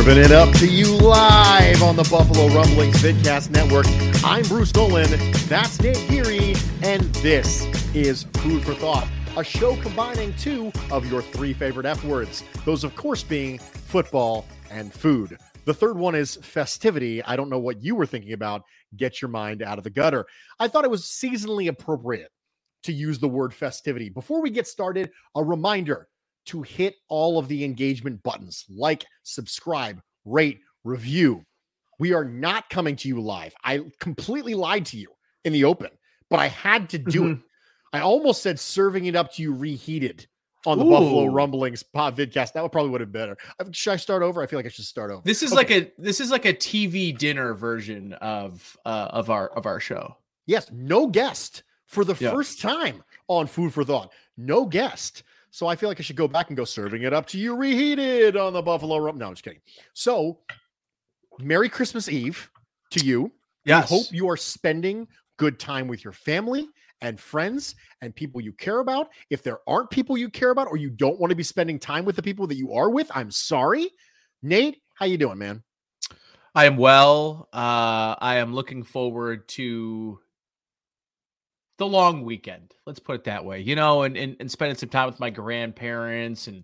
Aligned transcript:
Serving 0.00 0.24
it 0.24 0.32
up 0.32 0.50
to 0.54 0.66
you 0.66 0.96
live 0.96 1.82
on 1.82 1.94
the 1.94 2.08
Buffalo 2.10 2.46
Rumblings 2.54 2.96
Vidcast 3.02 3.50
Network. 3.50 3.84
I'm 4.24 4.44
Bruce 4.44 4.74
Nolan. 4.74 5.10
That's 5.46 5.78
Nate 5.78 6.02
Geary. 6.08 6.54
And 6.82 7.02
this 7.16 7.66
is 7.94 8.22
Food 8.38 8.64
for 8.64 8.72
Thought, 8.72 9.06
a 9.36 9.44
show 9.44 9.76
combining 9.82 10.34
two 10.36 10.72
of 10.90 11.04
your 11.12 11.20
three 11.20 11.52
favorite 11.52 11.84
F 11.84 12.02
words. 12.02 12.42
Those, 12.64 12.82
of 12.82 12.96
course, 12.96 13.22
being 13.22 13.58
football 13.58 14.46
and 14.70 14.90
food. 14.90 15.36
The 15.66 15.74
third 15.74 15.98
one 15.98 16.14
is 16.14 16.36
festivity. 16.36 17.22
I 17.24 17.36
don't 17.36 17.50
know 17.50 17.58
what 17.58 17.82
you 17.82 17.94
were 17.94 18.06
thinking 18.06 18.32
about. 18.32 18.62
Get 18.96 19.20
your 19.20 19.28
mind 19.28 19.60
out 19.62 19.76
of 19.76 19.84
the 19.84 19.90
gutter. 19.90 20.24
I 20.58 20.68
thought 20.68 20.86
it 20.86 20.90
was 20.90 21.02
seasonally 21.02 21.68
appropriate 21.68 22.32
to 22.84 22.92
use 22.94 23.18
the 23.18 23.28
word 23.28 23.52
festivity. 23.52 24.08
Before 24.08 24.40
we 24.40 24.48
get 24.48 24.66
started, 24.66 25.10
a 25.34 25.44
reminder 25.44 26.08
to 26.50 26.62
hit 26.62 26.94
all 27.08 27.38
of 27.38 27.48
the 27.48 27.64
engagement 27.64 28.22
buttons 28.22 28.64
like, 28.68 29.04
subscribe, 29.22 30.00
rate, 30.24 30.60
review. 30.84 31.44
We 31.98 32.12
are 32.14 32.24
not 32.24 32.68
coming 32.70 32.96
to 32.96 33.08
you 33.08 33.20
live. 33.20 33.54
I 33.64 33.80
completely 34.00 34.54
lied 34.54 34.86
to 34.86 34.96
you 34.96 35.08
in 35.44 35.52
the 35.52 35.64
open, 35.64 35.90
but 36.30 36.38
I 36.40 36.48
had 36.48 36.88
to 36.90 36.98
do 36.98 37.20
Mm-hmm. 37.22 37.32
it. 37.32 37.38
I 37.92 38.00
almost 38.00 38.42
said 38.42 38.60
serving 38.60 39.06
it 39.06 39.16
up 39.16 39.32
to 39.34 39.42
you 39.42 39.52
reheated 39.52 40.26
on 40.64 40.78
the 40.78 40.84
Ooh. 40.84 40.90
Buffalo 40.90 41.26
Rumblings 41.26 41.82
pod 41.82 42.16
vidcast. 42.16 42.52
That 42.52 42.62
would 42.62 42.70
probably 42.70 42.90
would 42.92 43.00
have 43.00 43.10
been 43.10 43.22
better. 43.22 43.36
Uh, 43.58 43.64
Should 43.72 43.92
I 43.92 43.96
start 43.96 44.22
over? 44.22 44.40
I 44.42 44.46
feel 44.46 44.58
like 44.58 44.66
I 44.66 44.68
should 44.70 44.84
start 44.84 45.10
over. 45.10 45.22
This 45.24 45.42
is 45.42 45.52
Okay. 45.52 45.56
like 45.56 45.70
a 45.72 45.92
this 45.98 46.20
is 46.20 46.30
like 46.30 46.44
a 46.44 46.54
TV 46.54 47.16
dinner 47.16 47.52
version 47.54 48.12
of 48.14 48.76
uh 48.86 49.08
of 49.10 49.28
our 49.30 49.48
of 49.48 49.66
our 49.66 49.80
show. 49.80 50.16
Yes, 50.46 50.70
no 50.72 51.06
guest 51.08 51.64
for 51.86 52.04
the 52.04 52.14
Yeah. 52.20 52.30
first 52.30 52.60
time 52.60 53.02
on 53.26 53.46
Food 53.48 53.72
for 53.74 53.82
Thought. 53.84 54.12
No 54.36 54.64
guest. 54.66 55.24
So 55.50 55.66
I 55.66 55.76
feel 55.76 55.88
like 55.88 55.98
I 55.98 56.02
should 56.02 56.16
go 56.16 56.28
back 56.28 56.48
and 56.48 56.56
go 56.56 56.64
serving 56.64 57.02
it 57.02 57.12
up 57.12 57.26
to 57.28 57.38
you 57.38 57.56
reheated 57.56 58.36
on 58.36 58.52
the 58.52 58.62
Buffalo 58.62 58.98
Rum. 58.98 59.18
No, 59.18 59.26
I'm 59.26 59.32
just 59.32 59.42
kidding. 59.42 59.60
So, 59.94 60.38
Merry 61.38 61.68
Christmas 61.68 62.08
Eve 62.08 62.50
to 62.90 63.04
you. 63.04 63.32
Yes. 63.64 63.90
We 63.90 63.96
hope 63.96 64.06
you 64.12 64.28
are 64.28 64.36
spending 64.36 65.08
good 65.36 65.58
time 65.58 65.88
with 65.88 66.04
your 66.04 66.12
family 66.12 66.68
and 67.00 67.18
friends 67.18 67.74
and 68.00 68.14
people 68.14 68.40
you 68.40 68.52
care 68.52 68.80
about. 68.80 69.08
If 69.30 69.42
there 69.42 69.58
aren't 69.66 69.90
people 69.90 70.16
you 70.16 70.28
care 70.28 70.50
about 70.50 70.68
or 70.68 70.76
you 70.76 70.90
don't 70.90 71.18
want 71.18 71.30
to 71.30 71.36
be 71.36 71.42
spending 71.42 71.78
time 71.78 72.04
with 72.04 72.16
the 72.16 72.22
people 72.22 72.46
that 72.46 72.56
you 72.56 72.72
are 72.74 72.90
with, 72.90 73.10
I'm 73.14 73.30
sorry. 73.30 73.90
Nate, 74.42 74.82
how 74.94 75.06
you 75.06 75.18
doing, 75.18 75.38
man? 75.38 75.62
I 76.54 76.66
am 76.66 76.76
well. 76.76 77.48
Uh 77.52 78.16
I 78.18 78.36
am 78.36 78.54
looking 78.54 78.82
forward 78.82 79.48
to 79.50 80.20
the 81.80 81.86
long 81.86 82.26
weekend. 82.26 82.74
Let's 82.84 82.98
put 82.98 83.14
it 83.16 83.24
that 83.24 83.42
way. 83.42 83.60
You 83.60 83.74
know, 83.74 84.02
and 84.02 84.14
and, 84.14 84.36
and 84.38 84.50
spending 84.50 84.76
some 84.76 84.90
time 84.90 85.06
with 85.06 85.18
my 85.18 85.30
grandparents 85.30 86.46
and 86.46 86.62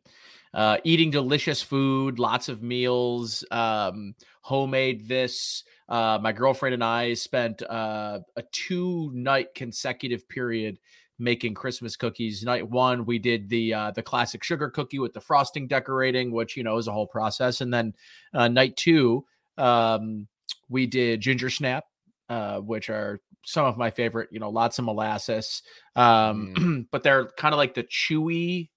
uh 0.52 0.76
eating 0.84 1.10
delicious 1.10 1.62
food, 1.62 2.18
lots 2.18 2.50
of 2.50 2.62
meals, 2.62 3.42
um 3.50 4.14
homemade 4.42 5.08
this 5.08 5.64
uh 5.88 6.18
my 6.20 6.32
girlfriend 6.32 6.74
and 6.74 6.84
I 6.84 7.14
spent 7.14 7.62
uh 7.62 8.20
a 8.36 8.42
two 8.52 9.10
night 9.14 9.54
consecutive 9.54 10.28
period 10.28 10.78
making 11.18 11.54
Christmas 11.54 11.96
cookies. 11.96 12.44
Night 12.44 12.68
1 12.68 13.06
we 13.06 13.18
did 13.18 13.48
the 13.48 13.72
uh 13.72 13.90
the 13.92 14.02
classic 14.02 14.44
sugar 14.44 14.68
cookie 14.68 14.98
with 14.98 15.14
the 15.14 15.20
frosting 15.22 15.66
decorating, 15.66 16.30
which 16.30 16.58
you 16.58 16.62
know 16.62 16.76
is 16.76 16.88
a 16.88 16.92
whole 16.92 17.06
process 17.06 17.62
and 17.62 17.72
then 17.72 17.94
uh 18.34 18.48
night 18.48 18.76
2 18.76 19.24
um 19.56 20.28
we 20.68 20.86
did 20.86 21.22
ginger 21.22 21.48
snap 21.48 21.84
uh 22.28 22.58
which 22.58 22.90
are 22.90 23.18
some 23.46 23.64
of 23.64 23.78
my 23.78 23.90
favorite 23.90 24.28
you 24.32 24.40
know 24.40 24.50
lots 24.50 24.78
of 24.78 24.84
molasses 24.84 25.62
um 25.94 26.86
but 26.90 27.02
they're 27.02 27.30
kind 27.38 27.54
of 27.54 27.58
like 27.58 27.74
the 27.74 27.84
chewy 27.84 28.68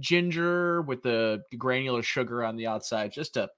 ginger 0.00 0.82
with 0.82 1.02
the 1.02 1.40
granular 1.56 2.02
sugar 2.02 2.44
on 2.44 2.56
the 2.56 2.66
outside 2.66 3.12
just 3.12 3.36
a 3.36 3.48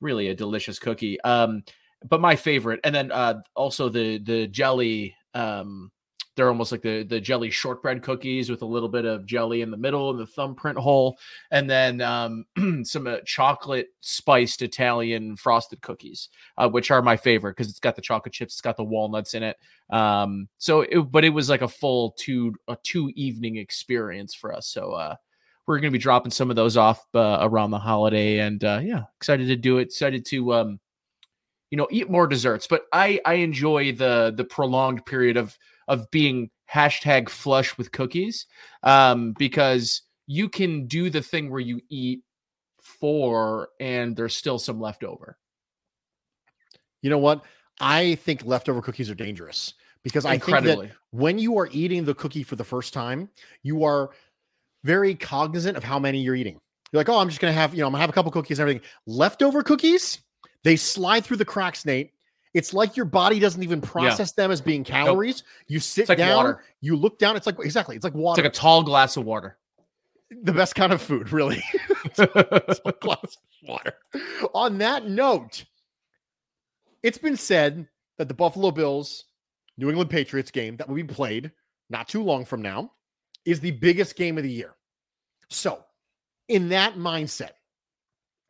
really 0.00 0.28
a 0.28 0.34
delicious 0.34 0.78
cookie 0.78 1.20
um 1.22 1.62
but 2.08 2.20
my 2.20 2.36
favorite 2.36 2.78
and 2.84 2.94
then 2.94 3.10
uh 3.10 3.34
also 3.56 3.88
the 3.88 4.18
the 4.18 4.46
jelly 4.46 5.14
um 5.34 5.90
they're 6.36 6.48
almost 6.48 6.72
like 6.72 6.82
the 6.82 7.04
the 7.04 7.20
jelly 7.20 7.50
shortbread 7.50 8.02
cookies 8.02 8.50
with 8.50 8.62
a 8.62 8.66
little 8.66 8.88
bit 8.88 9.04
of 9.04 9.26
jelly 9.26 9.62
in 9.62 9.70
the 9.70 9.76
middle 9.76 10.10
and 10.10 10.18
the 10.18 10.26
thumbprint 10.26 10.78
hole. 10.78 11.18
And 11.50 11.68
then 11.68 12.00
um 12.00 12.44
some 12.84 13.06
uh, 13.06 13.18
chocolate 13.24 13.88
spiced 14.00 14.62
italian 14.62 15.36
frosted 15.36 15.80
cookies 15.80 16.28
uh, 16.58 16.68
which 16.68 16.90
are 16.90 17.02
my 17.02 17.16
favorite 17.16 17.52
because 17.52 17.70
it's 17.70 17.80
got 17.80 17.96
the 17.96 18.02
chocolate 18.02 18.32
chips 18.32 18.54
it's 18.54 18.60
got 18.60 18.76
the 18.76 18.84
walnuts 18.84 19.34
in 19.34 19.42
it. 19.42 19.56
Um 19.90 20.48
so 20.58 20.82
it, 20.82 21.00
but 21.10 21.24
it 21.24 21.30
was 21.30 21.48
like 21.48 21.62
a 21.62 21.68
full 21.68 22.14
two 22.18 22.54
a 22.68 22.76
two 22.82 23.10
evening 23.14 23.56
experience 23.56 24.34
for 24.34 24.54
us. 24.54 24.66
So 24.66 24.92
uh 24.92 25.16
we're 25.66 25.80
going 25.80 25.90
to 25.90 25.98
be 25.98 26.02
dropping 26.02 26.30
some 26.30 26.50
of 26.50 26.56
those 26.56 26.76
off 26.76 27.02
uh, 27.14 27.38
around 27.40 27.70
the 27.70 27.78
holiday 27.78 28.40
and 28.40 28.62
uh 28.64 28.80
yeah 28.82 29.04
excited 29.16 29.46
to 29.46 29.56
do 29.56 29.78
it 29.78 29.82
excited 29.84 30.26
to 30.26 30.52
um 30.52 30.80
you 31.70 31.78
know 31.78 31.88
eat 31.90 32.10
more 32.10 32.26
desserts. 32.26 32.66
But 32.66 32.82
i 32.92 33.20
i 33.24 33.34
enjoy 33.34 33.92
the 33.92 34.34
the 34.36 34.44
prolonged 34.44 35.06
period 35.06 35.36
of 35.36 35.56
of 35.88 36.10
being 36.10 36.50
hashtag 36.72 37.28
flush 37.28 37.76
with 37.76 37.92
cookies 37.92 38.46
um 38.82 39.32
because 39.38 40.02
you 40.26 40.48
can 40.48 40.86
do 40.86 41.10
the 41.10 41.20
thing 41.20 41.50
where 41.50 41.60
you 41.60 41.80
eat 41.90 42.22
four 42.80 43.68
and 43.80 44.16
there's 44.16 44.36
still 44.36 44.58
some 44.58 44.80
left 44.80 45.04
over 45.04 45.36
You 47.02 47.10
know 47.10 47.18
what? 47.18 47.44
I 47.80 48.14
think 48.16 48.46
leftover 48.46 48.80
cookies 48.80 49.10
are 49.10 49.14
dangerous 49.14 49.74
because 50.02 50.24
I 50.24 50.38
think 50.38 50.64
that 50.64 50.90
when 51.10 51.38
you 51.38 51.58
are 51.58 51.68
eating 51.70 52.06
the 52.06 52.14
cookie 52.14 52.42
for 52.42 52.56
the 52.56 52.64
first 52.64 52.94
time, 52.94 53.28
you 53.62 53.84
are 53.84 54.08
very 54.84 55.14
cognizant 55.14 55.76
of 55.76 55.84
how 55.84 55.98
many 55.98 56.20
you're 56.20 56.34
eating. 56.34 56.58
You're 56.92 57.00
like, 57.00 57.10
oh, 57.10 57.18
I'm 57.18 57.28
just 57.28 57.42
gonna 57.42 57.52
have, 57.52 57.74
you 57.74 57.80
know, 57.80 57.86
I'm 57.86 57.92
gonna 57.92 58.00
have 58.00 58.08
a 58.08 58.14
couple 58.14 58.32
cookies 58.32 58.58
and 58.58 58.62
everything. 58.62 58.88
Leftover 59.06 59.62
cookies, 59.62 60.20
they 60.62 60.76
slide 60.76 61.26
through 61.26 61.36
the 61.36 61.44
cracks, 61.44 61.84
Nate. 61.84 62.13
It's 62.54 62.72
like 62.72 62.96
your 62.96 63.06
body 63.06 63.40
doesn't 63.40 63.62
even 63.62 63.80
process 63.80 64.32
them 64.32 64.50
as 64.50 64.60
being 64.60 64.84
calories. 64.84 65.42
You 65.66 65.80
sit 65.80 66.08
like 66.08 66.18
down, 66.18 66.36
water. 66.36 66.64
you 66.80 66.96
look 66.96 67.18
down. 67.18 67.36
It's 67.36 67.46
like 67.46 67.58
exactly, 67.58 67.96
it's 67.96 68.04
like 68.04 68.14
it's 68.14 68.20
water. 68.20 68.42
like 68.42 68.50
a 68.50 68.54
tall 68.54 68.82
glass 68.82 69.16
of 69.16 69.24
water 69.24 69.58
the 70.42 70.52
best 70.52 70.74
kind 70.74 70.92
of 70.92 71.02
food, 71.02 71.32
really. 71.32 71.62
It's 72.06 72.18
a 72.18 72.92
glass 73.00 73.38
of 73.62 73.68
water. 73.68 73.94
On 74.52 74.76
that 74.78 75.08
note, 75.08 75.64
it's 77.02 77.16
been 77.16 77.36
said 77.36 77.88
that 78.18 78.28
the 78.28 78.34
Buffalo 78.34 78.70
Bills 78.70 79.24
New 79.78 79.88
England 79.88 80.10
Patriots 80.10 80.50
game 80.50 80.76
that 80.76 80.86
will 80.86 80.96
be 80.96 81.04
played 81.04 81.50
not 81.88 82.06
too 82.06 82.22
long 82.22 82.44
from 82.44 82.60
now 82.60 82.92
is 83.46 83.58
the 83.58 83.70
biggest 83.70 84.16
game 84.16 84.36
of 84.36 84.44
the 84.44 84.52
year. 84.52 84.74
So, 85.48 85.82
in 86.48 86.68
that 86.68 86.96
mindset, 86.96 87.52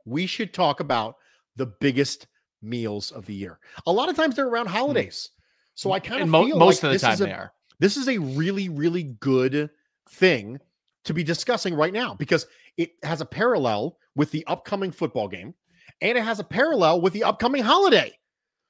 we 0.04 0.26
should 0.26 0.52
talk 0.52 0.80
about 0.80 1.16
the 1.56 1.66
biggest 1.66 2.26
meals 2.64 3.10
of 3.10 3.26
the 3.26 3.34
year. 3.34 3.58
A 3.86 3.92
lot 3.92 4.08
of 4.08 4.16
times 4.16 4.36
they're 4.36 4.48
around 4.48 4.66
hmm. 4.66 4.74
holidays. 4.74 5.30
So 5.74 5.92
I 5.92 6.00
kind 6.00 6.22
of 6.22 6.28
mo- 6.28 6.46
feel 6.46 6.58
most 6.58 6.82
like 6.82 6.94
of 6.94 7.00
the 7.00 7.06
this 7.06 7.12
is 7.14 7.18
time 7.18 7.26
a- 7.26 7.30
they 7.30 7.32
are. 7.32 7.52
this 7.80 7.96
is 7.96 8.08
a 8.08 8.18
really, 8.18 8.68
really 8.68 9.02
good 9.02 9.70
thing 10.10 10.60
to 11.04 11.14
be 11.14 11.24
discussing 11.24 11.74
right 11.74 11.92
now 11.92 12.14
because 12.14 12.46
it 12.76 12.92
has 13.02 13.20
a 13.20 13.26
parallel 13.26 13.98
with 14.16 14.30
the 14.30 14.46
upcoming 14.46 14.90
football 14.90 15.28
game 15.28 15.54
and 16.00 16.16
it 16.16 16.24
has 16.24 16.40
a 16.40 16.44
parallel 16.44 17.00
with 17.00 17.12
the 17.12 17.24
upcoming 17.24 17.62
holiday. 17.62 18.12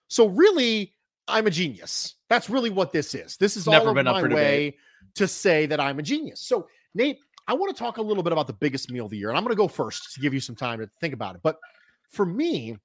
So, 0.09 0.29
really, 0.29 0.93
I'm 1.29 1.47
a 1.47 1.51
genius. 1.51 2.17
That's 2.29 2.51
really 2.51 2.71
what 2.71 2.93
this 2.93 3.15
is. 3.15 3.37
This 3.37 3.57
is 3.57 3.67
Never 3.67 3.89
all 3.89 3.95
been 3.95 4.05
my 4.05 4.21
debate. 4.21 4.35
way 4.35 4.77
to 5.15 5.27
say 5.27 5.67
that 5.67 5.81
I'm 5.81 5.99
a 5.99 6.03
genius. 6.03 6.41
So, 6.41 6.69
Nate, 6.95 7.19
I 7.47 7.55
want 7.55 7.75
to 7.75 7.79
talk 7.79 7.99
a 7.99 8.03
little 8.03 8.23
bit 8.23 8.33
about 8.33 8.47
the 8.47 8.53
biggest 8.53 8.91
meal 8.91 9.07
of 9.07 9.11
the 9.11 9.19
year, 9.19 9.29
and 9.29 9.37
I'm 9.37 9.45
going 9.45 9.53
to 9.53 9.57
go 9.57 9.69
first 9.69 10.15
to 10.15 10.21
give 10.21 10.35
you 10.35 10.41
some 10.41 10.57
time 10.57 10.79
to 10.81 10.87
think 11.01 11.15
about 11.15 11.35
it. 11.35 11.43
But 11.43 11.59
for 12.09 12.25
me, 12.25 12.77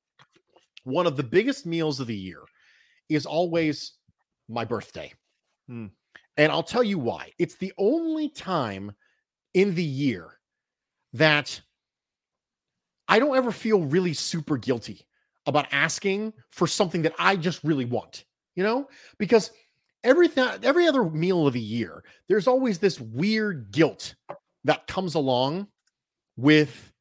one 0.83 1.07
of 1.07 1.17
the 1.17 1.23
biggest 1.23 1.65
meals 1.65 1.99
of 1.99 2.07
the 2.07 2.15
year 2.15 2.41
is 3.09 3.25
always 3.25 3.93
my 4.47 4.65
birthday. 4.65 5.11
Hmm. 5.67 5.87
And 6.37 6.51
I'll 6.51 6.63
tell 6.63 6.83
you 6.83 6.97
why. 6.99 7.31
It's 7.37 7.55
the 7.55 7.73
only 7.77 8.29
time 8.29 8.93
in 9.53 9.75
the 9.75 9.83
year 9.83 10.39
that 11.13 11.59
I 13.07 13.19
don't 13.19 13.35
ever 13.35 13.51
feel 13.51 13.83
really 13.83 14.13
super 14.13 14.57
guilty 14.57 15.05
about 15.45 15.67
asking 15.71 16.33
for 16.49 16.67
something 16.67 17.01
that 17.01 17.13
I 17.17 17.35
just 17.35 17.63
really 17.63 17.85
want, 17.85 18.25
you 18.55 18.63
know? 18.63 18.87
Because 19.17 19.51
everything 20.03 20.47
every 20.63 20.87
other 20.87 21.03
meal 21.03 21.47
of 21.47 21.53
the 21.53 21.59
year, 21.59 22.03
there's 22.27 22.47
always 22.47 22.77
this 22.77 22.99
weird 22.99 23.71
guilt 23.71 24.15
that 24.65 24.87
comes 24.87 25.15
along 25.15 25.67
with, 26.37 26.91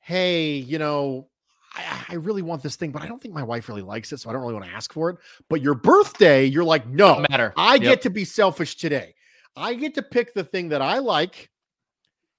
hey, 0.00 0.52
you 0.52 0.78
know, 0.78 1.28
I, 1.74 2.04
I 2.10 2.14
really 2.14 2.42
want 2.42 2.62
this 2.62 2.76
thing, 2.76 2.90
but 2.90 3.02
I 3.02 3.06
don't 3.06 3.22
think 3.22 3.34
my 3.34 3.42
wife 3.42 3.68
really 3.68 3.82
likes 3.82 4.12
it, 4.12 4.18
so 4.18 4.28
I 4.28 4.32
don't 4.32 4.42
really 4.42 4.54
want 4.54 4.66
to 4.66 4.72
ask 4.72 4.92
for 4.92 5.10
it. 5.10 5.18
But 5.48 5.62
your 5.62 5.74
birthday, 5.74 6.44
you're 6.44 6.64
like, 6.64 6.86
no, 6.86 7.14
Don't 7.14 7.30
matter. 7.30 7.52
I 7.56 7.74
Yep. 7.74 7.82
get 7.82 8.02
to 8.02 8.10
be 8.10 8.24
selfish 8.24 8.76
today. 8.76 9.14
I 9.56 9.74
get 9.74 9.94
to 9.94 10.02
pick 10.02 10.34
the 10.34 10.44
thing 10.44 10.68
that 10.70 10.82
I 10.82 10.98
like, 10.98 11.50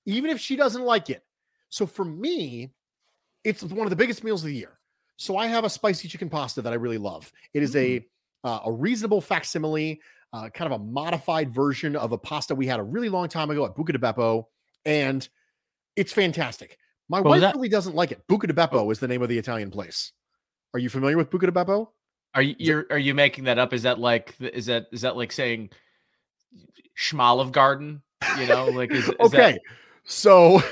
even 0.05 0.29
if 0.29 0.39
she 0.39 0.55
doesn't 0.55 0.83
like 0.83 1.09
it. 1.09 1.23
So 1.69 1.85
for 1.85 2.03
me, 2.03 2.71
it's 3.43 3.63
one 3.63 3.85
of 3.85 3.89
the 3.89 3.95
biggest 3.95 4.23
meals 4.23 4.43
of 4.43 4.47
the 4.47 4.55
year. 4.55 4.79
So 5.17 5.37
I 5.37 5.47
have 5.47 5.63
a 5.63 5.69
spicy 5.69 6.07
chicken 6.07 6.29
pasta 6.29 6.61
that 6.61 6.73
I 6.73 6.75
really 6.75 6.97
love. 6.97 7.31
It 7.53 7.63
is 7.63 7.75
a 7.75 8.05
uh, 8.43 8.59
a 8.65 8.71
reasonable 8.71 9.21
facsimile, 9.21 10.01
uh, 10.33 10.49
kind 10.49 10.73
of 10.73 10.81
a 10.81 10.83
modified 10.83 11.53
version 11.53 11.95
of 11.95 12.11
a 12.11 12.17
pasta 12.17 12.55
we 12.55 12.65
had 12.65 12.79
a 12.79 12.83
really 12.83 13.07
long 13.09 13.27
time 13.27 13.51
ago 13.51 13.63
at 13.65 13.75
Buca 13.75 13.91
di 13.91 13.99
Beppo, 13.99 14.45
and 14.83 15.27
it's 15.95 16.11
fantastic. 16.11 16.77
My 17.11 17.19
What 17.19 17.41
wife 17.41 17.55
really 17.55 17.67
doesn't 17.67 17.93
like 17.93 18.13
it. 18.13 18.25
Buca 18.29 18.47
di 18.47 18.53
Beppo 18.53 18.89
is 18.89 18.99
the 18.99 19.07
name 19.07 19.21
of 19.21 19.27
the 19.27 19.37
Italian 19.37 19.69
place. 19.69 20.13
Are 20.73 20.79
you 20.79 20.87
familiar 20.87 21.17
with 21.17 21.29
Buca 21.29 21.41
di 21.41 21.47
Beppo? 21.47 21.89
Are 22.33 22.41
you 22.41 22.55
you're, 22.57 22.85
are 22.89 22.97
you 22.97 23.13
making 23.13 23.43
that 23.43 23.59
up? 23.59 23.73
Is 23.73 23.83
that 23.83 23.99
like 23.99 24.33
is 24.39 24.67
that 24.67 24.87
is 24.93 25.01
that 25.01 25.17
like 25.17 25.33
saying 25.33 25.71
Schmolive 26.97 27.51
Garden? 27.51 28.01
You 28.39 28.47
know, 28.47 28.67
like 28.67 28.91
is, 28.91 29.09
is 29.09 29.15
okay. 29.19 29.51
That, 29.51 29.61
So, 30.05 30.63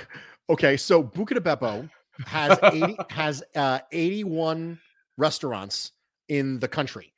okay. 0.50 0.77
So 0.77 1.03
Buca 1.03 1.33
di 1.33 1.41
Beppo 1.41 1.89
has 2.25 2.57
80, 2.63 2.95
has 3.09 3.44
uh, 3.56 3.80
81 3.92 4.80
restaurants 5.18 5.92
in 6.30 6.57
the 6.59 6.69
country. 6.69 7.12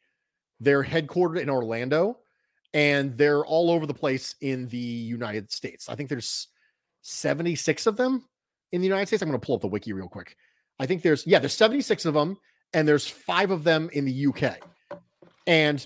They're 0.59 0.83
headquartered 0.83 1.39
in 1.39 1.49
Orlando 1.49 2.17
and 2.73 3.15
they're 3.19 3.45
all 3.45 3.69
over 3.69 3.85
the 3.85 3.93
place 3.93 4.33
in 4.41 4.67
the 4.69 4.77
United 4.79 5.51
States. 5.51 5.89
I 5.89 5.93
think 5.93 6.09
there's 6.09 6.47
76 7.03 7.85
of 7.85 7.97
them 7.97 8.25
in 8.71 8.81
the 8.81 8.87
United 8.87 9.07
States. 9.07 9.21
I'm 9.21 9.29
going 9.29 9.39
to 9.39 9.45
pull 9.45 9.55
up 9.55 9.61
the 9.61 9.67
wiki 9.67 9.93
real 9.93 10.07
quick. 10.07 10.35
I 10.79 10.85
think 10.85 11.01
there's, 11.01 11.25
yeah, 11.27 11.39
there's 11.39 11.53
76 11.53 12.05
of 12.05 12.13
them 12.13 12.37
and 12.73 12.87
there's 12.87 13.07
five 13.07 13.51
of 13.51 13.63
them 13.63 13.89
in 13.93 14.05
the 14.05 14.27
UK. 14.27 14.57
And 15.45 15.85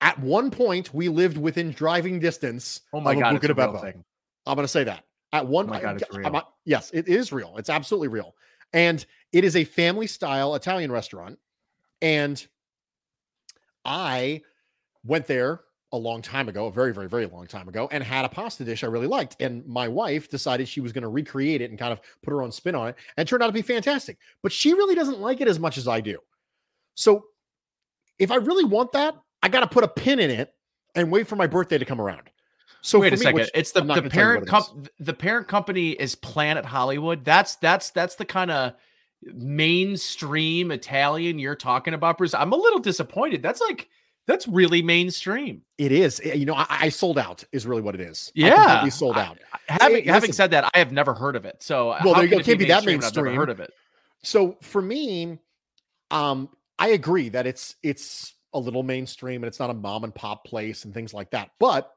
at 0.00 0.18
one 0.18 0.50
point, 0.50 0.94
we 0.94 1.08
lived 1.08 1.36
within 1.36 1.72
driving 1.72 2.18
distance 2.18 2.80
oh 2.92 3.00
my 3.00 3.12
of 3.12 3.20
god, 3.20 3.36
it's 3.36 3.44
a 3.44 3.54
real 3.54 3.78
thing. 3.78 4.04
I'm 4.46 4.54
going 4.54 4.64
to 4.64 4.68
say 4.68 4.84
that. 4.84 5.04
At 5.32 5.46
one 5.46 5.66
Oh 5.66 5.70
my 5.70 5.80
God, 5.80 6.00
it's 6.00 6.16
real. 6.16 6.30
Not- 6.30 6.52
yes, 6.64 6.90
it 6.92 7.08
is 7.08 7.32
real. 7.32 7.56
It's 7.58 7.70
absolutely 7.70 8.08
real. 8.08 8.34
And 8.72 9.04
it 9.32 9.44
is 9.44 9.56
a 9.56 9.64
family 9.64 10.06
style 10.06 10.54
Italian 10.54 10.90
restaurant. 10.90 11.38
And 12.02 12.44
I 13.84 14.42
went 15.04 15.26
there 15.26 15.60
a 15.92 15.96
long 15.96 16.22
time 16.22 16.48
ago, 16.48 16.66
a 16.66 16.72
very, 16.72 16.94
very, 16.94 17.08
very 17.08 17.26
long 17.26 17.46
time 17.46 17.68
ago, 17.68 17.88
and 17.90 18.02
had 18.02 18.24
a 18.24 18.28
pasta 18.28 18.64
dish 18.64 18.84
I 18.84 18.86
really 18.86 19.06
liked. 19.06 19.36
And 19.40 19.66
my 19.66 19.88
wife 19.88 20.28
decided 20.28 20.68
she 20.68 20.80
was 20.80 20.92
going 20.92 21.02
to 21.02 21.08
recreate 21.08 21.60
it 21.60 21.70
and 21.70 21.78
kind 21.78 21.92
of 21.92 22.00
put 22.22 22.30
her 22.30 22.42
own 22.42 22.52
spin 22.52 22.74
on 22.74 22.88
it. 22.88 22.96
And 23.16 23.26
it 23.26 23.28
turned 23.28 23.42
out 23.42 23.48
to 23.48 23.52
be 23.52 23.62
fantastic. 23.62 24.18
But 24.42 24.52
she 24.52 24.72
really 24.72 24.94
doesn't 24.94 25.20
like 25.20 25.40
it 25.40 25.48
as 25.48 25.58
much 25.58 25.78
as 25.78 25.88
I 25.88 26.00
do. 26.00 26.18
So 26.94 27.24
if 28.18 28.30
I 28.30 28.36
really 28.36 28.64
want 28.64 28.92
that, 28.92 29.16
I 29.42 29.48
got 29.48 29.60
to 29.60 29.66
put 29.66 29.84
a 29.84 29.88
pin 29.88 30.20
in 30.20 30.30
it 30.30 30.54
and 30.94 31.10
wait 31.10 31.26
for 31.26 31.36
my 31.36 31.46
birthday 31.46 31.78
to 31.78 31.84
come 31.84 32.00
around. 32.00 32.30
So 32.82 33.00
Wait 33.00 33.12
a 33.12 33.16
me, 33.16 33.22
second. 33.22 33.50
it's 33.54 33.72
the, 33.72 33.80
the 33.80 33.86
gonna 33.86 34.00
tell 34.02 34.04
you 34.04 34.10
parent 34.10 34.48
is. 34.52 34.88
the 35.00 35.12
parent 35.12 35.48
company 35.48 35.90
is 35.90 36.14
Planet 36.14 36.64
Hollywood. 36.64 37.24
That's 37.24 37.56
that's 37.56 37.90
that's 37.90 38.14
the 38.14 38.24
kind 38.24 38.50
of 38.50 38.72
mainstream 39.22 40.70
Italian 40.70 41.38
you're 41.38 41.56
talking 41.56 41.92
about, 41.92 42.16
Bruce. 42.16 42.32
I'm 42.32 42.52
a 42.52 42.56
little 42.56 42.78
disappointed. 42.78 43.42
That's 43.42 43.60
like 43.60 43.88
that's 44.26 44.46
really 44.48 44.82
mainstream. 44.82 45.62
It 45.78 45.92
is. 45.92 46.20
eh, 46.24 46.34
You 46.34 46.46
know, 46.46 46.54
I, 46.54 46.66
I 46.68 46.88
sold 46.88 47.18
out 47.18 47.44
is 47.52 47.66
really 47.66 47.82
what 47.82 47.94
it 47.94 48.00
is. 48.00 48.30
Yeah, 48.34 48.54
completely 48.56 48.90
sold 48.90 49.16
I- 49.16 49.26
out. 49.26 49.38
Having 49.66 49.96
Hey, 49.96 50.02
having 50.10 50.20
listen. 50.28 50.32
said 50.34 50.50
that, 50.52 50.70
I 50.74 50.78
have 50.78 50.92
never 50.92 51.14
heard 51.14 51.36
of 51.36 51.44
it. 51.44 51.62
So 51.62 51.96
Well, 52.04 52.14
there 52.14 52.24
you 52.24 52.30
go. 52.30 52.38
Can't 52.40 52.58
be 52.58 52.64
that 52.66 52.84
mainstream 52.84 53.04
I've 53.04 53.14
never 53.26 53.36
heard 53.36 53.50
of 53.50 53.60
it. 53.60 53.72
So 54.22 54.56
for 54.62 54.82
me, 54.82 55.38
um, 56.10 56.48
I 56.78 56.88
agree 56.88 57.28
that 57.30 57.46
it's 57.46 57.76
it's 57.82 58.34
a 58.52 58.58
little 58.58 58.82
mainstream 58.82 59.42
and 59.42 59.48
it's 59.48 59.60
not 59.60 59.70
a 59.70 59.74
mom 59.74 60.02
and 60.04 60.14
pop 60.14 60.44
place 60.44 60.84
and 60.84 60.92
things 60.92 61.14
like 61.14 61.30
that. 61.30 61.50
But 61.60 61.92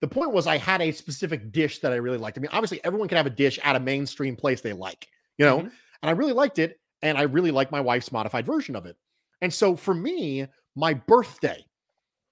the 0.00 0.06
point 0.08 0.30
was, 0.32 0.46
I 0.46 0.58
had 0.58 0.80
a 0.82 0.92
specific 0.92 1.50
dish 1.52 1.80
that 1.80 1.92
I 1.92 1.96
really 1.96 2.18
liked. 2.18 2.38
I 2.38 2.40
mean, 2.42 2.50
obviously, 2.52 2.80
everyone 2.84 3.08
can 3.08 3.16
have 3.16 3.26
a 3.26 3.30
dish 3.30 3.58
at 3.64 3.76
a 3.76 3.80
mainstream 3.80 4.36
place 4.36 4.60
they 4.60 4.72
like, 4.74 5.08
you 5.38 5.44
know, 5.46 5.58
Mhm. 5.60 5.62
and 6.02 6.10
I 6.10 6.10
really 6.10 6.32
liked 6.34 6.58
it, 6.58 6.78
and 7.02 7.16
I 7.18 7.22
really 7.22 7.50
like 7.50 7.72
my 7.72 7.80
wife's 7.80 8.12
modified 8.12 8.44
version 8.46 8.76
of 8.76 8.86
it. 8.86 8.96
And 9.40 9.52
so 9.52 9.74
for 9.74 9.94
me, 9.94 10.46
my 10.76 10.94
birthday 10.94 11.64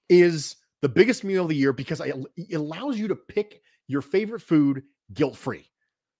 is 0.09 0.57
the 0.83 0.89
biggest 0.89 1.25
meal 1.25 1.45
of 1.45 1.49
the 1.49 1.57
year 1.57 1.73
because 1.73 2.01
it 2.01 2.55
allows 2.55 2.99
you 2.99 3.09
to 3.09 3.17
pick 3.17 3.63
your 3.89 4.03
favorite 4.03 4.43
food 4.43 4.83
guilt 5.13 5.37
free. 5.37 5.71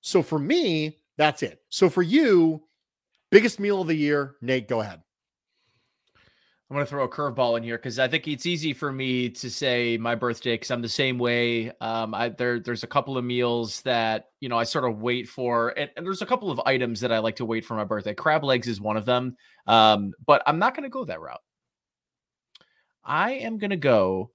So 0.01 0.23
for 0.23 0.39
me, 0.39 0.99
that's 1.17 1.43
it. 1.43 1.61
So 1.69 1.89
for 1.89 2.03
you, 2.03 2.65
biggest 3.31 3.61
meal 3.61 3.83
of 3.83 3.89
the 3.89 3.95
year, 3.95 4.37
Nate, 4.41 4.69
go 4.69 4.81
ahead. 4.81 5.03
I'm 6.71 6.77
going 6.77 6.87
to 6.87 6.91
throw 6.91 7.05
a 7.05 7.09
curveball 7.09 7.59
in 7.59 7.63
here 7.63 7.77
because 7.77 7.99
I 7.99 8.09
think 8.09 8.27
it's 8.27 8.47
easy 8.47 8.73
for 8.73 8.91
me 8.91 9.29
to 9.29 9.51
say 9.51 9.99
my 9.99 10.15
birthday 10.15 10.55
because 10.55 10.71
I'm 10.71 10.81
the 10.81 10.89
same 10.89 11.19
way. 11.19 11.71
Um, 11.81 12.15
I 12.15 12.31
there 12.31 12.59
there's 12.59 12.83
a 12.83 12.89
couple 12.89 13.19
of 13.19 13.25
meals 13.25 13.83
that 13.83 14.31
you 14.41 14.49
know 14.49 14.59
I 14.59 14.65
sort 14.65 14.91
of 14.91 15.03
wait 15.03 15.29
for, 15.29 15.79
and, 15.79 15.91
and 15.97 16.07
there's 16.07 16.23
a 16.23 16.27
couple 16.27 16.51
of 16.51 16.61
items 16.65 17.01
that 17.01 17.13
I 17.13 17.19
like 17.19 17.37
to 17.37 17.45
wait 17.45 17.67
for 17.67 17.75
my 17.75 17.85
birthday. 17.85 18.15
Crab 18.15 18.45
legs 18.45 18.67
is 18.67 18.81
one 18.81 18.97
of 18.97 19.05
them, 19.05 19.37
um, 19.67 20.15
but 20.27 20.43
I'm 20.47 20.59
not 20.59 20.75
going 20.75 20.85
to 20.85 20.89
go 20.89 21.05
that 21.05 21.21
route. 21.21 21.43
I 23.05 23.33
am 23.33 23.59
going 23.59 23.71
to 23.71 23.77
go 23.77 24.31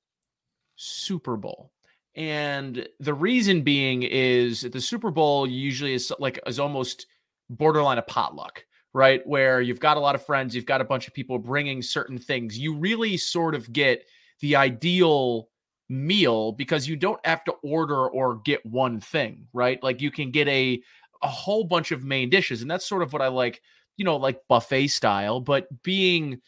Super 0.76 1.38
Bowl. 1.38 1.72
And 2.16 2.88
the 3.00 3.14
reason 3.14 3.62
being 3.62 4.04
is 4.04 4.62
the 4.62 4.82
Super 4.82 5.12
Bowl 5.12 5.48
usually 5.48 5.94
is 5.94 6.12
like 6.20 6.40
is 6.46 6.60
almost 6.60 7.06
borderline 7.50 7.98
a 7.98 8.02
potluck, 8.04 8.66
right? 8.94 9.26
Where 9.26 9.62
you've 9.62 9.80
got 9.80 9.98
a 9.98 10.02
lot 10.02 10.16
of 10.16 10.26
friends, 10.26 10.56
you've 10.56 10.66
got 10.66 10.82
a 10.82 10.86
bunch 10.86 11.08
of 11.08 11.14
people 11.14 11.38
bringing 11.38 11.82
certain 11.82 12.18
things. 12.18 12.58
You 12.58 12.76
really 12.76 13.18
sort 13.18 13.56
of 13.56 13.72
get 13.72 14.06
the 14.42 14.56
ideal 14.56 15.50
meal 15.90 16.52
because 16.52 16.88
you 16.88 16.96
don't 16.96 17.24
have 17.26 17.44
to 17.46 17.54
order 17.64 18.08
or 18.10 18.42
get 18.44 18.66
one 18.66 19.00
thing, 19.00 19.48
right? 19.54 19.82
Like 19.84 20.02
you 20.02 20.12
can 20.12 20.32
get 20.32 20.48
a 20.48 20.82
a 21.22 21.28
whole 21.28 21.66
bunch 21.66 21.92
of 21.92 22.04
main 22.04 22.30
dishes 22.30 22.62
and 22.62 22.72
that's 22.72 22.88
sort 22.88 23.02
of 23.04 23.12
what 23.12 23.22
I 23.22 23.28
like, 23.28 23.62
you 23.98 24.06
know, 24.06 24.16
like 24.18 24.42
buffet 24.48 24.88
style, 24.88 25.42
but 25.42 25.68
being 25.84 26.42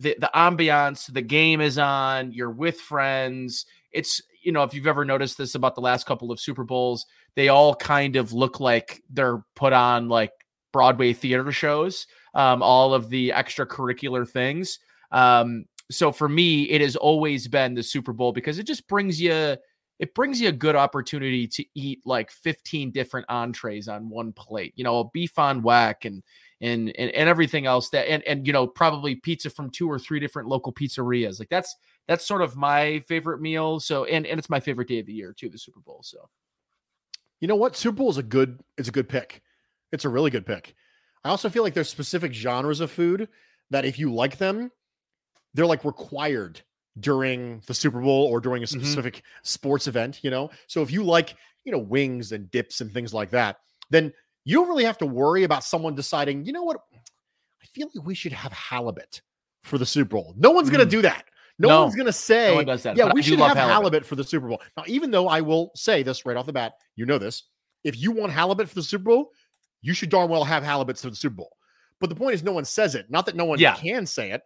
the 0.00 0.16
the 0.18 0.30
ambiance, 0.34 1.12
the 1.12 1.22
game 1.22 1.60
is 1.60 1.78
on, 1.78 2.32
you're 2.32 2.50
with 2.50 2.80
friends. 2.80 3.66
It's 3.92 4.22
you 4.42 4.52
know, 4.52 4.62
if 4.62 4.72
you've 4.72 4.86
ever 4.86 5.04
noticed 5.04 5.36
this 5.36 5.54
about 5.54 5.74
the 5.74 5.82
last 5.82 6.06
couple 6.06 6.32
of 6.32 6.40
Super 6.40 6.64
Bowls, 6.64 7.06
they 7.36 7.48
all 7.48 7.74
kind 7.74 8.16
of 8.16 8.32
look 8.32 8.58
like 8.58 9.02
they're 9.10 9.44
put 9.54 9.72
on 9.72 10.08
like 10.08 10.32
Broadway 10.72 11.12
theater 11.12 11.52
shows, 11.52 12.06
um, 12.34 12.62
all 12.62 12.94
of 12.94 13.10
the 13.10 13.30
extracurricular 13.30 14.28
things. 14.28 14.78
Um, 15.12 15.66
so 15.90 16.12
for 16.12 16.28
me, 16.28 16.62
it 16.70 16.80
has 16.80 16.96
always 16.96 17.48
been 17.48 17.74
the 17.74 17.82
Super 17.82 18.12
Bowl 18.12 18.32
because 18.32 18.58
it 18.58 18.66
just 18.66 18.88
brings 18.88 19.20
you 19.20 19.56
it 19.98 20.14
brings 20.14 20.40
you 20.40 20.48
a 20.48 20.52
good 20.52 20.76
opportunity 20.76 21.46
to 21.46 21.64
eat 21.74 22.00
like 22.06 22.30
15 22.30 22.90
different 22.90 23.26
entrees 23.28 23.86
on 23.86 24.08
one 24.08 24.32
plate. 24.32 24.72
You 24.74 24.82
know, 24.82 25.00
a 25.00 25.10
beef 25.10 25.38
on 25.38 25.62
weck 25.62 26.06
and 26.06 26.22
and 26.60 26.88
and, 26.96 27.10
and 27.10 27.28
everything 27.28 27.66
else 27.66 27.88
that 27.90 28.08
and 28.08 28.22
and 28.24 28.46
you 28.46 28.52
know 28.52 28.66
probably 28.66 29.14
pizza 29.16 29.48
from 29.50 29.70
two 29.70 29.90
or 29.90 29.98
three 29.98 30.20
different 30.20 30.48
local 30.48 30.72
pizzerias. 30.72 31.38
Like 31.38 31.48
that's 31.48 31.74
that's 32.06 32.26
sort 32.26 32.42
of 32.42 32.56
my 32.56 33.00
favorite 33.08 33.40
meal. 33.40 33.80
So 33.80 34.04
and 34.04 34.26
and 34.26 34.38
it's 34.38 34.50
my 34.50 34.60
favorite 34.60 34.88
day 34.88 34.98
of 35.00 35.06
the 35.06 35.12
year 35.12 35.32
too, 35.32 35.48
the 35.48 35.58
Super 35.58 35.80
Bowl. 35.80 36.00
So 36.02 36.28
you 37.40 37.48
know 37.48 37.56
what? 37.56 37.76
Super 37.76 37.96
Bowl 37.96 38.10
is 38.10 38.18
a 38.18 38.22
good 38.22 38.60
it's 38.76 38.88
a 38.88 38.92
good 38.92 39.08
pick. 39.08 39.42
It's 39.92 40.04
a 40.04 40.08
really 40.08 40.30
good 40.30 40.46
pick. 40.46 40.74
I 41.24 41.30
also 41.30 41.48
feel 41.50 41.62
like 41.62 41.74
there's 41.74 41.88
specific 41.88 42.32
genres 42.32 42.80
of 42.80 42.90
food 42.90 43.28
that 43.70 43.84
if 43.84 43.98
you 43.98 44.12
like 44.12 44.38
them, 44.38 44.70
they're 45.54 45.66
like 45.66 45.84
required 45.84 46.60
during 46.98 47.62
the 47.66 47.74
Super 47.74 48.00
Bowl 48.00 48.26
or 48.26 48.40
during 48.40 48.62
a 48.62 48.66
Mhm. 48.66 48.80
specific 48.80 49.22
sports 49.42 49.86
event, 49.86 50.20
you 50.22 50.30
know? 50.30 50.50
So 50.66 50.82
if 50.82 50.90
you 50.90 51.04
like, 51.04 51.34
you 51.64 51.72
know, 51.72 51.78
wings 51.78 52.32
and 52.32 52.50
dips 52.50 52.80
and 52.80 52.92
things 52.92 53.14
like 53.14 53.30
that, 53.30 53.58
then 53.90 54.12
you 54.44 54.58
don't 54.58 54.68
really 54.68 54.84
have 54.84 54.98
to 54.98 55.06
worry 55.06 55.44
about 55.44 55.64
someone 55.64 55.94
deciding, 55.94 56.44
you 56.44 56.52
know 56.52 56.62
what? 56.62 56.78
I 57.62 57.66
feel 57.66 57.88
like 57.94 58.04
we 58.06 58.14
should 58.14 58.32
have 58.32 58.52
halibut 58.52 59.20
for 59.62 59.78
the 59.78 59.86
Super 59.86 60.16
Bowl. 60.16 60.34
No 60.36 60.50
one's 60.50 60.70
going 60.70 60.80
to 60.80 60.86
Mm. 60.86 60.90
do 60.90 61.02
that. 61.02 61.24
No, 61.58 61.68
No. 61.68 61.82
one's 61.82 61.94
going 61.94 62.06
to 62.06 62.12
say, 62.12 62.54
No 62.64 62.76
that, 62.76 62.96
yeah, 62.96 63.12
we 63.12 63.22
should 63.22 63.38
have 63.38 63.56
halibut. 63.56 63.72
halibut. 64.02 64.06
for 64.06 64.16
the 64.16 64.24
Super 64.24 64.48
Bowl. 64.48 64.62
Now, 64.76 64.84
even 64.86 65.10
though 65.10 65.28
I 65.28 65.42
will 65.42 65.70
say 65.74 66.02
this 66.02 66.24
right 66.24 66.36
off 66.36 66.46
the 66.46 66.52
bat, 66.54 66.72
you 66.96 67.04
know 67.04 67.18
this. 67.18 67.42
If 67.84 67.98
you 67.98 68.12
want 68.12 68.32
halibut 68.32 68.68
for 68.68 68.74
the 68.76 68.82
Super 68.82 69.04
Bowl, 69.04 69.30
you 69.82 69.92
should 69.92 70.08
darn 70.08 70.30
well 70.30 70.44
have 70.44 70.62
halibut 70.62 70.98
for 70.98 71.10
the 71.10 71.16
Super 71.16 71.36
Bowl. 71.36 71.56
But 72.00 72.08
the 72.08 72.16
point 72.16 72.34
is, 72.34 72.42
no 72.42 72.52
one 72.52 72.64
says 72.64 72.94
it. 72.94 73.10
Not 73.10 73.26
that 73.26 73.36
no 73.36 73.44
one 73.44 73.58
Yeah. 73.58 73.76
can 73.76 74.06
say 74.06 74.30
it. 74.32 74.40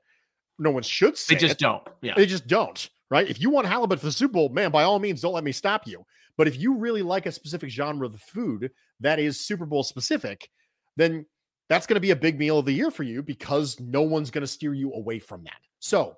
No 0.58 0.70
one 0.72 0.82
should 0.82 1.16
say 1.16 1.34
it. 1.34 1.38
They 1.38 1.40
just 1.46 1.60
it. 1.60 1.64
don't. 1.64 1.86
Yeah. 2.02 2.14
They 2.16 2.26
just 2.26 2.46
don't, 2.48 2.88
right? 3.10 3.28
If 3.28 3.40
you 3.40 3.48
want 3.50 3.68
halibut 3.68 4.00
for 4.00 4.06
the 4.06 4.12
Super 4.12 4.32
Bowl, 4.34 4.48
man, 4.48 4.70
by 4.72 4.82
all 4.82 4.98
means, 4.98 5.20
don't 5.20 5.32
let 5.34 5.44
me 5.44 5.52
stop 5.52 5.86
you. 5.86 6.04
But 6.36 6.48
if 6.48 6.58
you 6.58 6.76
really 6.76 7.02
like 7.02 7.26
a 7.26 7.32
specific 7.32 7.70
genre 7.70 8.06
of 8.06 8.12
the 8.12 8.18
food 8.18 8.70
that 9.00 9.18
is 9.18 9.40
Super 9.40 9.66
Bowl 9.66 9.82
specific, 9.82 10.48
then 10.96 11.26
that's 11.68 11.86
going 11.86 11.96
to 11.96 12.00
be 12.00 12.10
a 12.10 12.16
big 12.16 12.38
meal 12.38 12.58
of 12.58 12.66
the 12.66 12.72
year 12.72 12.90
for 12.90 13.02
you 13.02 13.22
because 13.22 13.78
no 13.80 14.02
one's 14.02 14.30
going 14.30 14.42
to 14.42 14.48
steer 14.48 14.74
you 14.74 14.92
away 14.92 15.18
from 15.18 15.44
that. 15.44 15.60
So, 15.78 16.16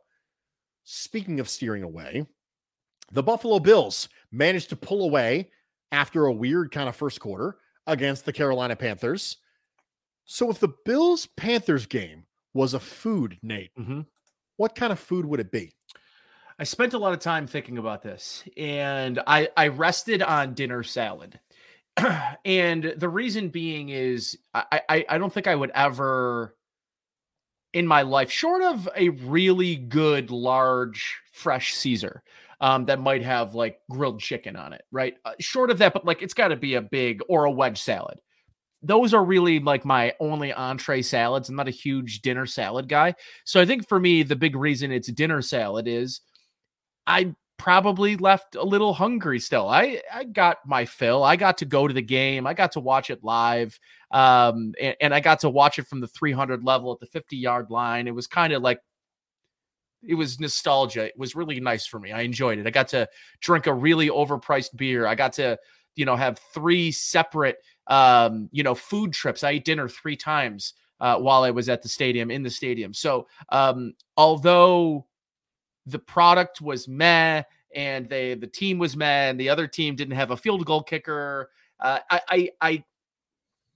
speaking 0.84 1.40
of 1.40 1.48
steering 1.48 1.82
away, 1.82 2.26
the 3.12 3.22
Buffalo 3.22 3.58
Bills 3.58 4.08
managed 4.32 4.70
to 4.70 4.76
pull 4.76 5.04
away 5.04 5.50
after 5.92 6.26
a 6.26 6.32
weird 6.32 6.72
kind 6.72 6.88
of 6.88 6.96
first 6.96 7.20
quarter 7.20 7.58
against 7.86 8.24
the 8.24 8.32
Carolina 8.32 8.74
Panthers. 8.74 9.36
So, 10.24 10.50
if 10.50 10.58
the 10.58 10.74
Bills 10.84 11.26
Panthers 11.36 11.86
game 11.86 12.24
was 12.54 12.74
a 12.74 12.80
food, 12.80 13.38
Nate, 13.42 13.70
hmm 13.76 14.00
what 14.56 14.74
kind 14.74 14.90
of 14.90 14.98
food 14.98 15.26
would 15.26 15.40
it 15.40 15.52
be? 15.52 15.74
I 16.58 16.64
spent 16.64 16.94
a 16.94 16.98
lot 16.98 17.12
of 17.12 17.18
time 17.18 17.46
thinking 17.46 17.78
about 17.78 18.02
this, 18.02 18.42
and 18.56 19.20
I 19.26 19.48
I 19.56 19.68
rested 19.68 20.22
on 20.22 20.54
dinner 20.54 20.82
salad, 20.82 21.38
and 22.44 22.94
the 22.96 23.08
reason 23.08 23.50
being 23.50 23.90
is 23.90 24.38
I, 24.54 24.80
I 24.88 25.04
I 25.10 25.18
don't 25.18 25.32
think 25.32 25.46
I 25.46 25.54
would 25.54 25.70
ever 25.74 26.56
in 27.72 27.86
my 27.86 28.02
life, 28.02 28.30
short 28.30 28.62
of 28.62 28.88
a 28.96 29.10
really 29.10 29.76
good 29.76 30.30
large 30.30 31.18
fresh 31.32 31.74
Caesar, 31.74 32.22
um, 32.60 32.86
that 32.86 33.00
might 33.00 33.22
have 33.22 33.54
like 33.54 33.80
grilled 33.90 34.20
chicken 34.20 34.56
on 34.56 34.72
it, 34.72 34.82
right? 34.90 35.14
Uh, 35.24 35.32
short 35.40 35.70
of 35.70 35.76
that, 35.78 35.92
but 35.92 36.06
like 36.06 36.22
it's 36.22 36.34
got 36.34 36.48
to 36.48 36.56
be 36.56 36.74
a 36.74 36.82
big 36.82 37.20
or 37.28 37.44
a 37.44 37.50
wedge 37.50 37.78
salad. 37.78 38.18
Those 38.82 39.12
are 39.12 39.24
really 39.24 39.58
like 39.58 39.84
my 39.84 40.14
only 40.20 40.52
entree 40.52 41.02
salads. 41.02 41.48
I'm 41.48 41.56
not 41.56 41.68
a 41.68 41.72
huge 41.72 42.20
dinner 42.22 42.46
salad 42.46 42.88
guy. 42.88 43.14
So 43.44 43.60
I 43.60 43.66
think 43.66 43.88
for 43.88 43.98
me, 43.98 44.22
the 44.22 44.36
big 44.36 44.56
reason 44.56 44.92
it's 44.92 45.12
dinner 45.12 45.42
salad 45.42 45.86
is 45.88 46.20
I 47.06 47.34
probably 47.58 48.16
left 48.16 48.54
a 48.54 48.62
little 48.62 48.92
hungry 48.92 49.40
still. 49.40 49.68
I 49.68 50.02
I 50.12 50.24
got 50.24 50.58
my 50.66 50.84
fill. 50.84 51.22
I 51.24 51.36
got 51.36 51.58
to 51.58 51.64
go 51.64 51.88
to 51.88 51.94
the 51.94 52.02
game. 52.02 52.46
I 52.46 52.54
got 52.54 52.72
to 52.72 52.80
watch 52.80 53.10
it 53.10 53.24
live. 53.24 53.78
Um 54.10 54.74
and, 54.80 54.96
and 55.00 55.14
I 55.14 55.20
got 55.20 55.40
to 55.40 55.50
watch 55.50 55.78
it 55.78 55.86
from 55.86 56.00
the 56.00 56.08
300 56.08 56.64
level 56.64 56.92
at 56.92 57.00
the 57.00 57.06
50 57.06 57.36
yard 57.36 57.70
line. 57.70 58.06
It 58.06 58.14
was 58.14 58.26
kind 58.26 58.52
of 58.52 58.62
like 58.62 58.80
it 60.02 60.14
was 60.14 60.38
nostalgia. 60.38 61.06
It 61.06 61.18
was 61.18 61.34
really 61.34 61.58
nice 61.58 61.86
for 61.86 61.98
me. 61.98 62.12
I 62.12 62.20
enjoyed 62.22 62.58
it. 62.58 62.66
I 62.66 62.70
got 62.70 62.88
to 62.88 63.08
drink 63.40 63.66
a 63.66 63.74
really 63.74 64.08
overpriced 64.08 64.76
beer. 64.76 65.06
I 65.06 65.14
got 65.14 65.32
to, 65.34 65.58
you 65.96 66.04
know, 66.04 66.14
have 66.14 66.38
three 66.52 66.92
separate 66.92 67.56
um, 67.86 68.48
you 68.52 68.62
know, 68.62 68.74
food 68.74 69.12
trips. 69.12 69.44
I 69.44 69.50
ate 69.52 69.64
dinner 69.64 69.88
three 69.88 70.16
times 70.16 70.74
uh, 71.00 71.18
while 71.18 71.42
I 71.44 71.50
was 71.50 71.68
at 71.68 71.82
the 71.82 71.88
stadium 71.88 72.30
in 72.30 72.42
the 72.42 72.50
stadium. 72.50 72.92
So, 72.92 73.26
um, 73.50 73.94
although 74.16 75.06
the 75.86 75.98
product 75.98 76.60
was 76.60 76.88
meh 76.88 77.42
and 77.74 78.08
they 78.08 78.34
the 78.34 78.46
team 78.46 78.78
was 78.78 78.96
meh 78.96 79.28
and 79.28 79.38
the 79.38 79.48
other 79.48 79.66
team 79.66 79.94
didn't 79.96 80.14
have 80.14 80.30
a 80.30 80.36
field 80.36 80.64
goal 80.66 80.82
kicker, 80.82 81.50
uh, 81.80 82.00
I, 82.10 82.20
I 82.28 82.50
I 82.60 82.84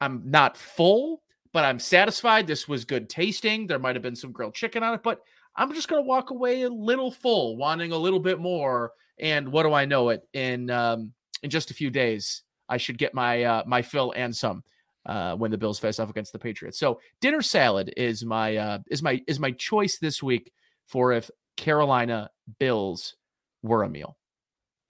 I'm 0.01 0.23
not 0.25 0.57
full, 0.57 1.23
but 1.53 1.65
I'm 1.65 1.79
satisfied. 1.79 2.47
This 2.47 2.67
was 2.67 2.85
good 2.85 3.09
tasting. 3.09 3.67
There 3.67 3.79
might 3.79 3.97
have 3.97 4.03
been 4.03 4.17
some 4.17 4.33
grilled 4.33 4.55
chicken 4.55 4.83
on 4.83 4.95
it, 4.95 5.03
but 5.03 5.21
I'm 5.57 5.73
just 5.75 5.89
gonna 5.89 6.03
walk 6.03 6.31
away 6.31 6.63
a 6.63 6.71
little 6.71 7.11
full, 7.11 7.57
wanting 7.57 7.93
a 7.93 7.99
little 7.99 8.21
bit 8.21 8.39
more. 8.39 8.93
And 9.19 9.53
what 9.53 9.65
do 9.65 9.73
I 9.73 9.85
know 9.85 10.09
it 10.09 10.27
in 10.33 10.71
um, 10.71 11.13
in 11.43 11.51
just 11.51 11.71
a 11.71 11.75
few 11.75 11.91
days? 11.91 12.43
I 12.69 12.77
should 12.77 12.99
get 12.99 13.15
my 13.15 13.45
uh, 13.45 13.63
my 13.67 13.83
fill 13.83 14.13
and 14.17 14.35
some 14.35 14.63
uh, 15.07 15.35
when 15.35 15.51
the 15.51 15.59
Bills 15.59 15.79
face 15.79 15.99
off 15.99 16.11
against 16.11 16.33
the 16.33 16.39
Patriots. 16.39 16.79
So 16.79 17.01
dinner 17.21 17.43
salad 17.43 17.93
is 17.97 18.25
my 18.25 18.57
uh, 18.57 18.79
is 18.91 19.03
my 19.03 19.21
is 19.27 19.41
my 19.41 19.51
choice 19.53 19.99
this 19.99 20.23
week 20.23 20.53
for 20.87 21.13
if 21.13 21.31
Carolina 21.61 22.31
Bills 22.59 23.17
were 23.63 23.83
a 23.83 23.89
meal. 23.89 24.17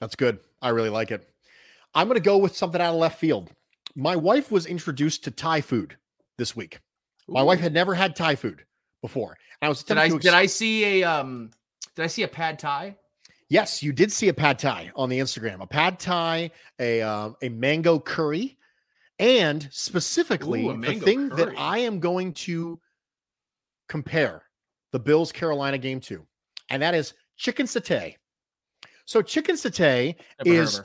That's 0.01 0.15
good. 0.15 0.39
I 0.63 0.69
really 0.69 0.89
like 0.89 1.11
it. 1.11 1.29
I'm 1.97 2.07
going 2.07 2.15
to 2.15 2.23
go 2.23 2.39
with 2.39 2.57
something 2.57 2.81
out 2.81 2.95
of 2.95 3.01
left 3.01 3.19
field. 3.19 3.51
My 3.97 4.15
wife 4.15 4.53
was 4.53 4.67
introduced 4.67 5.25
to 5.25 5.33
Thai 5.33 5.63
food 5.63 5.97
this 6.39 6.55
week. 6.55 6.79
My 7.27 7.43
wife 7.43 7.59
had 7.59 7.75
never 7.75 7.93
had 7.93 8.15
Thai 8.15 8.37
food 8.37 8.65
before. 9.03 9.37
And 9.61 9.67
I 9.67 9.69
was 9.69 9.83
Did 9.83 9.99
I 9.99 10.09
to 10.11 10.19
did 10.19 10.33
I 10.33 10.47
see 10.47 11.03
a 11.03 11.05
um 11.05 11.51
did 11.97 12.05
I 12.05 12.07
see 12.07 12.23
a 12.23 12.29
pad 12.29 12.59
thai? 12.59 12.97
Yes, 13.49 13.83
you 13.83 13.93
did 13.93 14.13
see 14.13 14.29
a 14.29 14.35
pad 14.35 14.61
thai 14.61 14.93
on 14.95 15.09
the 15.09 15.19
Instagram. 15.19 15.61
A 15.61 15.67
pad 15.67 15.99
thai, 15.99 16.53
a 16.79 17.03
um, 17.03 17.35
a 17.43 17.49
mango 17.49 17.99
curry, 17.99 18.57
and 19.19 19.69
specifically 19.73 20.69
Ooh, 20.69 20.81
the 20.81 20.95
thing 20.95 21.31
that. 21.31 21.53
I 21.59 21.79
am 21.79 21.99
going 21.99 22.33
to 22.35 22.81
compare 23.89 24.45
the 24.93 25.01
Bills 25.01 25.33
Carolina 25.33 25.79
game 25.79 26.01
to, 26.01 26.27
and 26.71 26.81
that 26.83 26.95
is 26.95 27.15
chicken 27.37 27.67
satay. 27.67 28.15
So 29.05 29.23
chicken 29.23 29.57
satay 29.57 30.15
Never 30.45 30.63
is 30.63 30.81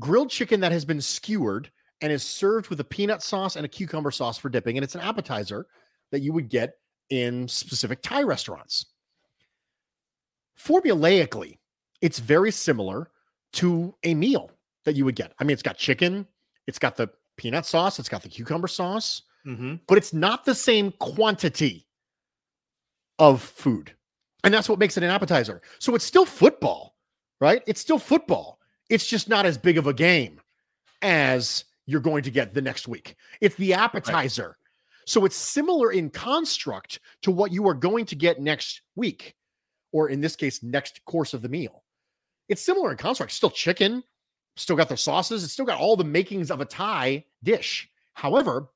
grilled 0.00 0.30
chicken 0.30 0.60
that 0.60 0.72
has 0.72 0.84
been 0.84 1.00
skewered 1.00 1.70
and 2.00 2.12
is 2.12 2.22
served 2.22 2.68
with 2.68 2.80
a 2.80 2.84
peanut 2.84 3.22
sauce 3.22 3.56
and 3.56 3.64
a 3.64 3.68
cucumber 3.68 4.10
sauce 4.10 4.38
for 4.38 4.48
dipping, 4.48 4.76
and 4.76 4.84
it's 4.84 4.94
an 4.94 5.00
appetizer 5.00 5.66
that 6.10 6.20
you 6.20 6.32
would 6.32 6.48
get 6.48 6.74
in 7.10 7.48
specific 7.48 8.02
Thai 8.02 8.22
restaurants. 8.22 8.86
Formulaically, 10.58 11.58
it's 12.00 12.18
very 12.18 12.50
similar 12.50 13.10
to 13.54 13.94
a 14.02 14.14
meal 14.14 14.50
that 14.84 14.96
you 14.96 15.04
would 15.04 15.14
get. 15.14 15.32
I 15.38 15.44
mean, 15.44 15.52
it's 15.52 15.62
got 15.62 15.76
chicken, 15.76 16.26
it's 16.66 16.78
got 16.78 16.96
the 16.96 17.08
peanut 17.36 17.66
sauce, 17.66 17.98
it's 17.98 18.08
got 18.08 18.22
the 18.22 18.28
cucumber 18.28 18.68
sauce, 18.68 19.22
Mhm. 19.46 19.80
but 19.86 19.98
it's 19.98 20.12
not 20.12 20.44
the 20.44 20.54
same 20.54 20.92
quantity 20.92 21.86
of 23.18 23.42
food. 23.42 23.94
And 24.44 24.52
that's 24.52 24.68
what 24.68 24.78
makes 24.78 24.96
it 24.96 25.02
an 25.02 25.10
appetizer. 25.10 25.62
So 25.78 25.94
it's 25.94 26.04
still 26.04 26.26
football, 26.26 26.96
right? 27.40 27.62
It's 27.66 27.80
still 27.80 27.98
football. 27.98 28.58
It's 28.88 29.06
just 29.06 29.28
not 29.28 29.46
as 29.46 29.56
big 29.56 29.78
of 29.78 29.86
a 29.86 29.94
game 29.94 30.40
as 31.00 31.64
you're 31.86 32.00
going 32.00 32.24
to 32.24 32.30
get 32.30 32.54
the 32.54 32.62
next 32.62 32.88
week. 32.88 33.16
It's 33.40 33.56
the 33.56 33.74
appetizer. 33.74 34.56
So 35.06 35.24
it's 35.24 35.36
similar 35.36 35.90
in 35.90 36.10
construct 36.10 37.00
to 37.22 37.30
what 37.30 37.52
you 37.52 37.66
are 37.68 37.74
going 37.74 38.06
to 38.06 38.16
get 38.16 38.40
next 38.40 38.82
week, 38.94 39.34
or 39.92 40.08
in 40.08 40.20
this 40.20 40.36
case, 40.36 40.62
next 40.62 41.04
course 41.04 41.34
of 41.34 41.42
the 41.42 41.48
meal. 41.48 41.82
It's 42.48 42.62
similar 42.62 42.90
in 42.90 42.96
construct, 42.96 43.32
still 43.32 43.50
chicken, 43.50 44.04
still 44.56 44.76
got 44.76 44.88
the 44.88 44.96
sauces, 44.96 45.42
it's 45.42 45.52
still 45.52 45.64
got 45.64 45.80
all 45.80 45.96
the 45.96 46.04
makings 46.04 46.50
of 46.50 46.60
a 46.60 46.64
Thai 46.64 47.24
dish. 47.42 47.88
However, 48.14 48.68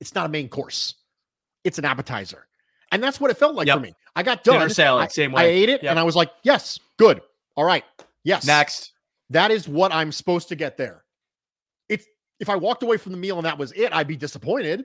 it's 0.00 0.14
not 0.14 0.26
a 0.26 0.30
main 0.30 0.48
course, 0.48 0.94
it's 1.62 1.78
an 1.78 1.84
appetizer. 1.84 2.46
And 2.94 3.02
that's 3.02 3.20
what 3.20 3.28
it 3.30 3.36
felt 3.36 3.56
like 3.56 3.66
Yep. 3.66 3.76
for 3.76 3.82
me. 3.82 3.94
I 4.14 4.22
got 4.22 4.44
done. 4.44 4.60
Dinner 4.60 4.68
salad, 4.68 5.04
I- 5.04 5.08
same 5.08 5.32
way. 5.32 5.42
I 5.42 5.46
ate 5.46 5.68
it 5.68 5.82
Yep. 5.82 5.90
and 5.90 5.98
I 5.98 6.04
was 6.04 6.14
like, 6.14 6.30
yes, 6.44 6.78
good. 6.96 7.20
All 7.56 7.64
right. 7.64 7.84
Yes. 8.22 8.46
Next. 8.46 8.92
That 9.30 9.50
is 9.50 9.66
what 9.68 9.92
I'm 9.92 10.12
supposed 10.12 10.48
to 10.50 10.54
get 10.54 10.76
there. 10.76 11.04
It's 11.88 12.06
if 12.38 12.48
I 12.48 12.54
walked 12.54 12.84
away 12.84 12.96
from 12.96 13.10
the 13.10 13.18
meal 13.18 13.36
and 13.36 13.46
that 13.46 13.58
was 13.58 13.72
it, 13.72 13.92
I'd 13.92 14.06
be 14.06 14.16
disappointed, 14.16 14.84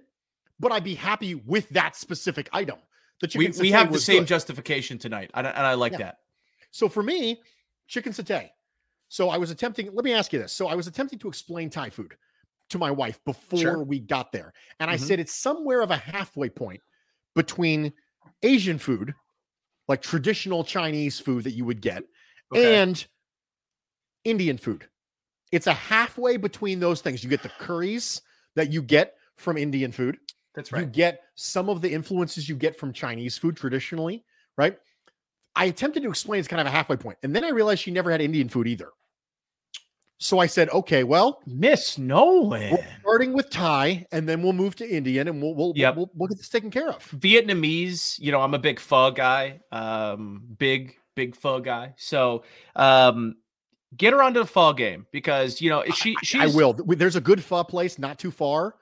but 0.59 0.71
I'd 0.71 0.83
be 0.83 0.95
happy 0.95 1.35
with 1.35 1.69
that 1.69 1.95
specific 1.95 2.49
item. 2.51 2.79
The 3.21 3.25
We, 3.35 3.45
chicken 3.47 3.61
we 3.61 3.69
satay 3.69 3.73
have 3.73 3.93
the 3.93 3.99
same 3.99 4.19
good. 4.21 4.27
justification 4.29 4.97
tonight. 4.97 5.29
And 5.35 5.45
I, 5.45 5.51
and 5.51 5.67
I 5.67 5.75
like 5.75 5.91
Yeah. 5.91 5.97
that. 5.99 6.17
So 6.71 6.89
for 6.89 7.03
me, 7.03 7.43
chicken 7.87 8.11
satay. 8.11 8.49
So 9.07 9.29
I 9.29 9.37
was 9.37 9.51
attempting, 9.51 9.93
let 9.93 10.03
me 10.03 10.13
ask 10.13 10.33
you 10.33 10.39
this. 10.39 10.51
So 10.51 10.67
I 10.67 10.73
was 10.73 10.87
attempting 10.87 11.19
to 11.19 11.27
explain 11.27 11.69
Thai 11.69 11.89
food 11.91 12.15
to 12.69 12.77
my 12.79 12.89
wife 12.91 13.23
before 13.23 13.59
Sure. 13.59 13.83
we 13.83 13.99
got 13.99 14.31
there. 14.31 14.53
And 14.79 14.89
I 14.89 14.95
Mhm. 14.95 14.99
said 15.07 15.19
it's 15.19 15.33
somewhere 15.33 15.81
of 15.81 15.91
a 15.91 15.97
halfway 15.97 16.49
point 16.49 16.81
between 17.43 17.93
Asian 18.43 18.77
food, 18.77 19.15
like 19.87 20.01
traditional 20.01 20.61
Chinese 20.65 21.19
food 21.21 21.45
that 21.45 21.51
you 21.51 21.63
would 21.63 21.79
get, 21.81 22.03
Okay. 22.51 22.75
and 22.81 23.05
Indian 24.25 24.57
food. 24.57 24.87
It's 25.53 25.67
a 25.67 25.73
halfway 25.73 26.35
between 26.35 26.81
those 26.81 26.99
things. 27.01 27.23
You 27.23 27.29
get 27.29 27.41
the 27.41 27.51
curries 27.57 28.21
that 28.55 28.73
you 28.73 28.81
get 28.81 29.15
from 29.37 29.57
Indian 29.57 29.93
food. 29.93 30.17
That's 30.53 30.73
right. 30.73 30.81
You 30.81 30.87
get 30.87 31.21
some 31.35 31.69
of 31.69 31.79
the 31.81 31.93
influences 31.93 32.49
you 32.49 32.55
get 32.57 32.77
from 32.77 32.91
Chinese 32.91 33.37
food 33.37 33.55
traditionally, 33.55 34.25
right? 34.57 34.77
I 35.55 35.65
attempted 35.65 36.03
to 36.03 36.09
explain 36.09 36.39
it's 36.39 36.47
kind 36.49 36.59
of 36.59 36.67
a 36.67 36.71
halfway 36.71 36.97
point, 36.97 37.19
and 37.23 37.33
then 37.33 37.45
I 37.45 37.49
realized 37.49 37.81
she 37.81 37.91
never 37.91 38.11
had 38.11 38.19
Indian 38.21 38.49
food 38.49 38.67
either. 38.67 38.89
So 40.21 40.37
I 40.39 40.47
said, 40.47 40.69
okay, 40.71 41.05
well, 41.05 41.41
Miss 41.47 41.97
Nolan. 41.97 42.77
starting 42.99 43.31
with 43.33 43.49
Thai, 43.49 44.05
and 44.11 44.27
then 44.27 44.41
we'll 44.43 44.51
move 44.53 44.75
to 44.75 44.87
Indian, 44.89 45.29
and 45.29 45.41
we'll 45.41 45.55
we'll, 45.55 45.73
Yep. 45.75 45.95
we'll 45.95 46.11
we'll 46.13 46.27
get 46.27 46.37
this 46.37 46.49
taken 46.49 46.69
care 46.69 46.89
of. 46.89 47.03
Vietnamese, 47.11 48.19
you 48.19 48.31
know, 48.31 48.41
I'm 48.41 48.53
a 48.53 48.59
big 48.59 48.79
pho 48.81 49.11
guy. 49.11 49.61
Um, 49.71 50.43
big, 50.57 50.95
big 51.15 51.35
pho 51.37 51.59
guy. 51.61 51.93
So 51.97 52.43
um 52.75 53.35
get 53.97 54.13
her 54.13 54.21
onto 54.21 54.39
the 54.41 54.45
pho 54.45 54.73
game 54.73 55.07
because 55.11 55.61
you 55.61 55.69
know 55.69 55.83
she 55.95 56.15
she's 56.21 56.41
I 56.41 56.47
will. 56.57 56.73
There's 56.73 57.15
a 57.15 57.21
good 57.21 57.41
pho 57.43 57.63
place 57.63 57.97
not 57.97 58.19
too 58.19 58.29
far, 58.31 58.75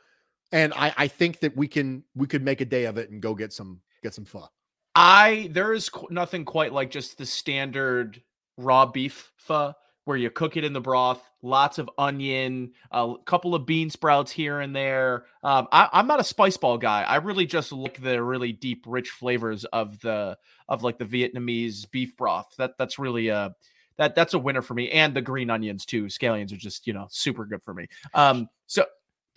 and 0.51 0.73
I 0.75 0.91
I 0.97 1.07
think 1.07 1.39
that 1.41 1.55
we 1.55 1.67
can 1.67 2.03
we 2.15 2.25
could 2.25 2.43
make 2.43 2.61
a 2.61 2.65
day 2.65 2.85
of 2.85 2.97
it 2.97 3.11
and 3.11 3.21
go 3.21 3.35
get 3.35 3.53
some 3.53 3.79
get 4.01 4.13
some 4.15 4.25
pho. 4.25 4.47
I 4.95 5.49
there 5.51 5.71
is 5.73 5.87
qu- 5.89 6.07
nothing 6.09 6.45
quite 6.45 6.73
like 6.73 6.89
just 6.89 7.19
the 7.19 7.25
standard 7.27 8.21
raw 8.57 8.87
beef 8.87 9.31
pho 9.37 9.75
where 10.07 10.17
you 10.17 10.29
cook 10.29 10.55
it 10.55 10.63
in 10.63 10.71
the 10.71 10.79
broth, 10.79 11.21
lots 11.41 11.77
of 11.77 11.89
onion, 11.97 12.71
a 12.91 13.13
couple 13.25 13.53
of 13.53 13.65
bean 13.65 13.89
sprouts 13.89 14.31
here 14.31 14.61
and 14.61 14.73
there. 14.73 15.25
Um, 15.43 15.67
I, 15.71 15.89
I'm 15.91 16.07
not 16.07 16.21
a 16.21 16.23
spice 16.23 16.55
ball 16.55 16.77
guy. 16.77 17.03
I 17.03 17.17
really 17.17 17.45
just 17.45 17.73
like 17.73 18.01
the 18.01 18.23
really 18.23 18.53
deep, 18.53 18.85
rich 18.87 19.09
flavors 19.09 19.65
of 19.65 19.99
the 19.99 20.37
of 20.69 20.81
like 20.81 20.97
the 20.97 21.05
Vietnamese 21.05 21.91
beef 21.91 22.15
broth. 22.15 22.53
That 22.57 22.77
that's 22.77 22.97
really 22.97 23.27
a 23.27 23.53
that 23.97 24.15
that's 24.15 24.33
a 24.33 24.39
winner 24.39 24.61
for 24.61 24.75
me. 24.75 24.89
And 24.91 25.13
the 25.13 25.21
green 25.21 25.49
onions 25.49 25.85
too. 25.85 26.05
Scallions 26.05 26.53
are 26.53 26.57
just 26.57 26.87
you 26.87 26.93
know 26.93 27.07
super 27.09 27.45
good 27.45 27.61
for 27.61 27.73
me. 27.73 27.87
Um, 28.13 28.47
so. 28.65 28.85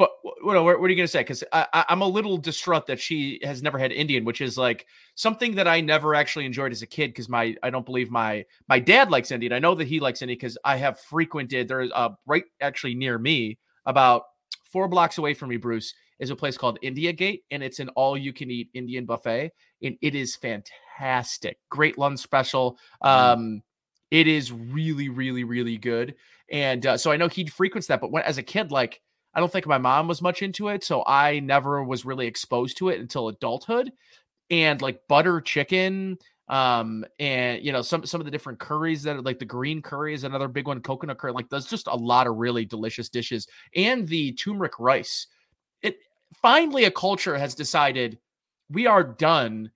But 0.01 0.13
wh- 0.23 0.43
what, 0.47 0.65
what 0.65 0.87
are 0.87 0.89
you 0.89 0.97
going 0.97 1.05
to 1.05 1.09
say? 1.09 1.21
Because 1.21 1.45
I, 1.53 1.67
I, 1.75 1.85
I'm 1.91 2.01
a 2.01 2.09
little 2.09 2.39
distraught 2.39 2.87
that 2.87 2.99
she 2.99 3.39
has 3.43 3.63
never 3.63 3.79
had 3.79 3.93
Indian, 3.93 4.25
which 4.25 4.41
is 4.41 4.57
like 4.57 4.87
something 5.15 5.55
that 5.57 5.69
I 5.69 5.83
never 5.83 6.15
actually 6.15 6.47
enjoyed 6.47 6.73
as 6.73 6.81
a 6.81 6.87
kid 6.87 7.09
because 7.09 7.29
my 7.29 7.55
I 7.63 7.69
don't 7.69 7.85
believe 7.85 8.11
my 8.11 8.47
my 8.67 8.79
dad 8.79 9.11
likes 9.11 9.31
Indian. 9.31 9.53
I 9.53 9.59
know 9.59 9.75
that 9.75 9.87
he 9.87 10.01
likes 10.01 10.23
Indian 10.23 10.39
because 10.39 10.57
I 10.65 10.77
have 10.77 10.99
frequented 11.01 11.69
there's 11.69 11.91
uh 11.95 12.09
right 12.25 12.45
actually 12.63 12.95
near 12.95 13.19
me 13.19 13.59
about 13.85 14.23
four 14.65 14.89
blocks 14.89 15.19
away 15.19 15.35
from 15.35 15.51
me, 15.51 15.59
Bruce, 15.59 15.93
is 16.19 16.31
a 16.31 16.37
place 16.37 16.57
called 16.57 16.79
India 16.81 17.13
Gate, 17.13 17.43
and 17.51 17.63
it's 17.63 17.79
an 17.79 17.91
all 17.91 18.17
you 18.17 18.33
can 18.33 18.51
eat 18.51 18.71
Indian 18.73 19.05
buffet, 19.05 19.51
and 19.83 19.99
it 20.01 20.15
is 20.15 20.35
fantastic. 20.35 21.59
Great 21.69 21.99
lunch 21.99 22.21
special. 22.21 22.79
Um, 23.03 23.63
it 24.11 24.27
is 24.27 24.51
really, 24.51 25.11
really, 25.11 25.45
really 25.45 25.77
good. 25.77 26.15
And 26.51 26.87
uh, 26.87 26.97
so 26.97 27.13
I 27.13 27.19
know 27.19 27.29
he 27.29 27.47
frequents 27.47 27.87
that, 27.89 28.01
but 28.01 28.11
when 28.11 28.23
as 28.23 28.39
a 28.39 28.43
kid, 28.43 28.73
like 28.73 29.03
I 29.35 29.41
don't 29.41 29.53
think 29.53 29.67
my 29.67 29.79
mom 29.79 30.09
was 30.09 30.23
much 30.23 30.43
into 30.43 30.69
it, 30.69 30.83
so 30.83 31.05
I 31.07 31.41
never 31.41 31.85
was 31.85 32.05
really 32.05 32.27
exposed 32.27 32.77
to 32.79 32.89
it 32.89 33.01
until 33.01 33.29
adulthood. 33.29 33.93
And 34.51 34.83
like 34.83 35.07
butter 35.07 35.41
chicken, 35.41 36.19
um, 36.49 37.05
and 37.21 37.65
you 37.65 37.71
know 37.71 37.83
some 37.83 38.05
some 38.05 38.21
of 38.21 38.25
the 38.25 38.31
different 38.31 38.59
curries 38.59 39.05
that 39.05 39.17
are 39.17 39.23
like 39.23 39.39
the 39.39 39.45
green 39.45 39.81
curry 39.81 40.13
is 40.13 40.25
another 40.25 40.49
big 40.49 40.67
one, 40.67 40.81
coconut 40.81 41.19
curry. 41.19 41.33
Like 41.33 41.49
there's 41.49 41.67
just 41.67 41.87
a 41.87 41.95
lot 41.95 42.27
of 42.27 42.37
really 42.37 42.65
delicious 42.65 43.09
dishes, 43.09 43.47
and 43.77 44.09
the 44.09 44.33
turmeric 44.33 44.73
rice. 44.81 45.29
It 45.83 45.99
finally 46.43 46.85
a 46.85 46.91
culture 46.91 47.39
has 47.39 47.55
decided 47.55 48.19
we 48.69 48.89
are 48.89 49.05
done 49.05 49.71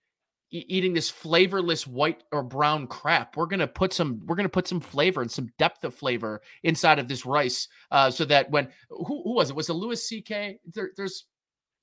eating 0.60 0.92
this 0.94 1.10
flavorless 1.10 1.86
white 1.86 2.22
or 2.32 2.42
brown 2.42 2.86
crap. 2.86 3.36
We're 3.36 3.46
gonna 3.46 3.66
put 3.66 3.92
some 3.92 4.22
we're 4.26 4.36
gonna 4.36 4.48
put 4.48 4.68
some 4.68 4.80
flavor 4.80 5.20
and 5.22 5.30
some 5.30 5.48
depth 5.58 5.84
of 5.84 5.94
flavor 5.94 6.40
inside 6.62 6.98
of 6.98 7.08
this 7.08 7.26
rice, 7.26 7.68
uh, 7.90 8.10
so 8.10 8.24
that 8.26 8.50
when 8.50 8.68
who, 8.88 9.22
who 9.22 9.34
was 9.34 9.50
it? 9.50 9.56
Was 9.56 9.68
it 9.68 9.74
Louis 9.74 10.02
C.K.? 10.02 10.60
There, 10.72 10.90
there's 10.96 11.26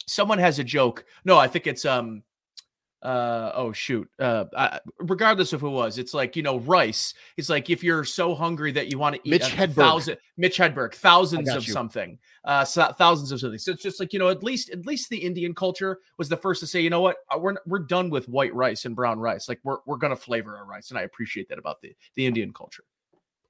someone 0.08 0.40
has 0.40 0.60
a 0.60 0.64
joke. 0.64 1.06
No, 1.26 1.38
I 1.38 1.48
think 1.48 1.68
it's 1.68 1.86
um 1.86 2.24
uh 3.04 3.52
oh 3.56 3.72
shoot 3.72 4.08
uh 4.20 4.46
I, 4.56 4.80
regardless 5.00 5.54
of 5.54 5.62
who 5.62 5.68
it 5.68 5.72
was 5.72 5.98
it's 5.98 6.14
like 6.14 6.36
you 6.36 6.44
know 6.44 6.60
rice 6.60 7.16
it's 7.36 7.50
like 7.50 7.70
if 7.72 7.84
you're 7.84 8.04
so 8.04 8.36
hungry 8.36 8.72
that 8.74 8.92
you 8.92 9.00
want 9.00 9.16
to 9.16 9.22
eat 9.24 9.32
Mitch 9.32 9.54
a 9.54 9.56
Hedberg. 9.56 9.74
thousand 9.74 10.18
mitch 10.38 10.58
hedberg 10.60 10.94
thousands 10.94 11.50
of 11.50 11.66
you. 11.66 11.74
something 11.74 12.20
uh 12.46 12.64
so, 12.64 12.92
thousands 12.98 13.32
of 13.32 13.40
something 13.40 13.58
so 13.58 13.72
it's 13.72 13.82
just 13.82 14.00
like 14.00 14.14
you 14.14 14.20
know 14.20 14.30
at 14.30 14.44
least 14.44 14.70
at 14.70 14.86
least 14.86 15.10
the 15.10 15.18
indian 15.18 15.56
culture 15.56 16.00
was 16.20 16.30
the 16.30 16.38
first 16.38 16.60
to 16.60 16.68
say 16.68 16.80
you 16.80 16.90
know 16.92 17.02
what 17.02 17.18
Uh, 17.34 17.40
we're 17.40 17.56
we're 17.66 17.80
done 17.80 18.10
with 18.12 18.30
white 18.30 18.54
rice 18.54 18.86
and 18.86 18.96
brown 18.96 19.20
rice 19.20 19.50
like 19.50 19.60
we're, 19.64 19.78
we're 19.88 19.98
gonna 19.98 20.16
flavor 20.16 20.56
our 20.56 20.66
rice 20.66 20.90
and 20.92 21.00
i 21.00 21.02
appreciate 21.02 21.50
that 21.50 21.58
about 21.58 21.82
the 21.82 21.96
the 22.16 22.26
indian 22.26 22.54
culture 22.54 22.84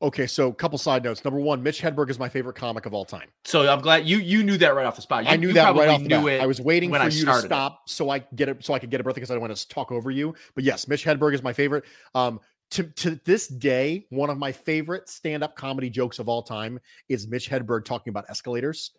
Okay, 0.02 0.26
so 0.26 0.48
a 0.50 0.54
couple 0.54 0.78
side 0.80 1.04
notes. 1.04 1.24
Number 1.24 1.40
one, 1.40 1.62
Mitch 1.62 1.80
Hedberg 1.82 2.10
is 2.10 2.18
my 2.18 2.28
favorite 2.28 2.56
comic 2.56 2.86
of 2.88 2.94
all 2.94 3.06
time. 3.06 3.30
so 3.46 3.68
i'm 3.72 3.82
glad 3.82 4.08
you 4.08 4.18
you 4.18 4.44
knew 4.44 4.58
that 4.58 4.74
right 4.76 4.86
off 4.86 4.96
the 4.96 5.02
spot 5.02 5.26
You- 5.26 5.30
I 5.30 5.36
knew 5.36 5.54
that 5.54 5.76
right 5.76 5.90
off 5.90 6.02
the 6.02 6.08
knew 6.08 6.26
bat. 6.26 6.34
it 6.34 6.42
I 6.42 6.48
was 6.48 6.60
waiting 6.60 6.90
for 6.92 6.98
I 6.98 7.06
you 7.06 7.12
to 7.12 7.18
started 7.18 7.46
it. 7.46 7.50
stop 7.50 7.88
so 7.88 8.10
I 8.10 8.20
get 8.36 8.50
it 8.50 8.64
so 8.66 8.74
I 8.74 8.80
could 8.80 8.90
get 8.90 9.00
a 9.00 9.04
breath 9.04 9.16
because 9.16 9.30
I 9.30 9.36
don't 9.36 9.42
want 9.42 9.56
to 9.56 9.68
talk 9.68 9.92
over 9.92 10.10
you. 10.10 10.34
But 10.56 10.64
yes, 10.64 10.88
Mitch 10.88 11.06
Hedberg 11.06 11.34
is 11.36 11.44
my 11.44 11.54
favorite. 11.54 11.84
Um, 12.16 12.40
to 12.72 12.84
to 12.84 13.20
this 13.26 13.48
day, 13.48 14.06
one 14.10 14.30
of 14.30 14.38
my 14.38 14.52
favorite 14.54 15.08
stand-up 15.10 15.56
comedy 15.56 15.90
jokes 15.90 16.20
of 16.20 16.30
all 16.30 16.42
time 16.42 16.80
is 17.10 17.28
Mitch 17.28 17.50
Hedberg 17.50 17.84
talking 17.86 18.10
about 18.12 18.26
escalators, 18.30 18.92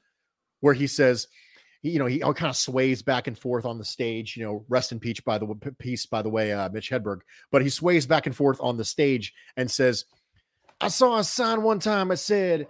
where 0.61 0.75
he 0.75 0.87
says, 0.87 1.27
you 1.81 1.99
know, 1.99 2.07
he 2.07 2.19
kind 2.21 2.43
of 2.43 2.57
sways 2.57 3.03
back 3.03 3.27
and 3.29 3.37
forth 3.37 3.65
on 3.65 3.79
the 3.79 3.85
stage. 3.85 4.37
You 4.37 4.45
know, 4.45 4.65
rest 4.69 4.93
in 4.93 5.01
peace 5.01 5.21
by 5.21 5.39
the 5.39 5.47
peace 5.79 6.05
by 6.07 6.21
the 6.23 6.29
way, 6.29 6.53
uh, 6.53 6.69
Mitch 6.69 6.91
Hedberg. 6.91 7.21
But 7.51 7.63
he 7.63 7.71
sways 7.71 8.07
back 8.07 8.27
and 8.27 8.37
forth 8.37 8.59
on 8.61 8.77
the 8.77 8.85
stage 8.85 9.33
and 9.57 9.71
says, 9.71 10.05
"I 10.83 10.89
saw 10.89 11.19
a 11.19 11.25
sign 11.25 11.63
one 11.63 11.79
time 11.79 12.09
that 12.09 12.19
said." 12.19 12.67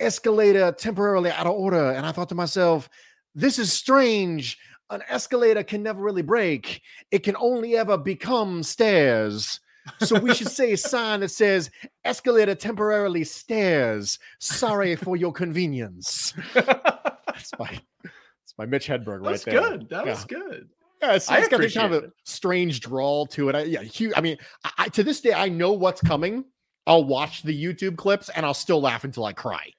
Escalator 0.00 0.72
temporarily 0.72 1.30
out 1.30 1.46
of 1.46 1.52
order. 1.52 1.92
And 1.92 2.04
I 2.04 2.10
thought 2.10 2.28
to 2.30 2.34
myself, 2.34 2.88
this 3.36 3.56
is 3.58 3.72
strange. 3.72 4.58
An 4.90 5.00
escalator 5.08 5.62
can 5.62 5.82
never 5.84 6.02
really 6.02 6.22
break, 6.22 6.82
it 7.12 7.20
can 7.20 7.36
only 7.36 7.76
ever 7.76 7.96
become 7.96 8.64
stairs. 8.64 9.60
So 10.00 10.18
we 10.18 10.34
should 10.34 10.48
say 10.48 10.72
a 10.72 10.76
sign 10.92 11.20
that 11.20 11.28
says 11.30 11.70
escalator 12.04 12.54
temporarily 12.56 13.22
stairs. 13.24 14.18
Sorry 14.40 14.96
for 14.96 15.16
your 15.16 15.32
convenience. 15.32 16.34
That's 16.54 17.52
my 17.58 17.80
that's 18.02 18.54
my 18.58 18.66
Mitch 18.66 18.88
Hedberg 18.88 19.20
right 19.20 19.22
there. 19.22 19.30
that's 19.30 19.44
there. 19.44 19.60
good 19.60 19.88
that 19.90 20.04
Yeah. 20.04 20.10
was 20.12 20.24
good 20.24 20.68
Yeah, 21.00 21.14
it's, 21.14 21.30
I 21.30 21.38
it's 21.38 21.48
got 21.48 21.60
kind 21.72 21.94
of 21.94 22.04
a 22.04 22.12
strange 22.24 22.80
drawl 22.80 23.26
to 23.26 23.48
it. 23.48 23.54
I, 23.54 23.62
yeah, 23.62 24.10
I 24.16 24.20
mean, 24.20 24.36
I, 24.64 24.70
I, 24.78 24.88
to 24.88 25.02
this 25.02 25.20
day, 25.20 25.32
I 25.32 25.48
know 25.48 25.72
what's 25.72 26.00
coming. 26.00 26.44
I'll 26.86 27.04
watch 27.04 27.42
the 27.42 27.64
YouTube 27.64 27.96
clips 27.96 28.28
and 28.30 28.44
I'll 28.44 28.54
still 28.54 28.80
laugh 28.80 29.04
until 29.04 29.24
I 29.24 29.32
cry. 29.32 29.72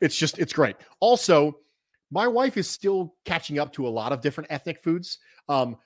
It's 0.00 0.16
just, 0.16 0.38
it's 0.38 0.52
great. 0.52 0.76
Also, 1.00 1.58
my 2.10 2.26
wife 2.26 2.56
is 2.56 2.68
still 2.68 3.14
catching 3.24 3.58
up 3.58 3.72
to 3.74 3.86
a 3.86 3.90
lot 3.90 4.12
of 4.12 4.20
different 4.20 4.50
ethnic 4.50 4.82
foods. 4.82 5.18
Um, 5.48 5.76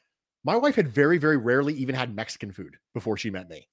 my 0.45 0.57
wife 0.57 0.77
had 0.77 0.89
very, 0.89 1.19
very 1.19 1.37
rarely 1.37 1.75
even 1.75 1.95
had 1.95 2.15
Mexican 2.15 2.53
food 2.53 2.77
before 2.95 3.17
she 3.17 3.31
met 3.31 3.49
me. 3.49 3.69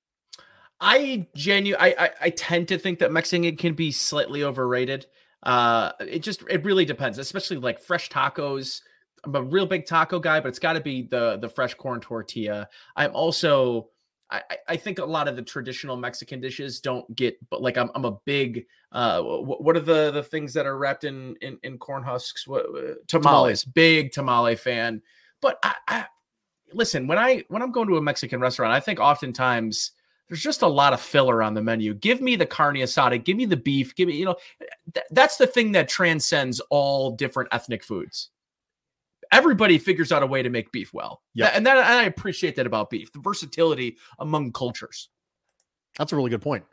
I 0.80 1.28
genu 1.36 1.76
I, 1.80 1.96
I 1.98 2.10
I 2.22 2.30
tend 2.32 2.68
to 2.68 2.78
think 2.78 3.00
that 3.00 3.12
Mexican 3.12 3.56
can 3.56 3.74
be 3.74 3.92
slightly 3.92 4.44
overrated. 4.44 5.06
Uh 5.44 5.92
it 6.00 6.20
just 6.20 6.44
it 6.50 6.66
really 6.66 6.84
depends, 6.84 7.18
especially 7.20 7.58
like 7.58 7.80
fresh 7.80 8.10
tacos. 8.10 8.82
I'm 9.24 9.36
a 9.36 9.42
real 9.42 9.66
big 9.66 9.86
taco 9.86 10.20
guy, 10.20 10.42
but 10.42 10.50
it's 10.50 10.60
got 10.60 10.74
to 10.74 10.82
be 10.82 11.04
the 11.04 11.38
the 11.38 11.48
fresh 11.48 11.74
corn 11.76 12.02
tortilla. 12.02 12.68
I'm 12.96 13.16
also 13.16 13.90
I, 14.34 14.58
I- 14.70 14.78
think 14.78 15.00
a 15.00 15.06
lot 15.06 15.28
of 15.28 15.36
the 15.36 15.42
traditional 15.42 15.96
Mexican 15.96 16.42
dishes 16.42 16.80
don't 16.80 17.14
get, 17.16 17.38
but 17.50 17.62
like 17.62 17.78
I'm 17.78 17.90
I'm 17.96 18.06
a 18.06 18.18
big 18.26 18.66
uh 18.92 19.22
what, 19.22 19.64
what 19.64 19.78
are 19.78 19.82
the 19.82 20.12
the 20.12 20.24
things 20.24 20.54
that 20.54 20.66
are 20.66 20.78
wrapped 20.78 21.04
in 21.04 21.36
in, 21.42 21.58
in 21.64 21.78
corn 21.78 22.04
husks? 22.04 22.48
What 22.48 22.66
uh, 22.76 22.94
tamales? 23.08 23.64
Big 23.64 24.12
tamale 24.12 24.56
fan. 24.56 25.02
But 25.42 25.60
I, 25.64 25.76
I 25.88 26.06
listen 26.74 27.08
when 27.08 27.18
I 27.18 27.44
when 27.50 27.62
I'm 27.62 27.72
going 27.72 27.88
to 27.90 27.98
a 27.98 28.02
Mexican 28.02 28.40
restaurant, 28.40 28.74
I 28.74 28.80
think 28.80 29.00
oftentimes 29.00 29.92
there's 30.30 30.42
just 30.42 30.62
a 30.64 30.68
lot 30.68 30.94
of 30.94 31.02
filler 31.02 31.44
on 31.44 31.54
the 31.54 31.62
menu. 31.62 31.94
Give 31.94 32.22
me 32.22 32.36
the 32.36 32.46
carne 32.46 32.78
asada, 32.78 33.24
give 33.24 33.38
me 33.38 33.46
the 33.46 33.58
beef, 33.58 33.94
give 33.94 34.08
me, 34.08 34.16
you 34.16 34.26
know, 34.26 34.36
th- 34.94 35.06
that's 35.12 35.38
the 35.38 35.46
thing 35.46 35.74
that 35.74 35.88
transcends 35.90 36.60
all 36.70 37.12
different 37.12 37.50
ethnic 37.52 37.84
foods. 37.84 38.30
Everybody 39.34 39.78
figures 39.78 40.12
out 40.12 40.24
a 40.24 40.28
way 40.28 40.42
to 40.44 40.50
make 40.50 40.72
beef 40.72 40.94
well. 40.94 41.22
Yeah. 41.34 41.48
And 41.48 41.66
that 41.66 41.78
and 41.78 41.86
I 41.86 42.04
appreciate 42.04 42.56
that 42.56 42.66
about 42.66 42.90
beef, 42.90 43.12
the 43.12 43.20
versatility 43.20 43.98
among 44.20 44.52
cultures. 44.54 45.10
That's 45.98 46.12
a 46.12 46.16
really 46.16 46.30
good 46.30 46.42
point. 46.42 46.64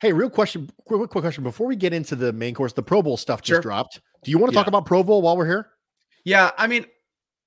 Hey, 0.00 0.12
real 0.12 0.28
question, 0.30 0.70
quick, 0.84 1.08
quick 1.10 1.22
question 1.22 1.42
before 1.42 1.66
we 1.66 1.76
get 1.76 1.92
into 1.92 2.16
the 2.16 2.32
main 2.32 2.54
course, 2.54 2.72
the 2.72 2.82
Pro 2.82 3.02
Bowl 3.02 3.16
stuff 3.16 3.40
just 3.40 3.56
Sure. 3.56 3.60
dropped. 3.62 4.00
Do 4.24 4.30
you 4.30 4.38
want 4.38 4.52
to 4.52 4.54
talk 4.54 4.66
about 4.66 4.84
Pro 4.86 5.02
Bowl 5.02 5.22
while 5.22 5.36
we're 5.36 5.46
here? 5.46 5.68
Yeah, 6.24 6.50
I 6.58 6.66
mean, 6.66 6.86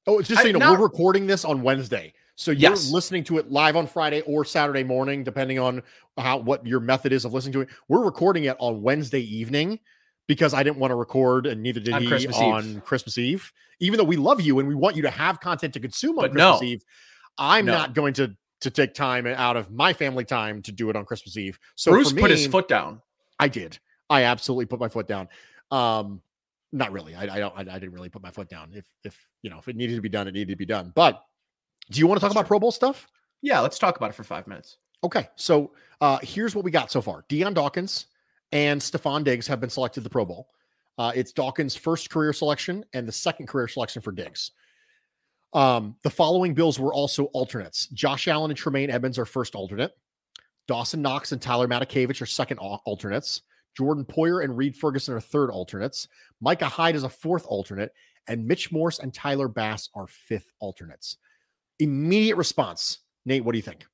Oh, 0.08 0.18
it's 0.18 0.28
just 0.28 0.42
so 0.42 0.46
I- 0.46 0.48
you 0.48 0.54
know, 0.54 0.60
now- 0.60 0.72
we're 0.74 0.82
recording 0.84 1.28
this 1.28 1.46
on 1.46 1.62
Wednesday. 1.62 2.14
So 2.36 2.52
you're 2.52 2.72
Yes. 2.72 2.90
listening 2.90 3.24
to 3.26 3.38
it 3.38 3.52
live 3.52 3.76
on 3.76 3.86
Friday 3.86 4.22
or 4.22 4.44
Saturday 4.46 4.84
morning, 4.84 5.24
depending 5.24 5.60
on 5.60 5.84
how 6.18 6.38
what 6.38 6.66
your 6.66 6.80
method 6.80 7.12
is 7.12 7.26
of 7.26 7.34
listening 7.34 7.54
to 7.54 7.62
it. 7.62 7.70
We're 7.90 8.04
recording 8.04 8.46
it 8.46 8.56
on 8.60 8.82
Wednesday 8.82 9.20
evening 9.20 9.80
because 10.30 10.54
I 10.54 10.62
didn't 10.62 10.78
want 10.78 10.92
to 10.92 10.96
record, 10.96 11.48
and 11.48 11.64
neither 11.64 11.80
did 11.80 11.96
On 11.96 12.04
he 12.04 12.08
Christmas 12.08 12.38
Eve. 12.38 12.44
on 12.44 12.82
Christmas 12.82 13.18
Eve. 13.18 13.52
Even 13.80 13.98
though 13.98 14.04
we 14.04 14.16
love 14.16 14.40
you 14.40 14.60
and 14.60 14.68
we 14.68 14.76
want 14.76 14.96
you 14.96 15.02
to 15.02 15.10
have 15.10 15.40
content 15.40 15.74
to 15.74 15.80
consume 15.80 16.20
on 16.20 16.26
But 16.26 16.32
Christmas 16.34 16.62
no. 16.62 16.68
Eve, 16.68 16.84
I'm 17.40 17.66
No. 17.66 17.74
not 17.74 17.94
going 17.96 18.14
to 18.14 18.38
to 18.62 18.70
take 18.70 18.94
time 18.94 19.26
out 19.26 19.58
of 19.58 19.72
my 19.72 19.92
family 19.92 20.24
time 20.26 20.62
to 20.62 20.72
do 20.72 20.90
it 20.92 20.96
on 20.96 21.04
Christmas 21.06 21.36
Eve. 21.36 21.58
So 21.76 21.92
Bruce 21.92 22.10
for 22.10 22.16
me, 22.16 22.22
put 22.22 22.30
his 22.32 22.46
foot 22.46 22.68
down. 22.68 23.02
I 23.40 23.48
did. 23.48 23.80
I 24.08 24.24
absolutely 24.26 24.66
put 24.68 24.80
my 24.80 24.90
foot 24.90 25.08
down. 25.08 25.30
Um, 25.72 26.22
not 26.72 26.92
really. 26.92 27.16
I, 27.16 27.24
I 27.24 27.40
don't. 27.40 27.56
I, 27.58 27.62
I 27.62 27.80
didn't 27.80 27.94
really 27.94 28.10
put 28.10 28.22
my 28.22 28.30
foot 28.30 28.50
down. 28.50 28.72
If 28.76 28.86
if 29.04 29.18
you 29.42 29.50
know 29.50 29.58
if 29.58 29.68
it 29.68 29.76
needed 29.76 29.96
to 29.96 30.02
be 30.02 30.10
done, 30.10 30.28
it 30.28 30.34
needed 30.36 30.50
to 30.54 30.58
be 30.58 30.66
done. 30.68 30.92
But 30.94 31.24
do 31.90 32.00
you 32.00 32.06
want 32.06 32.20
to 32.20 32.22
talk 32.22 32.30
That's 32.30 32.40
about 32.42 32.48
Pro 32.48 32.60
Bowl 32.60 32.72
stuff? 32.72 33.08
Yeah, 33.42 33.62
let's 33.62 33.80
talk 33.80 33.98
about 33.98 34.12
it 34.12 34.14
for 34.14 34.24
five 34.24 34.46
minutes. 34.46 34.78
Okay. 35.04 35.28
So 35.38 35.72
uh 36.02 36.20
here's 36.22 36.54
what 36.54 36.64
we 36.64 36.70
got 36.70 36.92
so 36.92 37.02
far: 37.02 37.26
Dion 37.30 37.56
Dawkins 37.56 38.06
and 38.52 38.82
Stefon 38.82 39.24
Diggs 39.24 39.48
have 39.48 39.60
been 39.60 39.70
selected 39.70 40.02
the 40.02 40.10
Pro 40.10 40.26
Bowl. 40.26 40.50
Uh, 40.98 41.12
it's 41.16 41.32
Dawkins' 41.32 41.76
first 41.76 42.10
career 42.10 42.34
selection 42.34 42.84
and 42.94 43.08
the 43.08 43.12
second 43.12 43.48
career 43.48 43.68
selection 43.68 44.02
for 44.02 44.12
Diggs. 44.12 44.52
Um, 45.54 45.96
the 46.04 46.10
following 46.10 46.54
Bills 46.54 46.80
were 46.80 46.94
also 46.94 47.26
alternates. 47.26 47.88
Josh 47.88 48.28
Allen 48.28 48.52
and 48.52 48.58
Tremaine 48.58 48.90
Edmunds 48.90 49.18
are 49.18 49.26
first 49.26 49.56
alternate. 49.56 49.94
Dawson 50.68 51.02
Knox 51.02 51.32
and 51.32 51.42
Tyler 51.42 51.68
Matakevich 51.68 52.22
are 52.22 52.28
second 52.28 52.60
alternates. 52.60 53.42
Jordan 53.76 54.06
Poyer 54.06 54.44
and 54.44 54.56
Reid 54.56 54.76
Ferguson 54.76 55.16
are 55.16 55.22
third 55.22 55.50
alternates. 55.50 56.08
Micah 56.42 56.66
Hyde 56.66 56.96
is 56.96 57.04
a 57.04 57.10
fourth 57.10 57.46
alternate. 57.48 57.94
And 58.28 58.46
Mitch 58.46 58.72
Morse 58.72 59.00
and 59.00 59.12
Tyler 59.12 59.48
Bass 59.48 59.90
are 59.96 60.06
fifth 60.06 60.52
alternates. 60.60 61.18
Immediate 61.80 62.36
response. 62.36 63.00
Nate, 63.26 63.44
what 63.44 63.54
do 63.54 63.58
you 63.58 63.64
think? 63.64 63.86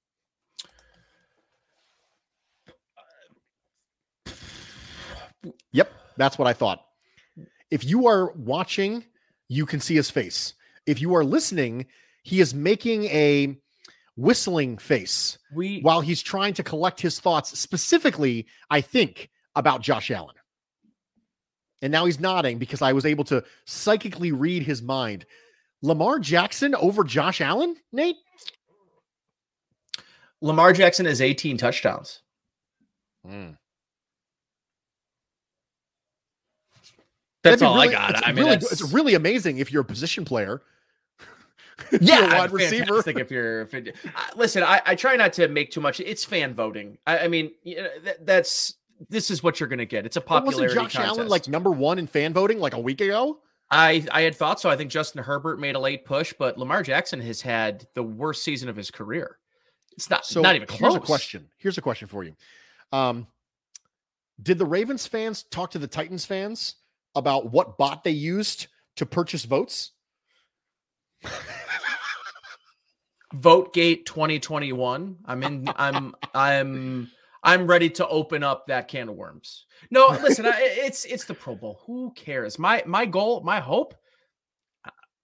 Yep, 5.71 5.91
that's 6.17 6.37
what 6.37 6.47
I 6.47 6.53
thought. 6.53 6.85
If 7.71 7.83
you 7.83 8.07
are 8.07 8.31
watching, 8.33 9.03
you 9.47 9.65
can 9.65 9.79
see 9.79 9.95
his 9.95 10.09
face. 10.09 10.53
If 10.85 11.01
you 11.01 11.15
are 11.15 11.23
listening, 11.23 11.87
he 12.23 12.39
is 12.39 12.53
making 12.53 13.05
a 13.05 13.57
whistling 14.17 14.77
face 14.77 15.37
we 15.53 15.81
while 15.81 16.01
he's 16.01 16.21
trying 16.21 16.53
to 16.53 16.63
collect 16.63 17.01
his 17.01 17.19
thoughts 17.19 17.57
specifically, 17.57 18.47
I 18.69 18.81
think, 18.81 19.29
about 19.55 19.81
Josh 19.81 20.11
Allen. 20.11 20.35
And 21.81 21.91
now 21.91 22.05
he's 22.05 22.19
nodding 22.19 22.57
because 22.57 22.81
I 22.81 22.93
was 22.93 23.05
able 23.05 23.25
to 23.25 23.43
psychically 23.65 24.31
read 24.31 24.63
his 24.63 24.81
mind. 24.81 25.25
Lamar 25.81 26.19
Jackson 26.19 26.73
over 26.75 27.03
Josh 27.03 27.41
Allen, 27.41 27.75
Nate? 27.91 28.15
Lamar 30.41 30.73
Jackson 30.73 31.05
has 31.05 31.21
18 31.21 31.57
touchdowns. 31.57 32.21
Mm. 33.27 33.57
That's 37.43 37.61
all 37.61 37.75
really, 37.75 37.89
I 37.89 37.91
got. 37.91 38.09
It's 38.11 38.21
I 38.25 38.31
mean, 38.31 38.45
really, 38.45 38.55
it's 38.57 38.93
really 38.93 39.13
amazing 39.13 39.59
if 39.59 39.71
you're 39.71 39.83
a 39.83 39.85
position 39.85 40.25
player. 40.25 40.61
yeah, 42.01 42.39
wide 42.39 42.51
receiver. 42.51 43.03
If 43.05 43.29
you're, 43.29 43.61
if 43.61 43.73
it, 43.73 43.95
listen, 44.35 44.63
I, 44.63 44.81
I, 44.85 44.95
try 44.95 45.15
not 45.15 45.33
to 45.33 45.47
make 45.49 45.71
too 45.71 45.81
much. 45.81 45.99
It's 45.99 46.23
fan 46.23 46.53
voting. 46.53 46.97
I, 47.05 47.19
I 47.19 47.27
mean, 47.27 47.51
you 47.63 47.75
know, 47.77 47.89
that, 48.03 48.25
that's 48.25 48.75
this 49.09 49.29
is 49.29 49.43
what 49.43 49.59
you're 49.59 49.69
going 49.69 49.79
to 49.79 49.85
get. 49.85 50.05
It's 50.05 50.15
a 50.15 50.21
popularity 50.21 50.75
wasn't 50.75 50.91
Josh 50.91 50.93
contest. 50.93 51.17
Allen 51.17 51.27
like 51.27 51.47
number 51.47 51.71
one 51.71 51.99
in 51.99 52.07
fan 52.07 52.33
voting 52.33 52.59
like 52.59 52.73
a 52.73 52.79
week 52.79 53.01
ago? 53.01 53.39
I 53.69 54.05
I 54.11 54.21
had 54.21 54.35
thought 54.35 54.59
so. 54.59 54.69
I 54.69 54.77
think 54.77 54.91
Justin 54.91 55.23
Herbert 55.23 55.59
made 55.59 55.75
a 55.75 55.79
late 55.79 56.05
push, 56.05 56.33
but 56.37 56.57
Lamar 56.57 56.83
Jackson 56.83 57.19
has 57.21 57.41
had 57.41 57.87
the 57.93 58.03
worst 58.03 58.43
season 58.43 58.69
of 58.69 58.75
his 58.75 58.89
career. 58.89 59.37
It's 59.93 60.09
not 60.09 60.25
so 60.25 60.41
not 60.41 60.55
even 60.55 60.67
close. 60.67 60.79
Here's 60.79 60.95
a 60.95 60.99
question. 60.99 61.49
Here's 61.57 61.77
a 61.77 61.81
question 61.81 62.07
for 62.07 62.23
you. 62.23 62.35
Um, 62.91 63.27
did 64.41 64.57
the 64.57 64.65
Ravens 64.65 65.07
fans 65.07 65.43
talk 65.43 65.71
to 65.71 65.79
the 65.79 65.87
Titans 65.87 66.25
fans 66.25 66.75
about 67.15 67.51
what 67.51 67.77
bot 67.77 68.03
they 68.03 68.11
used 68.11 68.67
to 68.97 69.05
purchase 69.05 69.45
votes? 69.45 69.91
Votegate 73.33 74.05
2021. 74.05 75.17
I'm 75.25 75.43
in. 75.43 75.69
I'm. 75.75 76.15
I'm. 76.33 77.11
I'm 77.43 77.67
ready 77.67 77.91
to 77.91 78.07
open 78.07 78.43
up 78.43 78.65
that 78.67 78.87
can 78.87 79.07
of 79.07 79.15
worms. 79.15 79.65
No, 79.91 80.07
listen, 80.21 80.45
I, 80.45 80.53
it's 80.57 81.05
it's 81.05 81.25
the 81.25 81.33
Pro 81.33 81.55
Bowl. 81.55 81.79
Who 81.85 82.11
cares? 82.15 82.57
My 82.57 82.83
my 82.85 83.05
goal, 83.05 83.41
my 83.41 83.59
hope. 83.59 83.93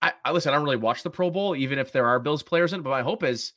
I, 0.02 0.14
I 0.26 0.32
listen. 0.32 0.52
I 0.52 0.56
don't 0.56 0.66
really 0.66 0.78
watch 0.78 1.04
the 1.04 1.10
Pro 1.10 1.30
Bowl, 1.30 1.56
even 1.56 1.80
if 1.80 1.92
there 1.92 2.08
are 2.08 2.20
Bills 2.20 2.44
players 2.44 2.74
in 2.74 2.80
it. 2.80 2.84
But 2.84 2.90
my 2.90 3.02
hope 3.02 3.24
is 3.24 3.54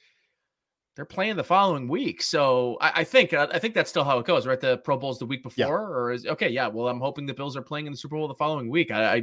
they're 0.97 1.05
playing 1.05 1.37
the 1.37 1.45
following 1.45 1.89
week. 1.89 2.23
So 2.23 2.79
I, 2.81 3.01
I 3.01 3.05
think 3.05 3.33
uh, 3.33 3.49
I 3.53 3.59
think 3.59 3.75
that's 3.75 3.91
still 3.91 4.05
how 4.05 4.19
it 4.19 4.27
goes, 4.27 4.47
right? 4.47 4.61
The 4.61 4.79
Pro 4.79 4.97
Bowl's 4.97 5.19
the 5.19 5.27
week 5.27 5.43
before, 5.43 5.67
Yeah. 5.67 5.69
or 5.69 6.13
is 6.13 6.27
okay? 6.27 6.49
Yeah. 6.49 6.69
Well, 6.69 6.89
I'm 6.89 7.01
hoping 7.01 7.27
the 7.27 7.35
Bills 7.35 7.57
are 7.57 7.63
playing 7.63 7.87
in 7.87 7.93
the 7.93 7.99
Super 7.99 8.17
Bowl 8.17 8.29
the 8.29 8.35
following 8.35 8.69
week. 8.69 8.91
I, 8.91 9.15
I 9.17 9.23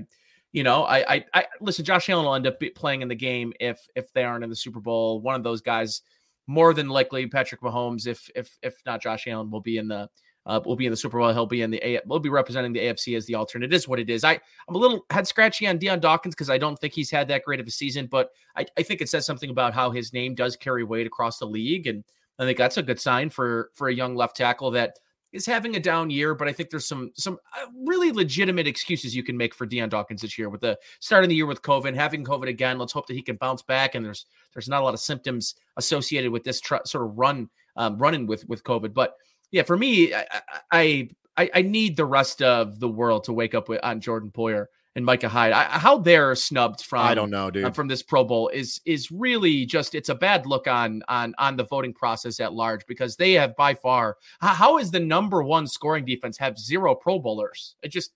you 0.51 0.63
know, 0.63 0.83
I, 0.83 1.15
I, 1.15 1.25
I 1.33 1.45
listen. 1.61 1.85
Josh 1.85 2.09
Allen 2.09 2.25
will 2.25 2.35
end 2.35 2.45
up 2.45 2.61
playing 2.75 3.01
in 3.01 3.07
the 3.07 3.15
game 3.15 3.53
if 3.59 3.79
if 3.95 4.11
they 4.11 4.23
aren't 4.23 4.43
in 4.43 4.49
the 4.49 4.55
Super 4.55 4.81
Bowl. 4.81 5.21
One 5.21 5.35
of 5.35 5.43
those 5.43 5.61
guys, 5.61 6.01
more 6.45 6.73
than 6.73 6.89
likely, 6.89 7.25
Patrick 7.27 7.61
Mahomes. 7.61 8.05
If 8.05 8.29
if 8.35 8.57
if 8.61 8.81
not, 8.85 9.01
Josh 9.01 9.27
Allen 9.27 9.49
will 9.49 9.61
be 9.61 9.77
in 9.77 9.87
the 9.87 10.09
uh, 10.45 10.59
will 10.65 10.75
be 10.75 10.85
in 10.85 10.91
the 10.91 10.97
Super 10.97 11.19
Bowl. 11.19 11.31
He'll 11.31 11.45
be 11.45 11.61
in 11.61 11.71
the 11.71 11.87
A. 11.87 12.01
Will 12.05 12.19
be 12.19 12.29
representing 12.29 12.73
the 12.73 12.79
AFC 12.79 13.15
as 13.15 13.25
the 13.25 13.35
alternate. 13.35 13.71
It 13.71 13.75
is 13.75 13.87
what 13.87 13.99
it 13.99 14.09
is. 14.09 14.23
I 14.23 14.39
I'm 14.67 14.75
a 14.75 14.77
little 14.77 15.05
head 15.09 15.27
scratchy 15.27 15.67
on 15.67 15.77
Dion 15.77 15.99
Dawkins 15.99 16.35
because 16.35 16.49
I 16.49 16.57
don't 16.57 16.77
think 16.77 16.93
he's 16.93 17.11
had 17.11 17.27
that 17.27 17.43
great 17.43 17.59
of 17.59 17.67
a 17.67 17.71
season, 17.71 18.07
but 18.07 18.29
I, 18.55 18.65
I 18.77 18.83
think 18.83 19.01
it 19.01 19.09
says 19.09 19.25
something 19.25 19.49
about 19.49 19.73
how 19.73 19.91
his 19.91 20.13
name 20.13 20.35
does 20.35 20.55
carry 20.55 20.83
weight 20.83 21.07
across 21.07 21.37
the 21.37 21.45
league, 21.45 21.87
and 21.87 22.03
I 22.39 22.45
think 22.45 22.57
that's 22.57 22.77
a 22.77 22.83
good 22.83 22.99
sign 22.99 23.29
for 23.29 23.69
for 23.73 23.89
a 23.89 23.93
young 23.93 24.15
left 24.15 24.35
tackle 24.35 24.71
that 24.71 24.97
is 25.31 25.45
having 25.45 25.75
a 25.75 25.79
down 25.79 26.09
year, 26.09 26.35
but 26.35 26.47
I 26.47 26.53
think 26.53 26.69
there's 26.69 26.87
some 26.87 27.11
some 27.15 27.37
uh, 27.55 27.67
really 27.85 28.11
legitimate 28.11 28.67
excuses 28.67 29.15
you 29.15 29.23
can 29.23 29.37
make 29.37 29.55
for 29.55 29.65
Dion 29.65 29.89
Dawkins 29.89 30.21
this 30.21 30.37
year 30.37 30.49
with 30.49 30.61
the 30.61 30.77
starting 30.99 31.29
the 31.29 31.35
year 31.35 31.45
with 31.45 31.61
COVID, 31.61 31.95
having 31.95 32.23
COVID 32.23 32.47
again. 32.47 32.77
Let's 32.77 32.93
hope 32.93 33.07
that 33.07 33.13
he 33.13 33.21
can 33.21 33.37
bounce 33.37 33.61
back. 33.61 33.95
And 33.95 34.05
there's 34.05 34.25
there's 34.53 34.67
not 34.67 34.81
a 34.81 34.83
lot 34.83 34.93
of 34.93 34.99
symptoms 34.99 35.55
associated 35.77 36.31
with 36.31 36.43
this 36.43 36.59
tr- 36.59 36.75
sort 36.85 37.05
of 37.05 37.17
run 37.17 37.49
um, 37.77 37.97
running 37.97 38.27
with 38.27 38.47
with 38.49 38.63
COVID. 38.63 38.93
But 38.93 39.15
yeah, 39.51 39.63
for 39.63 39.77
me, 39.77 40.13
I, 40.13 40.25
I 40.71 41.09
I 41.37 41.49
I 41.55 41.61
need 41.61 41.95
the 41.95 42.05
rest 42.05 42.41
of 42.41 42.79
the 42.79 42.89
world 42.89 43.25
to 43.25 43.33
wake 43.33 43.53
up 43.53 43.69
with 43.69 43.79
on 43.83 44.01
Jordan 44.01 44.31
Poyer 44.31 44.67
and 44.95 45.05
Micah 45.05 45.29
Hyde. 45.29 45.53
I, 45.53 45.63
how 45.63 45.97
they're 45.97 46.35
snubbed 46.35 46.81
from 46.81 47.01
I 47.01 47.13
don't 47.13 47.29
know, 47.29 47.49
dude. 47.49 47.65
uh, 47.65 47.71
from 47.71 47.87
this 47.87 48.03
Pro 48.03 48.23
Bowl 48.23 48.49
is 48.49 48.81
is 48.85 49.11
really 49.11 49.65
just 49.65 49.95
it's 49.95 50.09
a 50.09 50.15
bad 50.15 50.45
look 50.45 50.67
on 50.67 51.01
on 51.07 51.33
on 51.37 51.55
the 51.55 51.63
voting 51.63 51.93
process 51.93 52.39
at 52.39 52.53
large 52.53 52.85
because 52.87 53.15
they 53.15 53.33
have 53.33 53.55
by 53.55 53.73
far 53.73 54.17
how, 54.41 54.77
is 54.77 54.91
the 54.91 54.99
number 54.99 55.43
one 55.43 55.67
scoring 55.67 56.05
defense 56.05 56.37
have 56.37 56.57
zero 56.57 56.95
Pro 56.95 57.19
Bowlers? 57.19 57.75
It 57.81 57.89
just 57.89 58.11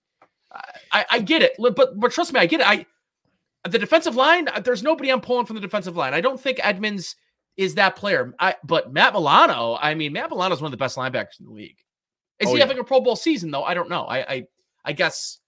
I, 0.92 1.04
I 1.10 1.18
get 1.20 1.42
it, 1.42 1.52
but 1.58 1.98
but 1.98 2.12
trust 2.12 2.32
me, 2.32 2.40
I 2.40 2.46
get 2.46 2.60
it. 2.60 2.68
I 2.68 2.86
the 3.68 3.78
defensive 3.78 4.14
line, 4.14 4.48
uh, 4.48 4.60
there's 4.60 4.82
nobody 4.82 5.10
I'm 5.10 5.20
pulling 5.20 5.46
from 5.46 5.56
the 5.56 5.60
defensive 5.60 5.96
line. 5.96 6.14
I 6.14 6.20
don't 6.20 6.40
think 6.40 6.60
Edmunds 6.62 7.16
is 7.56 7.74
that 7.76 7.96
player. 7.96 8.34
I 8.38 8.56
but 8.64 8.92
Matt 8.92 9.12
Milano, 9.14 9.76
I 9.80 9.94
mean 9.94 10.12
Matt 10.12 10.30
Milano 10.30 10.54
is 10.54 10.60
one 10.60 10.68
of 10.68 10.72
the 10.72 10.76
best 10.76 10.96
linebackers 10.96 11.40
in 11.40 11.46
the 11.46 11.52
league. 11.52 11.78
Is 12.38 12.48
Oh, 12.48 12.52
he 12.52 12.58
yeah. 12.58 12.64
having 12.64 12.78
a 12.78 12.84
Pro 12.84 13.00
Bowl 13.00 13.16
season 13.16 13.50
though? 13.50 13.64
I 13.64 13.74
don't 13.74 13.88
know. 13.88 14.04
I 14.04 14.18
I, 14.18 14.46
I 14.84 14.92
guess. 14.92 15.38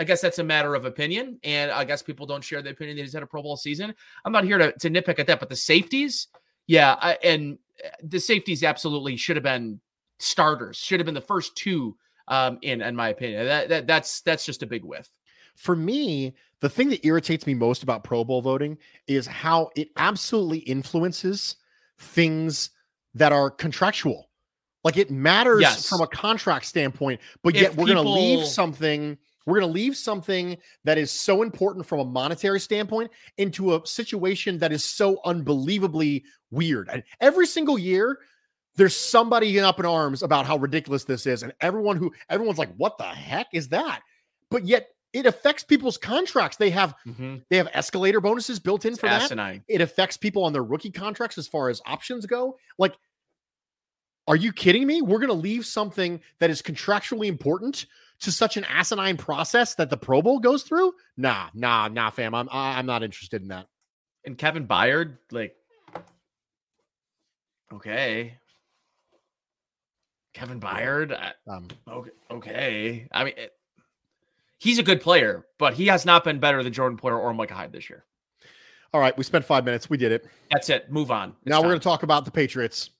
I 0.00 0.04
guess 0.04 0.20
that's 0.20 0.38
a 0.38 0.44
matter 0.44 0.76
of 0.76 0.84
opinion, 0.84 1.40
and 1.42 1.72
I 1.72 1.82
guess 1.82 2.04
people 2.04 2.24
don't 2.24 2.44
share 2.44 2.62
the 2.62 2.70
opinion 2.70 2.96
that 2.98 3.02
he's 3.02 3.14
had 3.14 3.24
a 3.24 3.26
Pro 3.26 3.42
Bowl 3.42 3.56
season. 3.56 3.92
I'm 4.24 4.30
not 4.30 4.44
here 4.44 4.56
to, 4.56 4.70
to 4.70 4.90
nitpick 4.90 5.18
at 5.18 5.26
that, 5.26 5.40
but 5.40 5.48
the 5.48 5.56
safeties, 5.56 6.28
yeah, 6.68 6.94
I, 7.00 7.18
and 7.24 7.58
uh, 7.84 7.88
the 8.04 8.20
safeties 8.20 8.62
absolutely 8.62 9.16
should 9.16 9.34
have 9.34 9.42
been 9.42 9.80
starters, 10.20 10.76
should 10.76 11.00
have 11.00 11.04
been 11.04 11.16
the 11.16 11.20
first 11.20 11.56
two 11.56 11.96
um, 12.28 12.58
in, 12.62 12.80
in 12.80 12.94
my 12.94 13.08
opinion. 13.08 13.44
That, 13.46 13.68
that 13.70 13.86
that's 13.88 14.20
that's 14.20 14.46
just 14.46 14.62
a 14.62 14.68
big 14.68 14.84
whiff. 14.84 15.10
For 15.58 15.74
me, 15.74 16.34
the 16.60 16.68
thing 16.68 16.88
that 16.90 17.04
irritates 17.04 17.46
me 17.46 17.54
most 17.54 17.82
about 17.82 18.04
Pro 18.04 18.24
Bowl 18.24 18.40
voting 18.40 18.78
is 19.08 19.26
how 19.26 19.70
it 19.76 19.88
absolutely 19.96 20.58
influences 20.60 21.56
things 21.98 22.70
that 23.14 23.32
are 23.32 23.50
contractual. 23.50 24.30
Like 24.84 24.96
it 24.96 25.10
matters 25.10 25.60
Yes. 25.60 25.88
from 25.88 26.00
a 26.00 26.06
contract 26.06 26.64
standpoint, 26.66 27.20
but 27.42 27.56
If 27.56 27.62
yet 27.62 27.74
we're 27.76 27.86
going 27.86 27.96
to 28.04 28.08
leave 28.08 28.46
something. 28.46 29.18
We're 29.46 29.58
going 29.60 29.72
to 29.72 29.74
leave 29.74 29.96
something 29.96 30.58
that 30.84 30.98
is 30.98 31.10
so 31.10 31.42
important 31.42 31.86
from 31.86 32.00
a 32.00 32.04
monetary 32.04 32.60
standpoint 32.60 33.10
into 33.38 33.74
a 33.74 33.84
situation 33.86 34.58
that 34.58 34.72
is 34.72 34.84
so 34.84 35.20
unbelievably 35.24 36.22
weird. 36.50 36.88
And 36.92 37.02
every 37.20 37.46
single 37.46 37.78
year, 37.78 38.18
there's 38.76 38.94
somebody 38.94 39.58
up 39.58 39.80
in 39.80 39.86
arms 39.86 40.22
about 40.22 40.46
how 40.46 40.58
ridiculous 40.58 41.04
this 41.04 41.26
is, 41.26 41.42
and 41.42 41.52
everyone 41.60 41.96
who 41.96 42.12
everyone's 42.28 42.58
like, 42.58 42.72
"What 42.76 42.98
the 42.98 43.04
heck 43.04 43.48
is 43.52 43.70
that?" 43.70 44.02
But 44.50 44.66
yet, 44.66 44.88
it 45.12 45.26
affects 45.26 45.64
people's 45.64 45.96
contracts. 45.96 46.56
They 46.58 46.70
have 46.70 46.94
they 47.48 47.56
have 47.56 47.68
escalator 47.72 48.20
bonuses 48.20 48.58
built 48.58 48.84
in 48.84 48.92
It's 48.92 49.00
for 49.00 49.06
that. 49.06 49.20
It 49.68 49.80
affects 49.80 50.16
people 50.16 50.44
on 50.44 50.52
their 50.52 50.62
rookie 50.64 50.90
contracts 50.90 51.38
as 51.38 51.48
far 51.48 51.68
as 51.70 51.80
options 51.86 52.26
go. 52.26 52.58
Like, 52.78 52.94
are 54.26 54.36
you 54.36 54.52
kidding 54.52 54.86
me? 54.86 55.00
We're 55.00 55.18
going 55.20 55.28
to 55.28 55.34
leave 55.34 55.64
something 55.64 56.20
that 56.38 56.50
is 56.50 56.60
contractually 56.60 57.26
important 57.26 57.86
to 58.20 58.30
such 58.32 58.56
an 58.56 58.64
asinine 58.64 59.16
process 59.16 59.74
that 59.76 59.88
the 59.90 59.96
Pro 59.96 60.20
Bowl 60.20 60.40
goes 60.40 60.62
through? 60.64 60.92
Nah, 61.16 61.48
nah, 61.54 61.88
nah, 61.88 62.10
fam. 62.10 62.34
I'm 62.34 62.48
I'm 62.50 62.84
not 62.84 63.02
interested 63.02 63.40
in 63.42 63.48
that. 63.48 63.66
And 64.26 64.36
Kevin 64.36 64.66
Byard, 64.66 65.16
like, 65.30 65.54
okay, 67.72 68.38
Kevin 70.34 70.60
Byard, 70.60 71.12
I- 71.16 71.34
Um, 71.50 71.68
okay, 71.88 72.10
okay. 72.30 73.08
I 73.12 73.24
mean, 73.24 73.34
it, 73.36 73.52
he's 74.58 74.78
a 74.78 74.82
good 74.82 75.00
player, 75.00 75.46
but 75.58 75.74
he 75.74 75.86
has 75.86 76.04
not 76.04 76.24
been 76.24 76.38
better 76.38 76.62
than 76.62 76.72
Jordan 76.72 76.98
Poyer 76.98 77.18
or 77.18 77.32
Micah 77.32 77.54
Hyde 77.54 77.72
this 77.72 77.88
year. 77.88 78.04
all 78.92 79.00
right, 79.00 79.16
we 79.16 79.24
spent 79.24 79.44
five 79.44 79.64
minutes. 79.64 79.88
We 79.88 79.96
did 79.96 80.12
it. 80.12 80.26
That's 80.50 80.68
it. 80.68 80.90
Move 80.90 81.10
on. 81.10 81.30
It's 81.30 81.46
now 81.46 81.60
we're 81.60 81.68
going 81.68 81.80
to 81.80 81.84
talk 81.84 82.02
about 82.02 82.24
the 82.24 82.30
Patriots. 82.30 82.90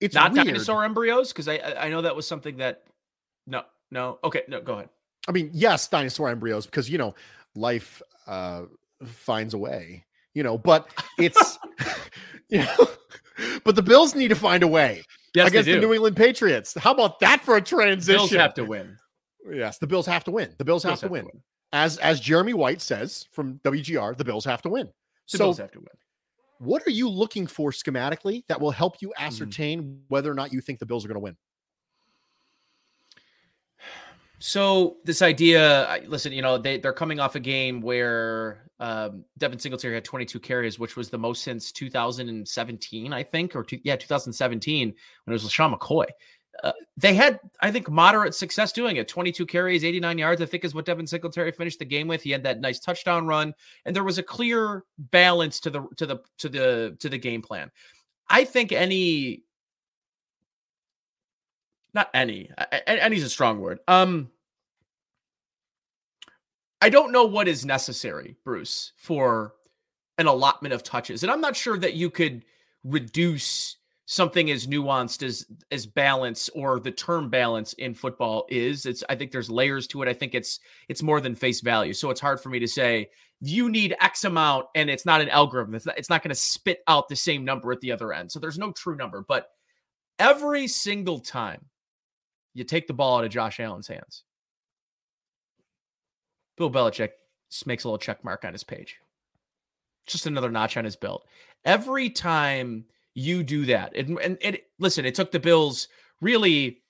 It's 0.00 0.14
not 0.14 0.32
weird. 0.32 0.46
dinosaur 0.46 0.84
embryos 0.84 1.32
because 1.32 1.48
I 1.48 1.56
I 1.56 1.86
I 1.86 1.90
know 1.90 2.02
that 2.02 2.14
was 2.14 2.26
something 2.26 2.58
that 2.58 2.84
no 3.46 3.62
no 3.90 4.18
okay 4.22 4.42
no 4.48 4.60
go 4.60 4.74
ahead. 4.74 4.88
I 5.26 5.32
mean, 5.32 5.50
yes, 5.52 5.88
dinosaur 5.88 6.28
embryos 6.28 6.66
because 6.66 6.88
you 6.88 6.98
know 6.98 7.14
life 7.54 8.00
uh, 8.26 8.62
finds 9.04 9.54
a 9.54 9.58
way. 9.58 10.04
You 10.34 10.44
know, 10.44 10.56
but 10.56 10.88
it's 11.18 11.58
you 12.48 12.58
know, 12.58 12.88
but 13.64 13.74
the 13.74 13.82
Bills 13.82 14.14
need 14.14 14.28
to 14.28 14.36
find 14.36 14.62
a 14.62 14.68
way. 14.68 15.02
yes, 15.34 15.48
against 15.48 15.66
the 15.66 15.80
New 15.80 15.92
England 15.92 16.16
Patriots. 16.16 16.74
How 16.78 16.92
about 16.92 17.18
that 17.20 17.42
for 17.42 17.56
a 17.56 17.60
transition? 17.60 18.20
Bills 18.20 18.30
have 18.30 18.54
to 18.54 18.64
win. 18.64 18.96
Yes, 19.52 19.78
the 19.78 19.86
Bills 19.86 20.06
have 20.06 20.24
to 20.24 20.30
win. 20.30 20.54
The 20.58 20.64
Bills, 20.64 20.82
Bills 20.84 21.00
have, 21.00 21.00
to, 21.00 21.06
have 21.06 21.10
win. 21.10 21.24
to, 21.24 21.30
win. 21.34 21.42
As 21.72 21.98
as 21.98 22.20
Jeremy 22.20 22.54
White 22.54 22.80
says 22.80 23.26
from 23.32 23.60
WGR, 23.64 24.16
the 24.16 24.24
Bills 24.24 24.44
have 24.44 24.62
to 24.62 24.68
win. 24.68 24.86
The 25.30 25.38
so, 25.38 25.44
Bills 25.44 25.58
have 25.58 25.72
to 25.72 25.78
win. 25.78 25.88
What 26.58 26.86
are 26.86 26.90
you 26.90 27.08
looking 27.08 27.46
for 27.46 27.70
schematically 27.70 28.44
that 28.48 28.60
will 28.60 28.70
help 28.70 28.96
you 29.00 29.08
mm. 29.08 29.24
ascertain 29.26 29.82
mm. 29.82 29.98
whether 30.08 30.30
or 30.30 30.34
not 30.34 30.52
you 30.52 30.60
think 30.60 30.78
the 30.78 30.86
Bills 30.86 31.04
are 31.04 31.08
going 31.08 31.16
to 31.16 31.20
win? 31.20 31.36
So 34.40 34.98
this 35.04 35.20
idea, 35.20 36.00
listen, 36.06 36.32
you 36.32 36.42
know, 36.42 36.58
they 36.58 36.78
they're 36.78 36.92
coming 36.92 37.18
off 37.18 37.34
a 37.34 37.40
game 37.40 37.80
where 37.80 38.68
um, 38.78 39.24
Devin 39.38 39.58
Singletary 39.58 39.94
had 39.94 40.04
22 40.04 40.38
carries, 40.38 40.78
which 40.78 40.96
was 40.96 41.10
the 41.10 41.18
most 41.18 41.42
since 41.42 41.72
2017, 41.72 43.12
I 43.12 43.22
think, 43.22 43.56
or 43.56 43.64
two, 43.64 43.80
yeah, 43.82 43.96
2017 43.96 44.88
when 44.88 44.94
it 45.26 45.32
was 45.32 45.44
LeSean 45.44 45.76
McCoy. 45.76 46.06
Uh, 46.64 46.72
they 46.96 47.14
had, 47.14 47.38
I 47.60 47.70
think, 47.70 47.88
moderate 47.88 48.34
success 48.34 48.72
doing 48.72 48.96
it. 48.96 49.06
22 49.06 49.46
carries, 49.46 49.84
89 49.84 50.18
yards, 50.18 50.42
I 50.42 50.46
think, 50.46 50.64
is 50.64 50.74
what 50.74 50.84
Devin 50.84 51.06
Singletary 51.06 51.52
finished 51.52 51.78
the 51.78 51.84
game 51.84 52.08
with. 52.08 52.22
He 52.22 52.30
had 52.30 52.42
that 52.42 52.60
nice 52.60 52.80
touchdown 52.80 53.26
run, 53.26 53.54
and 53.84 53.94
there 53.94 54.04
was 54.04 54.18
a 54.18 54.22
clear 54.22 54.84
balance 54.98 55.60
to 55.60 55.70
the 55.70 55.86
to 55.96 56.06
the 56.06 56.18
to 56.38 56.48
the 56.48 56.96
to 56.98 57.08
the 57.08 57.18
game 57.18 57.42
plan. 57.42 57.70
I 58.28 58.44
think 58.44 58.72
any 58.72 59.44
not 61.94 62.10
any 62.14 62.50
any's 62.86 63.24
a 63.24 63.28
strong 63.28 63.60
word 63.60 63.80
um 63.88 64.30
i 66.80 66.88
don't 66.88 67.12
know 67.12 67.24
what 67.24 67.48
is 67.48 67.64
necessary 67.64 68.36
bruce 68.44 68.92
for 68.96 69.54
an 70.18 70.26
allotment 70.26 70.72
of 70.74 70.82
touches 70.82 71.22
and 71.22 71.32
i'm 71.32 71.40
not 71.40 71.56
sure 71.56 71.78
that 71.78 71.94
you 71.94 72.10
could 72.10 72.44
reduce 72.84 73.77
something 74.10 74.50
as 74.50 74.66
nuanced 74.66 75.22
as 75.22 75.46
as 75.70 75.84
balance 75.84 76.48
or 76.54 76.80
the 76.80 76.90
term 76.90 77.28
balance 77.28 77.74
in 77.74 77.92
football 77.92 78.46
is 78.48 78.86
it's 78.86 79.04
i 79.10 79.14
think 79.14 79.30
there's 79.30 79.50
layers 79.50 79.86
to 79.86 80.00
it 80.00 80.08
i 80.08 80.14
think 80.14 80.34
it's 80.34 80.60
it's 80.88 81.02
more 81.02 81.20
than 81.20 81.34
face 81.34 81.60
value 81.60 81.92
so 81.92 82.08
it's 82.08 82.20
hard 82.20 82.40
for 82.40 82.48
me 82.48 82.58
to 82.58 82.66
say 82.66 83.06
you 83.42 83.68
need 83.68 83.94
x 84.00 84.24
amount 84.24 84.64
and 84.74 84.88
it's 84.88 85.04
not 85.04 85.20
an 85.20 85.28
algorithm 85.28 85.74
it's 85.74 85.84
not, 85.84 85.98
it's 85.98 86.08
not 86.08 86.22
going 86.22 86.30
to 86.30 86.34
spit 86.34 86.80
out 86.88 87.06
the 87.08 87.14
same 87.14 87.44
number 87.44 87.70
at 87.70 87.80
the 87.82 87.92
other 87.92 88.14
end 88.14 88.32
so 88.32 88.38
there's 88.38 88.58
no 88.58 88.72
true 88.72 88.96
number 88.96 89.22
but 89.28 89.50
every 90.18 90.66
single 90.66 91.20
time 91.20 91.60
you 92.58 92.64
take 92.64 92.88
the 92.88 92.92
ball 92.92 93.18
out 93.18 93.24
of 93.24 93.30
Josh 93.30 93.60
Allen's 93.60 93.86
hands. 93.86 94.24
Bill 96.56 96.70
Belichick 96.70 97.10
makes 97.66 97.84
a 97.84 97.88
little 97.88 97.98
check 97.98 98.24
mark 98.24 98.44
on 98.44 98.52
his 98.52 98.64
page. 98.64 98.98
Just 100.06 100.26
another 100.26 100.50
notch 100.50 100.76
on 100.76 100.84
his 100.84 100.96
belt. 100.96 101.24
Every 101.64 102.10
time 102.10 102.84
you 103.18 103.42
do 103.42 103.66
that, 103.66 103.96
and, 103.96 104.18
and, 104.20 104.58
listen, 104.78 105.04
it 105.04 105.14
took 105.14 105.30
the 105.30 105.40
Bills 105.40 105.88
really 106.20 106.82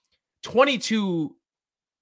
22, 0.42 1.34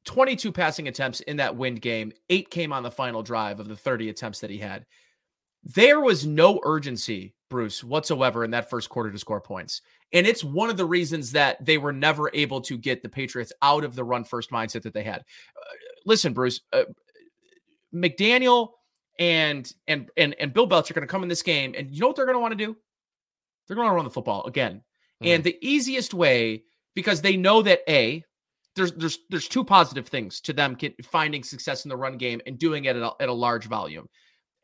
22 0.04 0.52
passing 0.52 0.88
attempts 0.88 1.20
in 1.20 1.36
that 1.36 1.56
wind 1.56 1.80
game. 1.80 2.12
Eight 2.28 2.50
came 2.50 2.72
on 2.72 2.82
the 2.82 2.90
final 2.90 3.22
drive 3.22 3.60
of 3.60 3.68
the 3.68 3.76
30 3.76 4.08
attempts 4.08 4.40
that 4.40 4.50
he 4.50 4.58
had. 4.58 4.84
There 5.62 6.00
was 6.00 6.26
no 6.26 6.60
urgency, 6.64 7.34
Bruce, 7.50 7.82
whatsoever 7.82 8.44
in 8.44 8.50
that 8.52 8.70
first 8.70 8.88
quarter 8.88 9.10
to 9.10 9.18
score 9.18 9.40
points. 9.40 9.82
And 10.12 10.26
it's 10.26 10.44
one 10.44 10.70
of 10.70 10.76
the 10.76 10.84
reasons 10.84 11.32
that 11.32 11.64
they 11.64 11.78
were 11.78 11.92
never 11.92 12.30
able 12.34 12.60
to 12.62 12.78
get 12.78 13.02
the 13.02 13.08
Patriots 13.08 13.52
out 13.62 13.84
of 13.84 13.96
the 13.96 14.04
run 14.04 14.24
first 14.24 14.50
mindset 14.50 14.82
that 14.82 14.94
they 14.94 15.02
had. 15.02 15.20
Uh, 15.20 15.74
listen, 16.04 16.32
Bruce, 16.32 16.60
uh, 16.72 16.84
McDaniel 17.94 18.70
and 19.18 19.72
and 19.88 20.10
and 20.16 20.34
and 20.38 20.52
Bill 20.52 20.68
Belichick 20.68 20.90
are 20.90 20.94
going 20.94 21.06
to 21.06 21.10
come 21.10 21.22
in 21.22 21.28
this 21.28 21.42
game, 21.42 21.74
and 21.76 21.92
you 21.92 22.00
know 22.00 22.08
what 22.08 22.16
they're 22.16 22.26
going 22.26 22.36
to 22.36 22.40
want 22.40 22.52
to 22.52 22.66
do? 22.66 22.76
They're 23.66 23.76
going 23.76 23.88
to 23.88 23.94
run 23.94 24.04
the 24.04 24.10
football 24.10 24.44
again. 24.44 24.82
Mm. 25.22 25.34
And 25.34 25.44
the 25.44 25.58
easiest 25.60 26.14
way, 26.14 26.64
because 26.94 27.22
they 27.22 27.36
know 27.36 27.62
that 27.62 27.80
a 27.88 28.24
there's 28.74 28.92
there's 28.92 29.18
there's 29.30 29.48
two 29.48 29.64
positive 29.64 30.06
things 30.06 30.40
to 30.42 30.52
them 30.52 30.76
finding 31.02 31.42
success 31.42 31.84
in 31.84 31.88
the 31.88 31.96
run 31.96 32.18
game 32.18 32.40
and 32.46 32.58
doing 32.58 32.84
it 32.84 32.96
at 32.96 33.02
a, 33.02 33.12
at 33.20 33.28
a 33.28 33.32
large 33.32 33.66
volume 33.66 34.06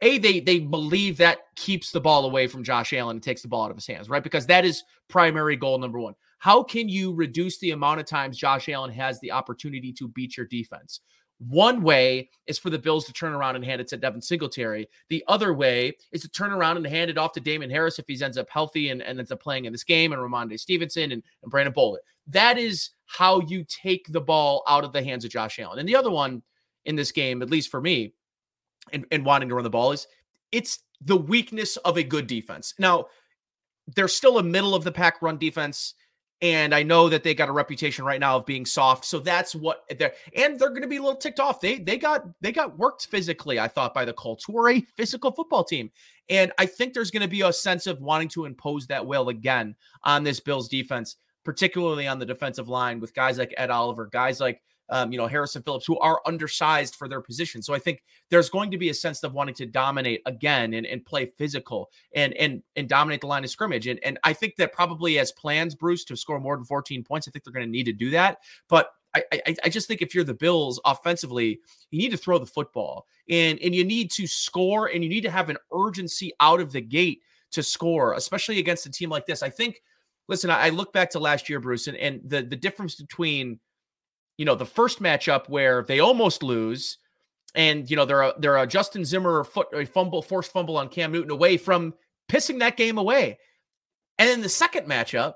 a 0.03 0.19
they 0.19 0.41
they 0.41 0.59
believe 0.59 1.17
that 1.19 1.39
keeps 1.57 1.93
the 1.93 2.01
ball 2.01 2.27
away 2.27 2.47
from 2.47 2.65
Josh 2.65 2.93
Allen 2.93 3.17
and 3.17 3.23
takes 3.23 3.41
the 3.41 3.49
ball 3.49 3.65
out 3.65 3.71
of 3.71 3.77
his 3.77 3.87
hands, 3.87 4.11
right? 4.11 4.23
Because 4.23 4.47
that 4.47 4.65
is 4.65 4.83
primary 5.09 5.57
goal 5.57 5.79
number 5.79 5.99
one. 5.99 6.15
How 6.39 6.63
can 6.63 6.89
you 6.89 7.15
reduce 7.15 7.59
the 7.61 7.71
amount 7.71 8.01
of 8.01 8.07
times 8.07 8.37
Josh 8.37 8.69
Allen 8.69 8.91
has 8.91 9.21
the 9.21 9.31
opportunity 9.31 9.93
to 9.95 10.09
beat 10.09 10.37
your 10.37 10.47
defense? 10.47 11.01
One 11.49 11.83
way 11.83 12.31
is 12.47 12.59
for 12.59 12.71
the 12.71 12.79
Bills 12.79 13.05
to 13.07 13.13
turn 13.13 13.33
around 13.33 13.57
and 13.57 13.65
hand 13.65 13.81
it 13.81 13.89
to 13.89 13.97
Devin 13.97 14.21
Singletary. 14.21 14.89
The 15.09 15.25
other 15.27 15.53
way 15.53 15.95
is 16.13 16.23
to 16.23 16.29
turn 16.29 16.53
around 16.53 16.77
and 16.77 16.87
hand 16.87 17.11
it 17.11 17.19
off 17.19 17.33
to 17.33 17.41
Damien 17.41 17.71
Harris 17.71 17.99
if 17.99 18.05
he 18.07 18.23
ends 18.23 18.39
up 18.39 18.49
healthy 18.49 18.91
and, 18.91 19.03
and 19.03 19.19
ends 19.19 19.33
up 19.33 19.43
playing 19.43 19.65
in 19.65 19.73
this 19.73 19.85
game, 19.85 20.13
and 20.13 20.23
Rhamondre 20.23 20.59
Stevenson 20.59 21.11
and, 21.11 21.23
and 21.43 21.51
Brandon 21.51 21.73
Bolden. 21.73 22.01
That 22.29 22.59
is 22.59 22.91
how 23.07 23.41
you 23.41 23.65
take 23.65 24.07
the 24.13 24.21
ball 24.21 24.63
out 24.69 24.85
of 24.85 24.93
the 24.93 25.03
hands 25.03 25.25
of 25.25 25.33
Josh 25.33 25.59
Allen. 25.59 25.81
And 25.81 25.89
the 25.89 25.97
other 25.97 26.11
one 26.11 26.43
in 26.85 26.97
this 26.97 27.11
game, 27.13 27.43
at 27.43 27.51
least 27.51 27.71
for 27.71 27.81
me, 27.81 28.15
and, 28.93 29.05
and 29.11 29.25
wanting 29.25 29.49
to 29.49 29.55
run 29.55 29.65
the 29.65 29.71
ball 29.71 29.93
is 29.93 30.07
it's 30.53 30.81
the 31.01 31.17
weakness 31.17 31.77
of 31.79 31.97
a 31.97 32.05
good 32.05 32.27
defense. 32.27 32.75
Now, 32.79 33.07
they're 33.97 34.09
still 34.09 34.39
a 34.39 34.43
middle 34.43 34.75
of 34.75 34.85
the 34.85 34.93
pack 34.93 35.21
run 35.23 35.39
defense. 35.39 35.95
And 36.43 36.75
I 36.75 36.83
know 36.83 37.09
that 37.09 37.23
they 37.23 37.35
got 37.35 37.49
a 37.49 37.53
reputation 37.53 38.05
right 38.05 38.19
now 38.19 38.37
of 38.37 38.45
being 38.45 38.67
soft. 38.67 39.05
So 39.05 39.21
that's 39.21 39.55
what 39.55 39.85
they're 39.97 40.13
and 40.35 40.59
they're 40.59 40.71
gonna 40.71 40.89
be 40.89 40.97
a 40.97 41.03
little 41.03 41.17
ticked 41.17 41.39
off. 41.41 41.61
They 41.61 41.79
they 41.79 41.97
got 41.97 42.25
they 42.41 42.51
got 42.53 42.77
worked 42.77 43.07
physically, 43.07 43.61
I 43.61 43.69
thought, 43.69 43.95
by 43.95 44.05
the 44.05 44.13
Colts, 44.13 44.45
who 44.45 44.59
are 44.59 44.71
a 44.71 44.81
physical 44.97 45.31
football 45.31 45.63
team. 45.63 45.91
And 46.29 46.53
I 46.59 46.67
think 46.67 46.93
there's 46.93 47.13
gonna 47.13 47.29
be 47.29 47.43
a 47.43 47.53
sense 47.53 47.87
of 47.87 48.01
wanting 48.01 48.29
to 48.31 48.45
impose 48.45 48.89
that 48.89 49.07
will 49.07 49.29
again 49.29 49.77
on 50.03 50.25
this 50.25 50.41
Bills 50.41 50.69
defense, 50.69 51.17
particularly 51.45 52.09
on 52.09 52.19
the 52.19 52.27
defensive 52.27 52.69
line 52.69 52.99
with 52.99 53.15
guys 53.15 53.39
like 53.39 53.55
Ed 53.57 53.71
Oliver, 53.71 54.07
guys 54.07 54.41
like 54.41 54.61
um, 54.89 55.13
you 55.13 55.19
know, 55.19 55.27
Harrison 55.27 55.63
Phillips, 55.63 55.87
who 55.87 55.99
are 55.99 56.21
undersized 56.27 56.97
for 56.97 57.09
their 57.09 57.21
position. 57.21 57.63
So 57.63 57.75
I 57.75 57.79
think 57.79 58.03
there's 58.31 58.51
going 58.51 58.71
to 58.71 58.79
be 58.79 58.91
a 58.91 58.95
sense 58.95 59.23
of 59.23 59.33
wanting 59.33 59.55
to 59.57 59.67
dominate 59.67 60.23
again 60.27 60.75
and, 60.75 60.87
and 60.87 61.05
play 61.05 61.27
physical 61.27 61.91
and 62.15 62.35
and 62.35 62.63
and 62.77 62.89
dominate 62.89 63.21
the 63.21 63.27
line 63.27 63.45
of 63.45 63.51
scrimmage. 63.51 63.87
And 63.87 64.01
and 64.05 64.19
I 64.25 64.33
think 64.33 64.57
that 64.57 64.73
probably 64.73 65.19
as 65.19 65.33
plans, 65.33 65.75
Bruce, 65.75 66.05
to 66.05 66.17
score 66.17 66.41
more 66.41 66.57
than 66.57 66.65
14 66.65 67.05
points, 67.05 67.27
I 67.27 67.31
think 67.31 67.45
they're 67.45 67.53
going 67.53 67.67
to 67.67 67.71
need 67.71 67.87
to 67.87 67.93
do 67.93 68.11
that. 68.11 68.39
But 68.69 68.91
I, 69.15 69.25
I, 69.33 69.57
I 69.65 69.69
just 69.69 69.89
think 69.89 70.01
if 70.01 70.15
you're 70.15 70.25
the 70.25 70.35
Bills 70.35 70.81
offensively, 70.85 71.61
you 71.91 71.99
need 71.99 72.11
to 72.11 72.17
throw 72.17 72.39
the 72.39 72.47
football 72.47 73.07
and 73.29 73.59
and 73.61 73.75
you 73.75 73.85
need 73.85 74.11
to 74.13 74.27
score 74.27 74.89
and 74.89 75.03
you 75.03 75.11
need 75.11 75.23
to 75.23 75.31
have 75.31 75.49
an 75.49 75.59
urgency 75.75 76.33
out 76.41 76.61
of 76.61 76.73
the 76.73 76.81
gate 76.81 77.23
to 77.53 77.63
score, 77.63 78.15
especially 78.15 78.59
against 78.59 78.87
a 78.87 78.91
team 78.91 79.11
like 79.11 79.27
this. 79.27 79.43
I 79.43 79.49
think. 79.49 79.83
Listen, 80.29 80.51
I 80.51 80.69
look 80.69 80.93
back 80.93 81.11
to 81.11 81.19
last 81.19 81.49
year, 81.49 81.59
Bruce, 81.59 81.89
and, 81.89 81.97
and 81.97 82.21
the 82.25 82.43
the 82.43 82.57
difference 82.57 82.95
between 82.95 83.59
you 84.37 84.45
know, 84.45 84.55
the 84.55 84.67
first 84.67 85.01
matchup 85.03 85.49
where 85.49 85.83
they 85.83 86.01
almost 86.01 86.43
lose, 86.43 86.99
and 87.55 87.91
you 87.91 87.97
know 87.97 88.05
they're 88.05 88.23
a, 88.23 88.35
they're 88.39 88.57
a 88.57 88.67
Justin 88.67 89.05
Zimmer 89.05 89.45
foot 89.45 89.69
a 89.75 89.85
fumble 89.85 90.23
forced 90.23 90.53
fumble 90.53 90.77
on 90.77 90.89
Cam 90.89 91.13
Newton 91.13 91.31
away 91.31 91.57
from 91.57 91.95
pissing 92.29 92.59
that 92.61 92.77
game 92.77 92.99
away, 92.99 93.39
and 94.19 94.29
then 94.29 94.41
the 94.41 94.49
second 94.49 94.89
matchup, 94.89 95.35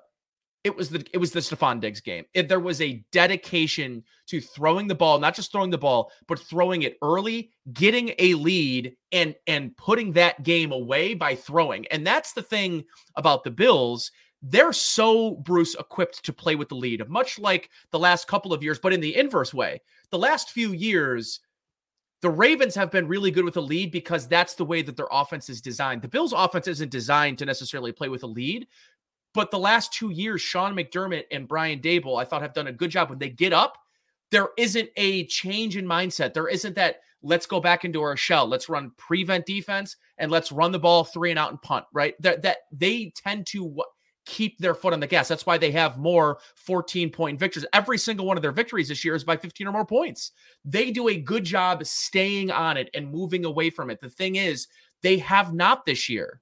it 0.65 0.75
was 0.75 0.91
the 0.91 1.05
it 1.13 1.19
was 1.19 1.33
the 1.33 1.41
Stefon 1.41 1.81
Diggs 1.81 2.01
game. 2.01 2.25
There 2.35 2.61
was 2.61 2.81
a 2.81 3.05
dedication 3.13 4.03
to 4.29 4.41
throwing 4.41 4.89
the 4.89 4.95
ball, 4.95 5.19
not 5.19 5.35
just 5.35 5.53
throwing 5.53 5.71
the 5.71 5.79
ball, 5.79 6.11
but 6.27 6.41
throwing 6.41 6.83
it 6.83 6.97
early, 7.03 7.51
getting 7.73 8.15
a 8.19 8.35
lead, 8.35 8.97
and 9.13 9.35
and 9.47 9.77
putting 9.77 10.13
that 10.13 10.43
game 10.43 10.73
away 10.73 11.15
by 11.15 11.35
throwing. 11.35 11.87
And 11.89 12.07
that's 12.07 12.33
the 12.33 12.43
thing 12.43 12.85
about 13.15 13.45
the 13.45 13.51
Bills 13.51 14.11
they're 14.49 14.73
so 14.73 15.33
Bruce 15.33 15.75
equipped 15.75 16.25
to 16.25 16.33
play 16.33 16.55
with 16.55 16.69
the 16.69 16.77
lead, 16.77 17.07
much 17.09 17.39
like 17.39 17.71
the 17.91 17.99
last 17.99 18.29
couple 18.29 18.53
of 18.53 18.63
years, 18.63 18.79
but 18.79 18.93
in 18.93 19.01
the 19.01 19.17
inverse 19.17 19.53
way. 19.53 19.81
The 20.11 20.19
last 20.19 20.51
few 20.51 20.73
years, 20.73 21.41
the 22.23 22.31
Ravens 22.31 22.75
have 22.75 22.91
been 22.91 23.09
really 23.09 23.31
good 23.31 23.45
with 23.45 23.55
the 23.55 23.63
lead 23.63 23.91
because 23.91 24.29
that's 24.29 24.55
the 24.55 24.65
way 24.65 24.83
that 24.83 24.97
their 24.97 25.09
offense 25.11 25.49
is 25.49 25.61
designed. 25.61 26.03
The 26.03 26.09
Bills' 26.09 26.33
offense 26.37 26.69
isn't 26.69 26.91
designed 26.91 27.39
to 27.39 27.47
necessarily 27.47 27.93
play 27.93 28.09
with 28.09 28.23
a 28.23 28.29
lead, 28.29 28.67
but 29.35 29.51
the 29.51 29.59
last 29.59 29.93
two 29.93 30.11
years, 30.11 30.41
Sean 30.41 30.75
McDermott 30.75 31.25
and 31.31 31.49
Brian 31.49 31.81
Daboll, 31.81 32.21
I 32.21 32.25
thought, 32.25 32.43
have 32.43 32.55
done 32.55 32.69
a 32.69 32.73
good 32.73 32.91
job. 32.91 33.11
When 33.11 33.19
they 33.19 33.29
get 33.29 33.53
up, 33.53 33.77
there 34.31 34.49
isn't 34.57 34.89
a 34.97 35.27
change 35.27 35.77
in 35.77 35.87
mindset. 35.87 36.35
There 36.35 36.49
isn't 36.49 36.77
that 36.77 37.01
let's 37.23 37.47
go 37.47 37.61
back 37.61 37.85
into 37.85 38.01
our 38.01 38.17
shell. 38.17 38.47
Let's 38.47 38.69
run 38.69 38.93
prevent 38.97 39.45
defense 39.45 39.97
and 40.19 40.31
let's 40.31 40.53
run 40.53 40.73
the 40.73 40.79
ball 40.79 41.05
three 41.05 41.31
and 41.31 41.39
out 41.39 41.51
and 41.51 41.61
punt. 41.61 41.85
Right? 41.93 42.15
That 42.23 42.43
that 42.43 42.59
they 42.73 43.13
tend 43.17 43.47
to 43.49 43.83
keep 44.27 44.59
their 44.59 44.75
foot 44.75 44.93
on 44.93 45.01
the 45.01 45.07
gas. 45.07 45.29
That's 45.29 45.47
why 45.47 45.57
they 45.57 45.71
have 45.71 45.99
more 45.99 46.39
14 46.57 47.11
point 47.11 47.41
victories. 47.41 47.65
Every 47.73 47.97
single 47.97 48.27
one 48.27 48.37
of 48.37 48.43
their 48.43 48.53
victories 48.53 48.89
this 48.89 49.05
year 49.05 49.15
is 49.15 49.25
by 49.25 49.37
15 49.37 49.67
or 49.67 49.73
more 49.73 49.87
points. 49.87 50.33
They 50.65 50.91
do 50.91 51.09
a 51.09 51.17
good 51.17 51.45
job 51.45 51.85
staying 51.87 52.51
on 52.51 52.77
it 52.77 52.91
and 52.93 53.11
moving 53.11 53.45
away 53.45 53.71
from 53.71 53.89
it. 53.89 54.01
The 54.01 54.11
thing 54.11 54.37
is, 54.37 54.67
they 55.03 55.19
have 55.19 55.55
not 55.55 55.87
this 55.87 56.09
year 56.09 56.41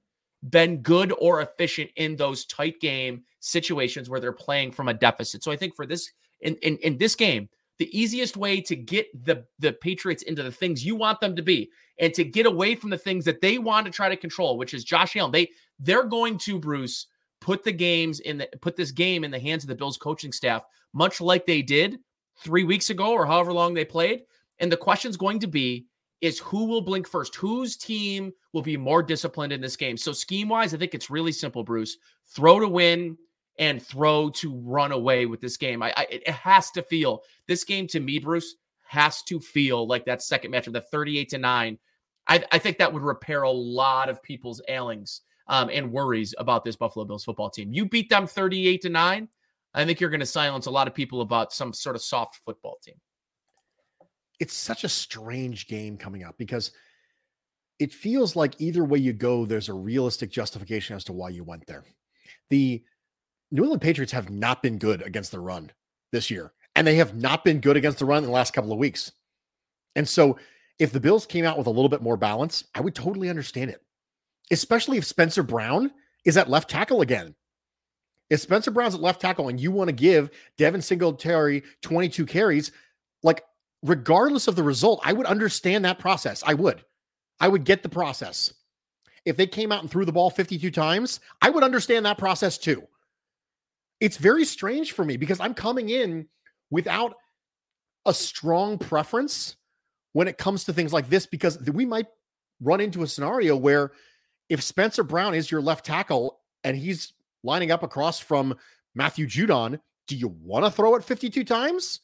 been 0.49 0.81
good 0.81 1.13
or 1.19 1.41
efficient 1.41 1.91
in 1.95 2.15
those 2.15 2.45
tight 2.45 2.79
game 2.79 3.23
situations 3.39 4.09
where 4.09 4.19
they're 4.19 4.31
playing 4.31 4.71
from 4.71 4.87
a 4.87 4.93
deficit. 4.93 5.43
So 5.43 5.51
I 5.51 5.55
think 5.55 5.75
for 5.75 5.85
this 5.85 6.11
in 6.41 6.55
in, 6.57 6.77
in 6.77 6.97
this 6.97 7.15
game, 7.15 7.49
the 7.77 7.97
easiest 7.97 8.37
way 8.37 8.61
to 8.61 8.75
get 8.75 9.07
the 9.25 9.45
the 9.59 9.73
Patriots 9.73 10.23
into 10.23 10.43
the 10.43 10.51
things 10.51 10.85
you 10.85 10.95
want 10.95 11.19
them 11.19 11.35
to 11.35 11.41
be 11.41 11.69
and 11.99 12.13
to 12.13 12.23
get 12.23 12.45
away 12.45 12.75
from 12.75 12.89
the 12.89 12.97
things 12.97 13.25
that 13.25 13.41
they 13.41 13.57
want 13.57 13.85
to 13.85 13.91
try 13.91 14.09
to 14.09 14.17
control, 14.17 14.57
which 14.57 14.73
is 14.73 14.83
Josh 14.83 15.15
Allen. 15.15 15.31
They 15.31 15.49
they're 15.79 16.03
going 16.03 16.37
to 16.39 16.59
Bruce 16.59 17.07
put 17.41 17.63
the 17.63 17.71
games 17.71 18.19
in 18.19 18.37
the 18.37 18.49
put 18.61 18.75
this 18.75 18.91
game 18.91 19.23
in 19.23 19.31
the 19.31 19.39
hands 19.39 19.63
of 19.63 19.67
the 19.67 19.75
Bills 19.75 19.97
coaching 19.97 20.31
staff, 20.31 20.63
much 20.93 21.21
like 21.21 21.45
they 21.45 21.61
did 21.61 21.99
three 22.43 22.63
weeks 22.63 22.89
ago 22.89 23.11
or 23.11 23.25
however 23.25 23.53
long 23.53 23.73
they 23.73 23.85
played. 23.85 24.21
And 24.59 24.71
the 24.71 24.77
question's 24.77 25.17
going 25.17 25.39
to 25.39 25.47
be 25.47 25.87
is 26.21 26.39
who 26.39 26.65
will 26.65 26.81
blink 26.81 27.07
first? 27.07 27.35
Whose 27.35 27.75
team 27.75 28.31
will 28.53 28.61
be 28.61 28.77
more 28.77 29.03
disciplined 29.03 29.53
in 29.53 29.61
this 29.61 29.75
game? 29.75 29.97
So 29.97 30.11
scheme 30.11 30.49
wise, 30.49 30.73
I 30.73 30.77
think 30.77 30.93
it's 30.93 31.09
really 31.09 31.31
simple, 31.31 31.63
Bruce. 31.63 31.97
Throw 32.33 32.59
to 32.59 32.67
win 32.67 33.17
and 33.59 33.81
throw 33.81 34.29
to 34.29 34.55
run 34.55 34.91
away 34.91 35.25
with 35.25 35.41
this 35.41 35.57
game. 35.57 35.83
I, 35.83 35.93
I 35.95 36.07
it 36.09 36.29
has 36.29 36.71
to 36.71 36.81
feel 36.81 37.21
this 37.47 37.63
game 37.63 37.87
to 37.87 37.99
me, 37.99 38.19
Bruce, 38.19 38.55
has 38.87 39.21
to 39.23 39.39
feel 39.39 39.87
like 39.87 40.05
that 40.05 40.21
second 40.21 40.51
match 40.51 40.67
of 40.67 40.73
the 40.73 40.81
38 40.81 41.29
to 41.29 41.37
9. 41.37 41.77
I, 42.27 42.43
I 42.51 42.57
think 42.57 42.77
that 42.77 42.91
would 42.91 43.03
repair 43.03 43.43
a 43.43 43.51
lot 43.51 44.09
of 44.09 44.23
people's 44.23 44.61
ailings 44.67 45.21
um, 45.47 45.69
and 45.71 45.91
worries 45.91 46.33
about 46.37 46.63
this 46.63 46.75
Buffalo 46.75 47.05
Bills 47.05 47.23
football 47.23 47.49
team. 47.49 47.73
You 47.73 47.85
beat 47.85 48.09
them 48.09 48.27
38 48.27 48.81
to 48.81 48.89
9. 48.89 49.29
I 49.73 49.85
think 49.85 49.99
you're 49.99 50.09
going 50.09 50.19
to 50.21 50.25
silence 50.25 50.67
a 50.67 50.71
lot 50.71 50.87
of 50.87 50.95
people 50.95 51.21
about 51.21 51.53
some 51.53 51.73
sort 51.73 51.95
of 51.95 52.01
soft 52.01 52.37
football 52.45 52.77
team. 52.83 52.95
It's 54.39 54.55
such 54.55 54.83
a 54.83 54.89
strange 54.89 55.67
game 55.67 55.97
coming 55.97 56.23
up 56.23 56.37
because 56.37 56.71
it 57.79 57.93
feels 57.93 58.35
like 58.35 58.59
either 58.59 58.83
way 58.83 58.99
you 58.99 59.13
go, 59.13 59.45
there's 59.45 59.69
a 59.69 59.73
realistic 59.73 60.31
justification 60.31 60.95
as 60.95 61.03
to 61.05 61.13
why 61.13 61.29
you 61.29 61.43
went 61.43 61.67
there. 61.67 61.83
The 62.49 62.83
New 63.51 63.63
England 63.63 63.81
Patriots 63.81 64.13
have 64.13 64.29
not 64.29 64.63
been 64.63 64.77
good 64.77 65.01
against 65.01 65.31
the 65.31 65.39
run 65.39 65.71
this 66.11 66.29
year, 66.29 66.53
and 66.75 66.87
they 66.87 66.95
have 66.95 67.15
not 67.15 67.43
been 67.43 67.59
good 67.59 67.77
against 67.77 67.99
the 67.99 68.05
run 68.05 68.19
in 68.19 68.25
the 68.25 68.33
last 68.33 68.53
couple 68.53 68.71
of 68.71 68.79
weeks. 68.79 69.11
And 69.95 70.07
so, 70.07 70.37
if 70.79 70.91
the 70.91 70.99
Bills 70.99 71.25
came 71.25 71.45
out 71.45 71.57
with 71.57 71.67
a 71.67 71.71
little 71.71 71.89
bit 71.89 72.01
more 72.01 72.17
balance, 72.17 72.65
I 72.75 72.81
would 72.81 72.95
totally 72.95 73.29
understand 73.29 73.69
it, 73.71 73.81
especially 74.51 74.97
if 74.97 75.05
Spencer 75.05 75.43
Brown 75.43 75.91
is 76.23 76.37
at 76.37 76.49
left 76.49 76.69
tackle 76.69 77.01
again. 77.01 77.35
If 78.29 78.41
Spencer 78.41 78.71
Brown's 78.71 78.95
at 78.95 79.01
left 79.01 79.21
tackle 79.21 79.49
and 79.49 79.59
you 79.59 79.71
want 79.71 79.89
to 79.89 79.95
give 79.95 80.31
Devin 80.57 80.81
Singletary 80.81 81.63
22 81.81 82.25
carries, 82.25 82.71
like 83.23 83.43
regardless 83.83 84.47
of 84.47 84.55
the 84.55 84.63
result, 84.63 84.99
I 85.03 85.13
would 85.13 85.27
understand 85.27 85.85
that 85.85 85.99
process. 85.99 86.43
I 86.45 86.55
would. 86.55 86.83
I 87.39 87.47
would 87.47 87.65
get 87.65 87.83
the 87.83 87.89
process. 87.89 88.53
If 89.25 89.37
they 89.37 89.47
came 89.47 89.71
out 89.71 89.81
and 89.81 89.91
threw 89.91 90.05
the 90.05 90.11
ball 90.11 90.29
52 90.29 90.71
times, 90.71 91.19
I 91.41 91.49
would 91.49 91.63
understand 91.63 92.05
that 92.05 92.17
process 92.17 92.57
too. 92.57 92.83
It's 93.99 94.17
very 94.17 94.45
strange 94.45 94.91
for 94.91 95.05
me 95.05 95.17
because 95.17 95.39
I'm 95.39 95.53
coming 95.53 95.89
in 95.89 96.27
without 96.69 97.15
a 98.05 98.13
strong 98.13 98.77
preference 98.77 99.55
when 100.13 100.27
it 100.27 100.37
comes 100.37 100.65
to 100.65 100.73
things 100.73 100.93
like 100.93 101.09
this 101.09 101.25
because 101.25 101.59
we 101.59 101.85
might 101.85 102.07
run 102.61 102.81
into 102.81 103.03
a 103.03 103.07
scenario 103.07 103.55
where 103.55 103.91
if 104.49 104.61
Spencer 104.61 105.03
Brown 105.03 105.33
is 105.33 105.49
your 105.49 105.61
left 105.61 105.85
tackle 105.85 106.39
and 106.63 106.77
he's 106.77 107.13
lining 107.43 107.71
up 107.71 107.83
across 107.83 108.19
from 108.19 108.55
Matthew 108.93 109.27
Judon, 109.27 109.79
do 110.07 110.15
you 110.15 110.27
want 110.27 110.65
to 110.65 110.71
throw 110.71 110.95
it 110.95 111.03
52 111.03 111.43
times? 111.43 112.01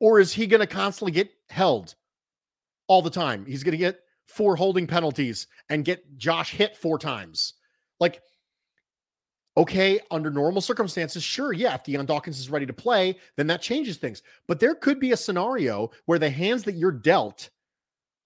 Or 0.00 0.18
is 0.20 0.32
he 0.32 0.46
going 0.46 0.60
to 0.60 0.66
constantly 0.66 1.12
get 1.12 1.30
held 1.48 1.94
all 2.88 3.02
the 3.02 3.10
time? 3.10 3.46
He's 3.46 3.62
going 3.62 3.72
to 3.72 3.78
get 3.78 4.00
four 4.26 4.56
holding 4.56 4.86
penalties 4.86 5.46
and 5.68 5.84
get 5.84 6.16
Josh 6.16 6.52
hit 6.52 6.76
four 6.76 6.98
times. 6.98 7.54
Like, 8.00 8.22
okay, 9.56 10.00
under 10.10 10.30
normal 10.30 10.62
circumstances, 10.62 11.22
sure, 11.22 11.52
yeah, 11.52 11.74
if 11.74 11.84
Dion 11.84 12.06
Dawkins 12.06 12.40
is 12.40 12.50
ready 12.50 12.66
to 12.66 12.72
play, 12.72 13.16
then 13.36 13.46
that 13.46 13.62
changes 13.62 13.96
things. 13.96 14.22
But 14.48 14.60
there 14.60 14.74
could 14.74 14.98
be 14.98 15.12
a 15.12 15.16
scenario 15.16 15.90
where 16.06 16.18
the 16.18 16.30
hands 16.30 16.64
that 16.64 16.74
you're 16.74 16.92
dealt 16.92 17.50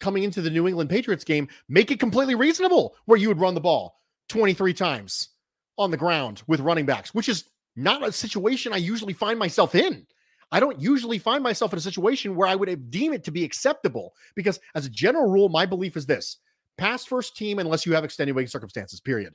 coming 0.01 0.23
into 0.23 0.41
the 0.41 0.51
New 0.51 0.69
England 0.69 0.91
Patriots 0.91 1.25
game 1.25 1.49
make 1.69 1.91
it 1.91 2.01
completely 2.01 2.35
reasonable 2.35 2.95
where 3.07 3.19
you 3.19 3.29
would 3.29 3.41
run 3.41 3.55
the 3.55 3.61
ball 3.61 3.99
23 4.29 4.73
times 4.75 5.31
on 5.77 5.91
the 5.91 5.97
ground 5.97 6.43
with 6.47 6.61
running 6.61 6.87
backs, 6.87 7.15
which 7.15 7.29
is 7.29 7.45
not 7.77 8.07
a 8.07 8.13
situation 8.13 8.73
I 8.73 8.79
usually 8.79 9.13
find 9.13 9.39
myself 9.39 9.75
in. 9.75 10.07
I 10.51 10.61
don't 10.61 10.81
usually 10.81 11.19
find 11.19 11.43
myself 11.43 11.73
in 11.73 11.79
a 11.79 11.83
situation 11.83 12.35
where 12.35 12.49
I 12.49 12.55
would 12.55 12.91
deem 12.91 13.13
it 13.13 13.23
to 13.25 13.31
be 13.31 13.45
acceptable 13.45 14.15
because, 14.35 14.59
as 14.75 14.87
a 14.87 14.91
general 14.91 15.31
rule, 15.31 15.49
my 15.49 15.67
belief 15.67 15.97
is 15.97 16.07
this 16.07 16.39
pass 16.79 17.05
first 17.05 17.37
team 17.37 17.59
unless 17.59 17.85
you 17.85 17.93
have 17.93 18.05
extenuating 18.05 18.49
circumstances, 18.49 19.01
period. 19.01 19.35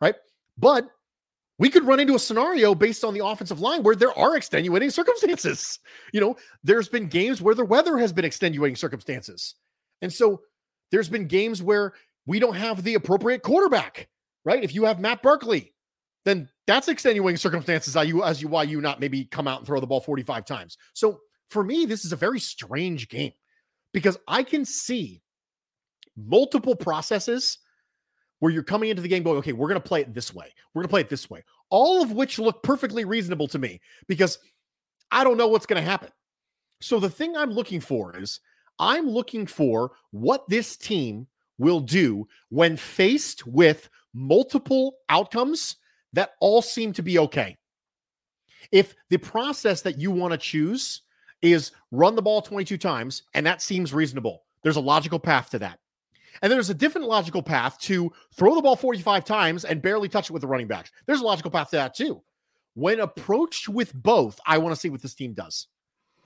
Right. 0.00 0.14
But 0.58 0.88
we 1.58 1.70
could 1.70 1.84
run 1.84 2.00
into 2.00 2.14
a 2.14 2.18
scenario 2.18 2.74
based 2.74 3.02
on 3.02 3.14
the 3.14 3.24
offensive 3.24 3.60
line 3.60 3.82
where 3.82 3.96
there 3.96 4.16
are 4.18 4.36
extenuating 4.36 4.90
circumstances. 5.00 5.78
You 6.12 6.20
know, 6.20 6.36
there's 6.62 6.88
been 6.88 7.08
games 7.08 7.40
where 7.40 7.54
the 7.54 7.64
weather 7.64 7.96
has 7.96 8.12
been 8.12 8.24
extenuating 8.24 8.76
circumstances. 8.76 9.54
And 10.02 10.12
so 10.12 10.42
there's 10.90 11.08
been 11.08 11.26
games 11.26 11.62
where 11.62 11.94
we 12.26 12.38
don't 12.38 12.56
have 12.56 12.82
the 12.82 12.94
appropriate 12.94 13.42
quarterback, 13.42 14.08
right? 14.44 14.62
If 14.62 14.74
you 14.74 14.84
have 14.84 15.00
Matt 15.00 15.22
Barkley, 15.22 15.74
then 16.24 16.48
that's 16.66 16.88
extenuating 16.88 17.36
circumstances 17.36 17.96
as 17.96 18.08
you 18.08 18.24
as 18.24 18.42
you 18.42 18.48
why 18.48 18.64
you 18.64 18.80
not 18.80 19.00
maybe 19.00 19.24
come 19.24 19.46
out 19.46 19.58
and 19.58 19.66
throw 19.66 19.80
the 19.80 19.86
ball 19.86 20.00
45 20.00 20.44
times. 20.44 20.76
So 20.92 21.20
for 21.48 21.62
me, 21.62 21.86
this 21.86 22.04
is 22.04 22.12
a 22.12 22.16
very 22.16 22.40
strange 22.40 23.08
game 23.08 23.32
because 23.92 24.18
I 24.26 24.42
can 24.42 24.64
see 24.64 25.22
multiple 26.16 26.74
processes 26.74 27.58
where 28.40 28.52
you're 28.52 28.62
coming 28.62 28.90
into 28.90 29.02
the 29.02 29.08
game 29.08 29.22
going, 29.22 29.38
okay, 29.38 29.52
we're 29.52 29.68
going 29.68 29.80
to 29.80 29.88
play 29.88 30.00
it 30.00 30.12
this 30.12 30.34
way. 30.34 30.52
We're 30.74 30.80
going 30.82 30.88
to 30.88 30.92
play 30.92 31.00
it 31.00 31.08
this 31.08 31.30
way. 31.30 31.44
All 31.70 32.02
of 32.02 32.12
which 32.12 32.38
look 32.38 32.62
perfectly 32.62 33.04
reasonable 33.04 33.48
to 33.48 33.58
me 33.58 33.80
because 34.08 34.38
I 35.10 35.24
don't 35.24 35.38
know 35.38 35.48
what's 35.48 35.66
going 35.66 35.82
to 35.82 35.88
happen. 35.88 36.10
So 36.80 37.00
the 37.00 37.10
thing 37.10 37.36
I'm 37.36 37.50
looking 37.50 37.80
for 37.80 38.16
is 38.18 38.40
I'm 38.78 39.08
looking 39.08 39.46
for 39.46 39.92
what 40.10 40.48
this 40.48 40.76
team 40.76 41.26
will 41.58 41.80
do 41.80 42.28
when 42.50 42.76
faced 42.76 43.46
with 43.46 43.88
multiple 44.12 44.96
outcomes 45.08 45.76
that 46.12 46.32
all 46.40 46.62
seem 46.62 46.92
to 46.94 47.02
be 47.02 47.18
okay. 47.18 47.56
If 48.72 48.94
the 49.10 49.18
process 49.18 49.82
that 49.82 49.98
you 49.98 50.10
want 50.10 50.32
to 50.32 50.38
choose 50.38 51.02
is 51.42 51.72
run 51.90 52.16
the 52.16 52.22
ball 52.22 52.42
22 52.42 52.78
times, 52.78 53.22
and 53.34 53.46
that 53.46 53.62
seems 53.62 53.94
reasonable, 53.94 54.42
there's 54.62 54.76
a 54.76 54.80
logical 54.80 55.18
path 55.18 55.50
to 55.50 55.58
that. 55.60 55.78
And 56.42 56.52
there's 56.52 56.70
a 56.70 56.74
different 56.74 57.06
logical 57.06 57.42
path 57.42 57.78
to 57.80 58.12
throw 58.34 58.54
the 58.54 58.62
ball 58.62 58.76
45 58.76 59.24
times 59.24 59.64
and 59.64 59.80
barely 59.80 60.08
touch 60.08 60.28
it 60.28 60.32
with 60.32 60.42
the 60.42 60.48
running 60.48 60.66
backs. 60.66 60.90
There's 61.06 61.20
a 61.20 61.24
logical 61.24 61.50
path 61.50 61.70
to 61.70 61.76
that 61.76 61.94
too. 61.94 62.22
When 62.74 63.00
approached 63.00 63.70
with 63.70 63.94
both, 63.94 64.38
I 64.46 64.58
want 64.58 64.74
to 64.74 64.80
see 64.80 64.90
what 64.90 65.00
this 65.00 65.14
team 65.14 65.32
does. 65.32 65.68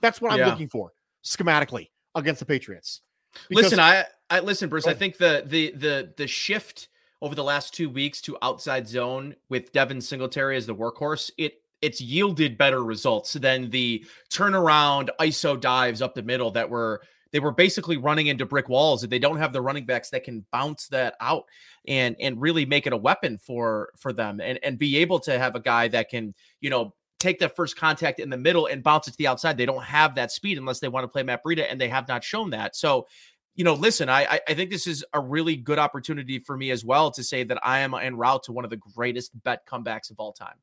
That's 0.01 0.19
what 0.19 0.33
I'm 0.33 0.39
yeah. 0.39 0.49
looking 0.49 0.67
for 0.67 0.91
schematically 1.23 1.90
against 2.15 2.39
the 2.39 2.45
Patriots. 2.45 3.01
Because, 3.49 3.65
listen, 3.65 3.79
I, 3.79 4.05
I 4.29 4.39
listen, 4.39 4.69
Bruce. 4.69 4.87
I 4.87 4.93
think 4.93 5.17
the 5.17 5.43
the 5.45 5.71
the 5.71 6.13
the 6.17 6.27
shift 6.27 6.89
over 7.21 7.35
the 7.35 7.43
last 7.43 7.73
two 7.73 7.89
weeks 7.89 8.21
to 8.21 8.37
outside 8.41 8.87
zone 8.87 9.35
with 9.49 9.71
Devin 9.71 10.01
Singletary 10.01 10.57
as 10.57 10.65
the 10.65 10.75
workhorse, 10.75 11.31
it 11.37 11.61
it's 11.81 12.01
yielded 12.01 12.57
better 12.57 12.83
results 12.83 13.33
than 13.33 13.69
the 13.69 14.05
turnaround 14.29 15.09
ISO 15.19 15.59
dives 15.59 16.01
up 16.01 16.13
the 16.13 16.21
middle 16.21 16.51
that 16.51 16.69
were 16.69 17.01
they 17.31 17.39
were 17.39 17.51
basically 17.51 17.97
running 17.97 18.27
into 18.27 18.45
brick 18.45 18.69
walls 18.69 19.03
and 19.03 19.11
they 19.11 19.19
don't 19.19 19.37
have 19.37 19.53
the 19.53 19.61
running 19.61 19.85
backs 19.85 20.09
that 20.09 20.23
can 20.23 20.45
bounce 20.51 20.87
that 20.87 21.15
out 21.19 21.45
and 21.87 22.15
and 22.19 22.39
really 22.39 22.65
make 22.65 22.85
it 22.85 22.93
a 22.93 22.97
weapon 22.97 23.37
for 23.37 23.89
for 23.97 24.13
them 24.13 24.39
and 24.41 24.59
and 24.63 24.77
be 24.77 24.97
able 24.97 25.19
to 25.19 25.37
have 25.37 25.55
a 25.55 25.59
guy 25.59 25.87
that 25.87 26.09
can 26.09 26.33
you 26.59 26.69
know 26.69 26.93
take 27.21 27.39
that 27.39 27.55
first 27.55 27.77
contact 27.77 28.19
in 28.19 28.29
the 28.29 28.37
middle 28.37 28.65
and 28.65 28.83
bounce 28.83 29.07
it 29.07 29.11
to 29.11 29.17
the 29.17 29.27
outside. 29.27 29.57
They 29.57 29.65
don't 29.65 29.83
have 29.83 30.15
that 30.15 30.31
speed 30.31 30.57
unless 30.57 30.79
they 30.79 30.87
want 30.87 31.03
to 31.03 31.07
play 31.07 31.23
Matt 31.23 31.43
Breida, 31.43 31.65
and 31.69 31.79
they 31.79 31.87
have 31.87 32.07
not 32.07 32.23
shown 32.23 32.49
that. 32.49 32.75
So, 32.75 33.07
you 33.55 33.63
know, 33.63 33.73
listen, 33.73 34.09
I 34.09 34.39
I 34.47 34.53
think 34.53 34.69
this 34.69 34.87
is 34.87 35.05
a 35.13 35.19
really 35.19 35.55
good 35.55 35.79
opportunity 35.79 36.39
for 36.39 36.57
me 36.57 36.71
as 36.71 36.83
well 36.83 37.11
to 37.11 37.23
say 37.23 37.43
that 37.43 37.59
I 37.63 37.79
am 37.79 37.93
en 37.93 38.15
route 38.15 38.43
to 38.43 38.51
one 38.51 38.63
of 38.63 38.69
the 38.69 38.77
greatest 38.77 39.31
bet 39.43 39.65
comebacks 39.65 40.09
of 40.09 40.19
all 40.19 40.33
time. 40.33 40.55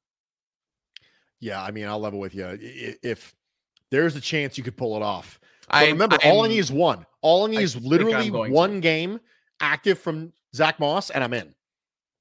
Yeah, 1.41 1.63
I 1.63 1.71
mean, 1.71 1.87
I'll 1.87 2.01
level 2.01 2.19
with 2.19 2.35
you. 2.35 2.59
If 2.61 3.35
there's 3.91 4.17
a 4.17 4.21
chance 4.21 4.59
you 4.59 4.65
could 4.65 4.77
pull 4.77 4.97
it 4.97 5.03
off, 5.03 5.39
I 5.71 5.87
remember 5.87 6.19
I'm, 6.23 6.33
all 6.33 6.45
I 6.45 6.49
need 6.49 6.59
is 6.59 6.73
one. 6.73 7.07
All 7.23 7.47
I 7.47 7.51
need 7.51 7.59
I 7.59 7.63
is 7.63 7.77
literally 7.77 8.31
one 8.31 8.75
to. 8.75 8.81
game 8.81 9.21
active 9.61 9.99
from 9.99 10.33
Zach 10.55 10.81
Moss, 10.81 11.11
and 11.11 11.23
I'm 11.23 11.33
in. 11.33 11.55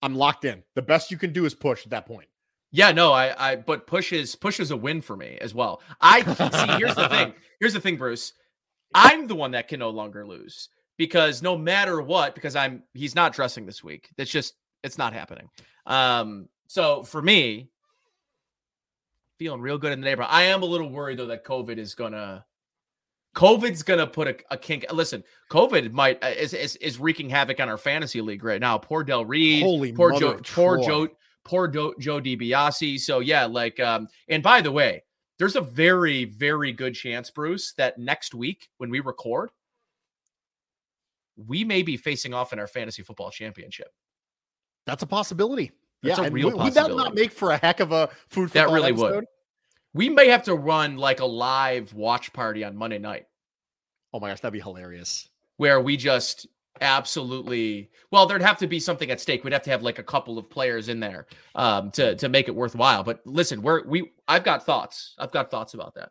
I'm 0.02 0.16
locked 0.16 0.46
in. 0.46 0.64
The 0.76 0.82
best 0.82 1.10
you 1.10 1.18
can 1.18 1.34
do 1.34 1.46
is 1.46 1.56
push 1.56 1.84
at 1.86 1.90
that 1.92 2.06
point. 2.06 2.28
Yeah, 2.72 2.92
no, 2.92 3.14
I, 3.14 3.52
I, 3.52 3.56
but 3.56 3.88
push 3.88 4.12
is 4.12 4.36
push 4.36 4.60
is 4.60 4.72
a 4.72 4.78
win 4.78 5.02
for 5.02 5.16
me 5.16 5.38
as 5.40 5.54
well. 5.54 5.82
I 6.02 6.22
see. 6.22 6.78
Here's 6.78 6.96
the 6.96 7.08
thing. 7.10 7.34
Here's 7.60 7.74
the 7.74 7.80
thing, 7.80 7.98
Bruce. 7.98 8.34
I'm 8.94 9.28
the 9.28 9.36
one 9.36 9.52
that 9.52 9.68
can 9.68 9.80
no 9.80 9.90
longer 9.90 10.26
lose 10.26 10.70
because 10.98 11.42
no 11.42 11.58
matter 11.58 12.02
what, 12.02 12.36
because 12.36 12.56
I'm 12.56 12.84
he's 12.94 13.16
not 13.16 13.34
dressing 13.34 13.66
this 13.66 13.84
week. 13.84 14.10
That's 14.18 14.30
just 14.30 14.56
it's 14.84 14.98
not 14.98 15.14
happening. 15.14 15.50
Um, 15.86 16.50
so 16.68 17.04
for 17.04 17.22
me, 17.22 17.70
feeling 19.38 19.62
real 19.62 19.78
good 19.78 19.94
in 19.94 20.02
the 20.02 20.06
neighborhood. 20.06 20.32
I 20.34 20.44
am 20.44 20.64
a 20.64 20.66
little 20.66 20.90
worried 20.90 21.20
though 21.20 21.28
that 21.28 21.46
COVID 21.46 21.78
is 21.78 21.96
gonna 21.96 22.46
COVID's 23.36 23.84
gonna 23.84 24.08
put 24.08 24.28
a, 24.28 24.36
a 24.52 24.58
kink. 24.58 24.86
Listen, 24.92 25.24
COVID 25.52 25.92
might 25.92 26.24
uh, 26.24 26.30
is, 26.30 26.54
is, 26.54 26.76
is 26.78 27.00
wreaking 27.00 27.30
havoc 27.30 27.60
on 27.60 27.70
our 27.70 27.78
fantasy 27.78 28.20
league 28.20 28.44
right 28.44 28.60
now. 28.60 28.78
Poor 28.78 29.04
Del 29.04 29.26
Reed, 29.26 29.64
Holy 29.64 29.94
poor 29.94 30.20
Joe, 30.20 30.40
poor 30.44 30.84
Joe, 30.84 31.08
poor 31.48 31.68
Do- 31.68 31.96
Joe 32.00 32.20
DiBiase. 32.22 33.00
So 33.00 33.20
yeah, 33.20 33.46
like 33.46 33.80
um, 33.80 34.08
and 34.28 34.44
by 34.44 34.62
the 34.62 34.72
way, 34.72 35.04
there's 35.40 35.56
a 35.56 35.62
very, 35.62 36.26
very 36.26 36.72
good 36.72 36.94
chance, 36.94 37.30
Bruce, 37.30 37.74
that 37.74 37.98
next 37.98 38.34
week 38.36 38.70
when 38.78 38.90
we 38.90 39.00
record, 39.00 39.50
we 41.36 41.64
may 41.64 41.84
be 41.84 41.98
facing 41.98 42.34
off 42.34 42.54
in 42.54 42.60
our 42.60 42.68
fantasy 42.68 43.04
football 43.04 43.32
championship. 43.32 43.92
That's 44.86 45.04
a 45.04 45.08
possibility. 45.08 45.72
That's 46.04 46.20
yeah, 46.20 46.26
a 46.26 46.32
real 46.32 46.56
would 46.58 46.74
that 46.74 46.92
not 46.92 47.16
make 47.16 47.32
for 47.32 47.52
a 47.52 47.58
heck 47.58 47.80
of 47.80 47.92
a 47.92 48.10
food 48.30 48.50
for 48.50 48.54
that 48.56 48.70
really 48.70 48.90
episode? 48.92 49.16
would. 49.16 49.26
We 49.94 50.10
may 50.10 50.28
have 50.30 50.44
to 50.44 50.56
run 50.56 50.98
like 50.98 51.20
a 51.20 51.26
live 51.26 51.94
watch 51.94 52.32
party 52.34 52.64
on 52.64 52.76
Monday 52.76 53.00
night 53.00 53.26
Oh 54.14 54.20
my 54.20 54.30
gosh, 54.30 54.40
that'd 54.40 54.54
be 54.54 54.60
hilarious. 54.60 55.30
where 55.58 55.82
we 55.82 55.98
just 55.98 56.48
absolutely 56.82 57.90
well 58.12 58.26
there'd 58.26 58.42
have 58.42 58.58
to 58.58 58.68
be 58.68 58.80
something 58.80 59.12
at 59.12 59.20
stake 59.22 59.44
we'd 59.44 59.54
have 59.54 59.62
to 59.64 59.70
have 59.70 59.84
like 59.84 60.00
a 60.00 60.04
couple 60.04 60.38
of 60.38 60.50
players 60.50 60.90
in 60.90 61.00
there 61.00 61.26
um 61.56 61.92
to 61.92 62.16
to 62.16 62.30
make 62.30 62.48
it 62.48 62.56
worthwhile 62.56 63.04
but 63.04 63.22
listen 63.26 63.62
we're 63.62 63.86
we 63.88 64.12
i've 64.28 64.44
got 64.44 64.66
thoughts 64.66 65.16
i've 65.20 65.32
got 65.32 65.50
thoughts 65.52 65.74
about 65.74 65.94
that 65.96 66.10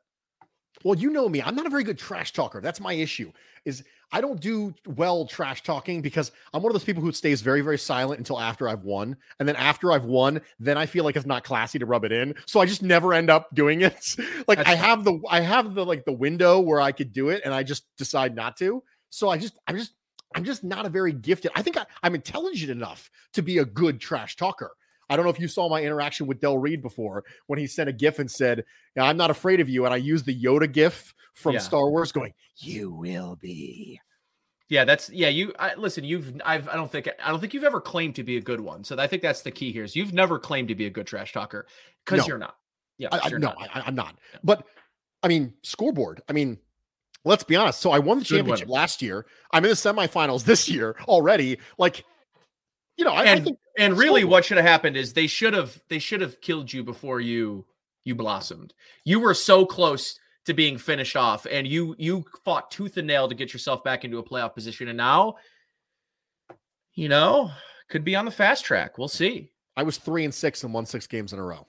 Well, 0.85 0.99
you 0.99 1.11
know 1.11 1.29
me. 1.29 1.43
I'm 1.43 1.57
not 1.57 1.67
a 1.67 1.71
very 1.71 1.85
good 1.85 1.99
trash 1.99 2.33
talker. 2.33 2.61
That's 2.61 2.81
my 2.81 2.93
issue. 2.93 3.33
Is 3.65 3.83
I 4.13 4.21
don't 4.21 4.39
do 4.41 4.73
well 4.87 5.27
trash 5.27 5.63
talking 5.65 6.01
because 6.01 6.31
I'm 6.53 6.63
one 6.63 6.71
of 6.71 6.75
those 6.75 6.85
people 6.85 7.03
who 7.03 7.11
stays 7.11 7.41
very, 7.41 7.61
very 7.61 7.79
silent 7.79 8.19
until 8.19 8.39
after 8.39 8.69
I've 8.69 8.85
won. 8.85 9.17
And 9.41 9.49
then 9.49 9.57
after 9.57 9.91
I've 9.91 10.05
won, 10.05 10.41
then 10.61 10.79
I 10.79 10.87
feel 10.87 11.03
like 11.03 11.17
it's 11.17 11.27
not 11.27 11.43
classy 11.43 11.79
to 11.81 11.87
rub 11.87 12.05
it 12.05 12.13
in. 12.13 12.35
So 12.47 12.61
I 12.61 12.67
just 12.67 12.83
never 12.83 13.15
end 13.15 13.31
up 13.31 13.49
doing 13.55 13.81
it. 13.81 14.15
like 14.47 14.59
That's 14.59 14.69
I 14.71 14.75
have 14.75 15.03
the 15.03 15.19
I 15.29 15.41
have 15.41 15.75
the 15.75 15.85
like 15.85 16.05
the 16.05 16.13
window 16.13 16.61
where 16.61 16.81
I 16.81 16.93
could 16.93 17.13
do 17.13 17.31
it 17.31 17.43
and 17.45 17.53
I 17.53 17.65
just 17.65 17.85
decide 17.97 18.37
not 18.37 18.57
to. 18.59 18.83
So 19.11 19.29
I 19.29 19.39
just 19.39 19.59
I'm 19.67 19.77
just 19.77 19.95
I'm 20.35 20.45
just 20.45 20.65
not 20.65 20.87
a 20.87 20.89
very 20.89 21.13
gifted. 21.13 21.51
I 21.55 21.63
think 21.63 21.77
I, 21.77 21.87
I'm 22.03 22.15
intelligent 22.15 22.71
enough 22.71 23.11
to 23.35 23.43
be 23.43 23.59
a 23.59 23.65
good 23.65 24.01
trash 24.01 24.37
talker. 24.37 24.73
I 25.09 25.15
don't 25.17 25.25
know 25.25 25.31
if 25.31 25.39
you 25.39 25.47
saw 25.49 25.69
my 25.69 25.83
interaction 25.83 26.27
with 26.27 26.41
Del 26.41 26.59
Reed 26.59 26.83
before 26.83 27.25
when 27.47 27.59
he 27.61 27.67
sent 27.67 27.89
a 27.89 27.93
GIF 27.93 28.19
and 28.19 28.31
said, 28.31 28.65
I'm 29.01 29.17
not 29.17 29.31
afraid 29.31 29.61
of 29.61 29.69
you. 29.69 29.85
And 29.85 29.95
I 29.95 29.99
used 29.99 30.27
the 30.27 30.35
Yoda 30.39 30.71
GIF 30.71 31.15
from 31.35 31.53
Yeah. 31.55 31.61
Star 31.61 31.89
Wars 31.89 32.11
going, 32.13 32.35
You 32.57 32.91
will 32.91 33.37
be. 33.37 34.01
yeah 34.69 34.85
that's 34.85 35.09
yeah 35.11 35.29
you 35.29 35.53
I, 35.61 35.75
listen 35.77 36.03
you've 36.03 36.41
i've 36.45 36.69
i 36.69 36.75
don't 36.75 36.91
think 36.91 37.09
i 37.25 37.31
don't 37.31 37.39
think 37.39 37.55
you've 37.55 37.63
ever 37.63 37.81
claimed 37.81 38.17
to 38.17 38.25
be 38.25 38.37
a 38.37 38.41
good 38.41 38.61
one 38.61 38.83
so 38.83 38.99
i 38.99 39.07
think 39.07 39.23
that's 39.23 39.43
the 39.43 39.53
key 39.53 39.71
here 39.71 39.85
is 39.85 39.95
you've 39.95 40.13
never 40.13 40.41
claimed 40.41 40.67
to 40.69 40.75
be 40.75 40.87
a 40.87 40.91
good 40.91 41.07
trash 41.07 41.33
talker 41.33 41.69
because 42.05 42.23
No. 42.23 42.27
you're 42.27 42.39
not 42.39 42.57
yeah 42.99 43.09
I, 43.13 43.21
I, 43.23 43.29
no, 43.29 43.37
not. 43.39 43.57
I, 43.73 43.83
I'm 43.87 43.95
not. 43.95 44.17
But 44.43 44.67
I 45.23 45.29
mean, 45.29 45.55
scoreboard. 45.63 46.21
I 46.29 46.33
mean, 46.33 46.59
let's 47.27 47.45
be 47.45 47.57
honest. 47.57 47.81
So 47.81 47.91
I 47.91 47.99
won 47.99 48.19
the 48.19 48.25
Good 48.25 48.37
championship 48.37 48.69
last 48.69 49.03
year. 49.03 49.27
I'm 49.53 49.65
in 49.65 49.71
the 49.71 49.77
semifinals 49.77 50.45
this 50.45 50.69
year 50.69 50.97
already. 51.07 51.59
Like, 51.79 52.05
you 52.97 53.05
know, 53.05 53.13
I, 53.13 53.33
I 53.33 53.41
think 53.41 53.59
and 53.79 53.97
really 53.99 54.25
what 54.25 54.45
should 54.45 54.57
have 54.57 54.67
happened 54.67 54.97
is 54.97 55.13
they 55.13 55.27
should 55.27 55.53
have 55.53 55.81
they 55.89 55.99
should 55.99 56.21
have 56.21 56.41
killed 56.41 56.73
you 56.73 56.83
before 56.83 57.21
you 57.21 57.67
you 58.05 58.15
blossomed 58.15 58.73
you 59.05 59.19
were 59.19 59.35
so 59.35 59.67
close 59.67 60.19
to 60.45 60.55
being 60.55 60.79
finished 60.79 61.17
off 61.17 61.45
and 61.51 61.67
you 61.67 61.95
you 61.99 62.25
fought 62.45 62.71
tooth 62.71 62.97
and 62.97 63.07
nail 63.07 63.29
to 63.29 63.35
get 63.35 63.53
yourself 63.53 63.83
back 63.83 64.05
into 64.05 64.19
a 64.19 64.23
playoff 64.23 64.55
position 64.55 64.87
and 64.87 64.97
now 64.97 65.35
you 66.95 67.09
know 67.09 67.51
could 67.91 68.05
be 68.05 68.15
on 68.15 68.25
the 68.25 68.31
fast 68.31 68.65
track 68.65 68.97
we'll 68.97 69.09
see 69.09 69.51
I 69.77 69.83
was 69.83 69.99
three 69.99 70.25
and 70.25 70.35
six 70.35 70.65
and 70.65 70.73
won 70.73 70.87
six 70.87 71.07
games 71.07 71.33
in 71.33 71.39
a 71.39 71.43
row. 71.43 71.67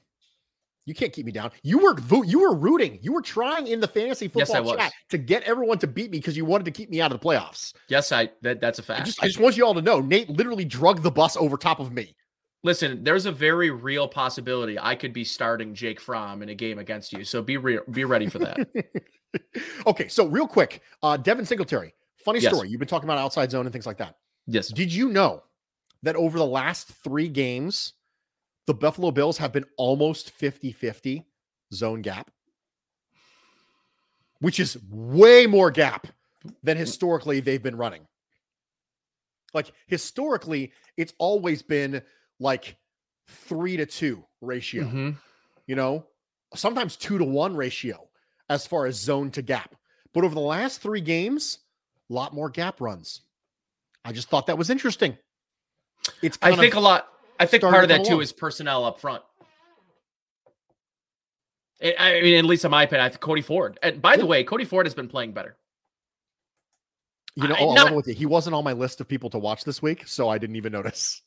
You 0.87 0.95
can't 0.95 1.13
keep 1.13 1.25
me 1.25 1.31
down. 1.31 1.51
You 1.61 1.77
were 1.79 1.93
vo- 1.95 2.23
you 2.23 2.39
were 2.39 2.55
rooting. 2.55 2.97
You 3.01 3.11
were 3.13 3.21
trying 3.21 3.67
in 3.67 3.79
the 3.79 3.87
fantasy 3.87 4.27
football 4.27 4.63
was. 4.63 4.77
chat 4.77 4.93
to 5.09 5.17
get 5.19 5.43
everyone 5.43 5.77
to 5.79 5.87
beat 5.87 6.09
me 6.09 6.17
because 6.17 6.35
you 6.35 6.45
wanted 6.45 6.63
to 6.65 6.71
keep 6.71 6.89
me 6.89 7.01
out 7.01 7.11
of 7.11 7.19
the 7.19 7.23
playoffs. 7.27 7.73
yes 7.89 8.11
i 8.11 8.29
that, 8.41 8.59
that's 8.61 8.79
a 8.79 8.83
fact 8.83 9.05
just, 9.05 9.21
I 9.21 9.27
just 9.27 9.39
want 9.39 9.55
you 9.57 9.65
all 9.65 9.75
to 9.75 9.81
know, 9.81 9.99
Nate 9.99 10.29
literally 10.29 10.65
drug 10.65 11.03
the 11.03 11.11
bus 11.11 11.37
over 11.37 11.57
top 11.57 11.79
of 11.79 11.91
me. 11.91 12.15
listen 12.63 13.03
there's 13.03 13.25
a 13.27 13.31
very 13.31 13.69
real 13.69 14.07
possibility 14.07 14.79
i 14.79 14.95
could 14.95 15.13
be 15.13 15.23
starting 15.23 15.73
jake 15.75 15.99
fromm 15.99 16.41
in 16.41 16.49
a 16.49 16.55
game 16.55 16.79
against 16.79 17.13
you 17.13 17.23
so 17.23 17.41
be 17.41 17.57
re- 17.57 17.79
be 17.91 18.03
ready 18.05 18.27
for 18.27 18.39
that 18.39 18.57
okay, 19.85 20.07
so 20.07 20.25
real 20.25 20.47
quick, 20.47 20.81
uh, 21.03 21.17
Devin 21.17 21.45
Singletary, 21.45 21.93
funny 22.23 22.39
Yes. 22.39 22.53
story. 22.53 22.69
You've 22.69 22.79
been 22.79 22.87
talking 22.87 23.07
about 23.07 23.17
outside 23.19 23.51
zone 23.51 23.65
and 23.65 23.73
things 23.73 23.85
like 23.85 23.97
that. 23.97 24.15
yes 24.47 24.69
Did 24.69 24.91
you 24.93 25.09
know 25.09 25.43
that 26.03 26.15
over 26.15 26.37
the 26.37 26.45
last 26.45 26.87
three 27.03 27.27
games, 27.27 27.93
the 28.67 28.73
Buffalo 28.73 29.11
Bills 29.11 29.37
have 29.37 29.51
been 29.51 29.65
almost 29.77 30.29
50 30.31 30.71
50 30.71 31.25
zone 31.73 32.01
gap, 32.01 32.29
which 34.39 34.59
is 34.59 34.77
way 34.89 35.47
more 35.47 35.71
gap 35.71 36.07
than 36.63 36.77
historically 36.77 37.39
they've 37.39 37.63
been 37.63 37.77
running. 37.77 38.05
Like 39.53 39.71
historically, 39.87 40.73
it's 40.97 41.13
always 41.17 41.61
been 41.61 42.01
like 42.39 42.77
three 43.27 43.77
to 43.77 43.85
two 43.85 44.25
ratio, 44.41 44.83
Mhm. 44.83 45.17
you 45.65 45.75
know, 45.75 46.05
sometimes 46.53 46.95
two 46.95 47.17
to 47.17 47.23
one 47.23 47.55
ratio 47.55 48.09
as 48.49 48.67
far 48.67 48.85
as 48.85 48.95
zone 48.95 49.31
to 49.31 49.41
gap. 49.41 49.75
But 50.13 50.23
over 50.23 50.35
the 50.35 50.41
last 50.41 50.81
three 50.81 51.01
games, 51.01 51.59
a 52.09 52.13
lot 52.13 52.33
more 52.33 52.49
gap 52.49 52.79
runs. 52.79 53.21
I 54.05 54.11
just 54.13 54.29
thought 54.29 54.47
that 54.47 54.57
was 54.57 54.69
interesting. 54.69 55.17
It's 56.21 56.37
i 56.41 56.55
think 56.55 56.73
of, 56.73 56.77
a 56.77 56.81
lot 56.81 57.09
i 57.39 57.45
think 57.45 57.61
part 57.63 57.83
of 57.83 57.89
that 57.89 58.05
too 58.05 58.19
is 58.21 58.31
personnel 58.33 58.83
up 58.85 58.99
front 58.99 59.23
I 61.81 61.93
I 61.99 62.21
mean, 62.21 62.35
at 62.37 62.45
least 62.45 62.65
in 62.65 62.71
my 62.71 62.83
opinion, 62.83 63.05
I 63.05 63.09
think 63.09 63.21
Cody 63.21 63.41
Ford. 63.43 63.77
And 63.83 64.01
by 64.01 64.17
the 64.17 64.25
way, 64.25 64.43
Cody 64.43 64.65
Ford 64.65 64.87
has 64.87 64.95
been 64.95 65.07
playing 65.07 65.33
better. 65.33 65.55
you 67.35 67.47
know, 67.47 67.53
I- 67.53 67.59
oh, 67.59 67.69
I'll 67.69 67.75
not- 67.75 67.83
level 67.83 67.97
with 67.97 68.07
you. 68.07 68.15
He 68.15 68.25
wasn't 68.25 68.55
on 68.55 68.63
my 68.63 68.73
list 68.73 68.99
of 68.99 69.07
people 69.07 69.29
to 69.29 69.37
watch 69.37 69.63
this 69.63 69.79
week, 69.79 70.07
so 70.07 70.27
I 70.27 70.39
didn't 70.39 70.55
even 70.55 70.71
notice. 70.71 71.21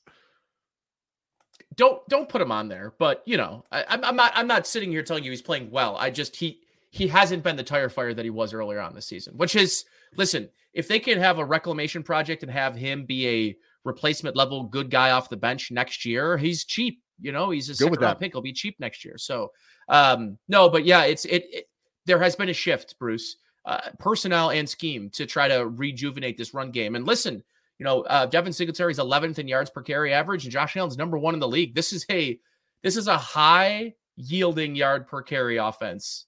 Don't 1.77 2.07
don't 2.09 2.29
put 2.29 2.43
him 2.43 2.51
on 2.51 2.67
there. 2.67 2.93
But 2.99 3.23
you 3.27 3.37
know, 3.37 3.65
I, 3.71 3.85
I'm 3.89 4.05
I'm 4.05 4.17
not 4.17 4.33
I'm 4.35 4.49
not 4.49 4.67
sitting 4.67 4.91
here 4.91 5.05
telling 5.05 5.23
you 5.23 5.31
he's 5.31 5.41
playing 5.41 5.71
well. 5.71 5.97
I 5.97 6.11
just 6.11 6.35
he 6.35 6.61
he 6.91 7.07
hasn't 7.07 7.45
been 7.45 7.55
the 7.55 7.63
tire 7.63 7.89
fire 7.89 8.13
that 8.13 8.25
he 8.25 8.31
was 8.31 8.53
earlier 8.53 8.81
on 8.81 8.93
this 8.93 9.07
season. 9.07 9.37
Which 9.37 9.55
is 9.55 9.85
listen, 10.17 10.51
if 10.75 10.89
they 10.89 10.99
can 10.99 11.21
have 11.21 11.39
a 11.39 11.45
reclamation 11.45 12.03
project 12.03 12.43
and 12.43 12.51
have 12.51 12.75
him 12.75 13.05
be 13.05 13.29
a 13.29 13.57
replacement 13.85 14.37
level 14.37 14.65
good 14.65 14.91
guy 14.91 15.11
off 15.11 15.29
the 15.29 15.37
bench 15.37 15.71
next 15.71 16.05
year, 16.05 16.37
he's 16.37 16.65
cheap. 16.65 17.03
You 17.21 17.33
know, 17.33 17.51
he's 17.51 17.69
a 17.69 17.73
Good 17.73 17.79
second 17.79 18.01
round 18.01 18.21
pick. 18.21 18.33
He'll 18.33 18.41
be 18.41 18.53
cheap 18.53 18.79
next 18.81 19.05
year. 19.05 19.19
So 19.19 19.53
um 19.89 20.39
no, 20.49 20.69
but 20.69 20.85
yeah, 20.85 21.05
it's 21.05 21.25
it, 21.25 21.47
it 21.53 21.65
there 22.07 22.19
has 22.21 22.35
been 22.37 22.49
a 22.49 22.55
shift, 22.55 22.99
Bruce, 22.99 23.37
uh, 23.65 23.91
personnel 23.99 24.51
and 24.51 24.69
scheme 24.69 25.11
to 25.11 25.27
try 25.27 25.49
to 25.49 25.67
rejuvenate 25.67 26.37
this 26.37 26.55
run 26.55 26.71
game. 26.71 26.97
And 26.97 27.07
listen, 27.07 27.43
you 27.79 27.85
know, 27.85 28.03
uh, 28.03 28.27
Devin 28.27 28.53
Singletary's 28.53 28.99
11th 28.99 29.39
in 29.39 29.49
yards 29.49 29.71
per 29.71 29.83
carry 29.83 30.13
average, 30.13 30.45
and 30.45 30.53
Josh 30.53 30.77
Allen's 30.77 30.99
number 30.99 31.19
one 31.19 31.35
in 31.35 31.41
the 31.41 31.49
league. 31.49 31.75
This 31.75 31.93
is 31.93 32.05
a 32.11 32.39
this 32.83 32.97
is 32.97 33.09
a 33.09 33.17
high 33.17 33.95
yielding 34.17 34.75
yard 34.75 35.07
per 35.07 35.23
carry 35.23 35.57
offense. 35.57 36.27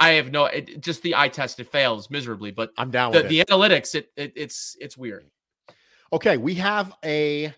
I 0.00 0.10
have 0.10 0.32
no 0.32 0.46
it, 0.46 0.80
just 0.80 1.02
the 1.02 1.14
eye 1.14 1.28
test 1.28 1.60
it 1.60 1.70
fails 1.70 2.10
miserably, 2.10 2.50
but 2.50 2.70
I'm 2.76 2.90
down 2.90 3.12
the, 3.12 3.18
with 3.18 3.26
it. 3.26 3.28
the 3.28 3.44
analytics 3.44 3.94
it, 3.94 4.10
it 4.16 4.32
it's 4.36 4.76
it's 4.80 4.96
weird. 4.96 5.24
Okay, 6.12 6.36
we 6.36 6.54
have 6.54 6.92
a 7.04 7.52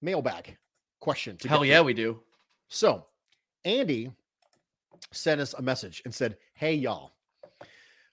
mailbag 0.00 0.56
question. 1.00 1.36
to 1.38 1.48
Hell 1.48 1.64
yeah, 1.64 1.78
through. 1.78 1.84
we 1.84 1.94
do. 1.94 2.20
So, 2.68 3.06
Andy 3.64 4.10
sent 5.12 5.40
us 5.40 5.54
a 5.54 5.62
message 5.62 6.02
and 6.04 6.14
said, 6.14 6.36
"Hey 6.54 6.74
y'all. 6.74 7.12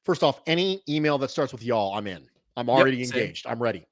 First 0.04 0.24
off, 0.24 0.42
any 0.48 0.82
email 0.88 1.18
that 1.20 1.32
starts 1.32 1.52
with 1.52 1.64
y'all, 1.64 1.94
I'm 1.94 2.08
in. 2.08 2.28
I'm 2.58 2.70
already 2.70 3.04
same. 3.04 3.20
engaged. 3.20 3.48
I'm 3.48 3.62
ready." 3.62 3.86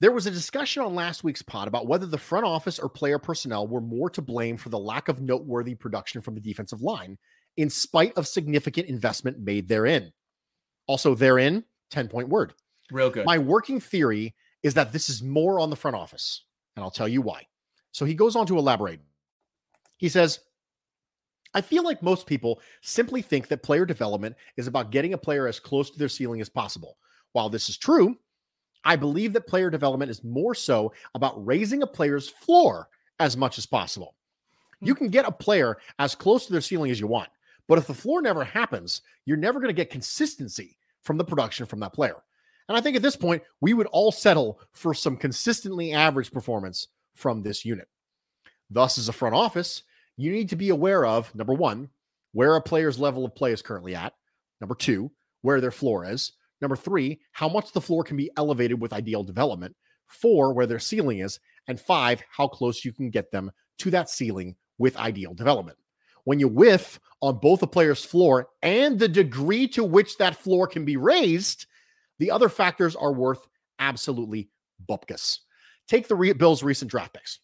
There 0.00 0.12
was 0.12 0.26
a 0.26 0.30
discussion 0.30 0.82
on 0.84 0.94
last 0.94 1.24
week's 1.24 1.42
pod 1.42 1.66
about 1.66 1.88
whether 1.88 2.06
the 2.06 2.18
front 2.18 2.46
office 2.46 2.78
or 2.78 2.88
player 2.88 3.18
personnel 3.18 3.66
were 3.66 3.80
more 3.80 4.08
to 4.10 4.22
blame 4.22 4.56
for 4.56 4.68
the 4.68 4.78
lack 4.78 5.08
of 5.08 5.20
noteworthy 5.20 5.74
production 5.74 6.20
from 6.20 6.34
the 6.34 6.40
defensive 6.40 6.82
line, 6.82 7.18
in 7.56 7.68
spite 7.68 8.16
of 8.16 8.28
significant 8.28 8.86
investment 8.86 9.40
made 9.40 9.66
therein. 9.66 10.12
Also, 10.86 11.16
therein, 11.16 11.64
10 11.90 12.06
point 12.06 12.28
word. 12.28 12.54
Real 12.92 13.10
good. 13.10 13.26
My 13.26 13.38
working 13.38 13.80
theory 13.80 14.36
is 14.68 14.74
that 14.74 14.92
this 14.92 15.08
is 15.08 15.22
more 15.22 15.58
on 15.58 15.70
the 15.70 15.76
front 15.76 15.96
office, 15.96 16.42
and 16.76 16.84
I'll 16.84 16.90
tell 16.90 17.08
you 17.08 17.22
why. 17.22 17.46
So 17.90 18.04
he 18.04 18.14
goes 18.14 18.36
on 18.36 18.46
to 18.48 18.58
elaborate. 18.58 19.00
He 19.96 20.10
says, 20.10 20.40
I 21.54 21.62
feel 21.62 21.82
like 21.82 22.02
most 22.02 22.26
people 22.26 22.60
simply 22.82 23.22
think 23.22 23.48
that 23.48 23.62
player 23.62 23.86
development 23.86 24.36
is 24.58 24.66
about 24.66 24.90
getting 24.90 25.14
a 25.14 25.18
player 25.18 25.48
as 25.48 25.58
close 25.58 25.88
to 25.88 25.98
their 25.98 26.10
ceiling 26.10 26.42
as 26.42 26.50
possible. 26.50 26.98
While 27.32 27.48
this 27.48 27.70
is 27.70 27.78
true, 27.78 28.18
I 28.84 28.94
believe 28.94 29.32
that 29.32 29.46
player 29.46 29.70
development 29.70 30.10
is 30.10 30.22
more 30.22 30.54
so 30.54 30.92
about 31.14 31.46
raising 31.46 31.82
a 31.82 31.86
player's 31.86 32.28
floor 32.28 32.90
as 33.18 33.38
much 33.38 33.56
as 33.56 33.64
possible. 33.64 34.16
You 34.82 34.92
hmm. 34.92 34.98
can 34.98 35.08
get 35.08 35.26
a 35.26 35.32
player 35.32 35.78
as 35.98 36.14
close 36.14 36.44
to 36.44 36.52
their 36.52 36.60
ceiling 36.60 36.90
as 36.90 37.00
you 37.00 37.06
want, 37.06 37.30
but 37.68 37.78
if 37.78 37.86
the 37.86 37.94
floor 37.94 38.20
never 38.20 38.44
happens, 38.44 39.00
you're 39.24 39.38
never 39.38 39.60
going 39.60 39.74
to 39.74 39.82
get 39.82 39.88
consistency 39.88 40.76
from 41.00 41.16
the 41.16 41.24
production 41.24 41.64
from 41.64 41.80
that 41.80 41.94
player. 41.94 42.22
And 42.68 42.76
I 42.76 42.80
think 42.80 42.96
at 42.96 43.02
this 43.02 43.16
point, 43.16 43.42
we 43.60 43.72
would 43.72 43.86
all 43.86 44.12
settle 44.12 44.60
for 44.72 44.92
some 44.92 45.16
consistently 45.16 45.92
average 45.92 46.32
performance 46.32 46.88
from 47.14 47.42
this 47.42 47.64
unit. 47.64 47.88
Thus, 48.70 48.98
as 48.98 49.08
a 49.08 49.12
front 49.12 49.34
office, 49.34 49.82
you 50.16 50.30
need 50.30 50.50
to 50.50 50.56
be 50.56 50.68
aware 50.68 51.06
of 51.06 51.34
number 51.34 51.54
one, 51.54 51.88
where 52.32 52.56
a 52.56 52.62
player's 52.62 52.98
level 52.98 53.24
of 53.24 53.34
play 53.34 53.52
is 53.52 53.62
currently 53.62 53.94
at, 53.94 54.12
number 54.60 54.74
two, 54.74 55.10
where 55.42 55.60
their 55.60 55.70
floor 55.70 56.04
is, 56.04 56.32
number 56.60 56.76
three, 56.76 57.20
how 57.32 57.48
much 57.48 57.72
the 57.72 57.80
floor 57.80 58.04
can 58.04 58.16
be 58.16 58.30
elevated 58.36 58.80
with 58.80 58.92
ideal 58.92 59.22
development, 59.22 59.74
four, 60.06 60.52
where 60.52 60.66
their 60.66 60.78
ceiling 60.78 61.20
is, 61.20 61.40
and 61.68 61.80
five, 61.80 62.22
how 62.30 62.48
close 62.48 62.84
you 62.84 62.92
can 62.92 63.10
get 63.10 63.30
them 63.30 63.50
to 63.78 63.90
that 63.90 64.10
ceiling 64.10 64.56
with 64.76 64.96
ideal 64.96 65.34
development. 65.34 65.78
When 66.24 66.38
you 66.38 66.48
whiff 66.48 67.00
on 67.22 67.38
both 67.38 67.62
a 67.62 67.66
player's 67.66 68.04
floor 68.04 68.48
and 68.62 68.98
the 68.98 69.08
degree 69.08 69.68
to 69.68 69.84
which 69.84 70.18
that 70.18 70.36
floor 70.36 70.66
can 70.66 70.84
be 70.84 70.96
raised, 70.96 71.66
the 72.18 72.30
other 72.30 72.48
factors 72.48 72.96
are 72.96 73.12
worth 73.12 73.46
absolutely 73.78 74.50
bupkis. 74.88 75.38
Take 75.86 76.08
the 76.08 76.16
re- 76.16 76.32
Bills' 76.32 76.62
recent 76.62 76.90
draft 76.90 77.14
picks. 77.14 77.40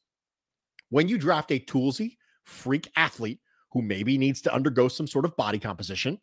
when 0.91 1.09
you 1.09 1.19
draft 1.19 1.51
a 1.51 1.59
toolsy 1.59 2.17
freak 2.45 2.91
athlete 2.97 3.41
who 3.73 3.83
maybe 3.83 4.19
needs 4.19 4.41
to 4.43 4.55
undergo 4.55 4.87
some 4.87 5.07
sort 5.07 5.25
of 5.25 5.37
body 5.37 5.59
composition, 5.59 6.21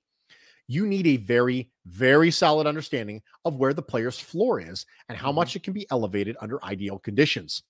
you 0.67 0.87
need 0.87 1.07
a 1.07 1.17
very, 1.17 1.69
very 1.85 2.31
solid 2.31 2.67
understanding 2.67 3.21
of 3.43 3.57
where 3.57 3.73
the 3.73 3.81
player's 3.81 4.19
floor 4.19 4.61
is 4.61 4.85
and 5.09 5.17
how 5.17 5.29
mm-hmm. 5.29 5.37
much 5.37 5.55
it 5.55 5.63
can 5.63 5.73
be 5.73 5.87
elevated 5.91 6.37
under 6.39 6.63
ideal 6.63 6.99
conditions. 6.99 7.63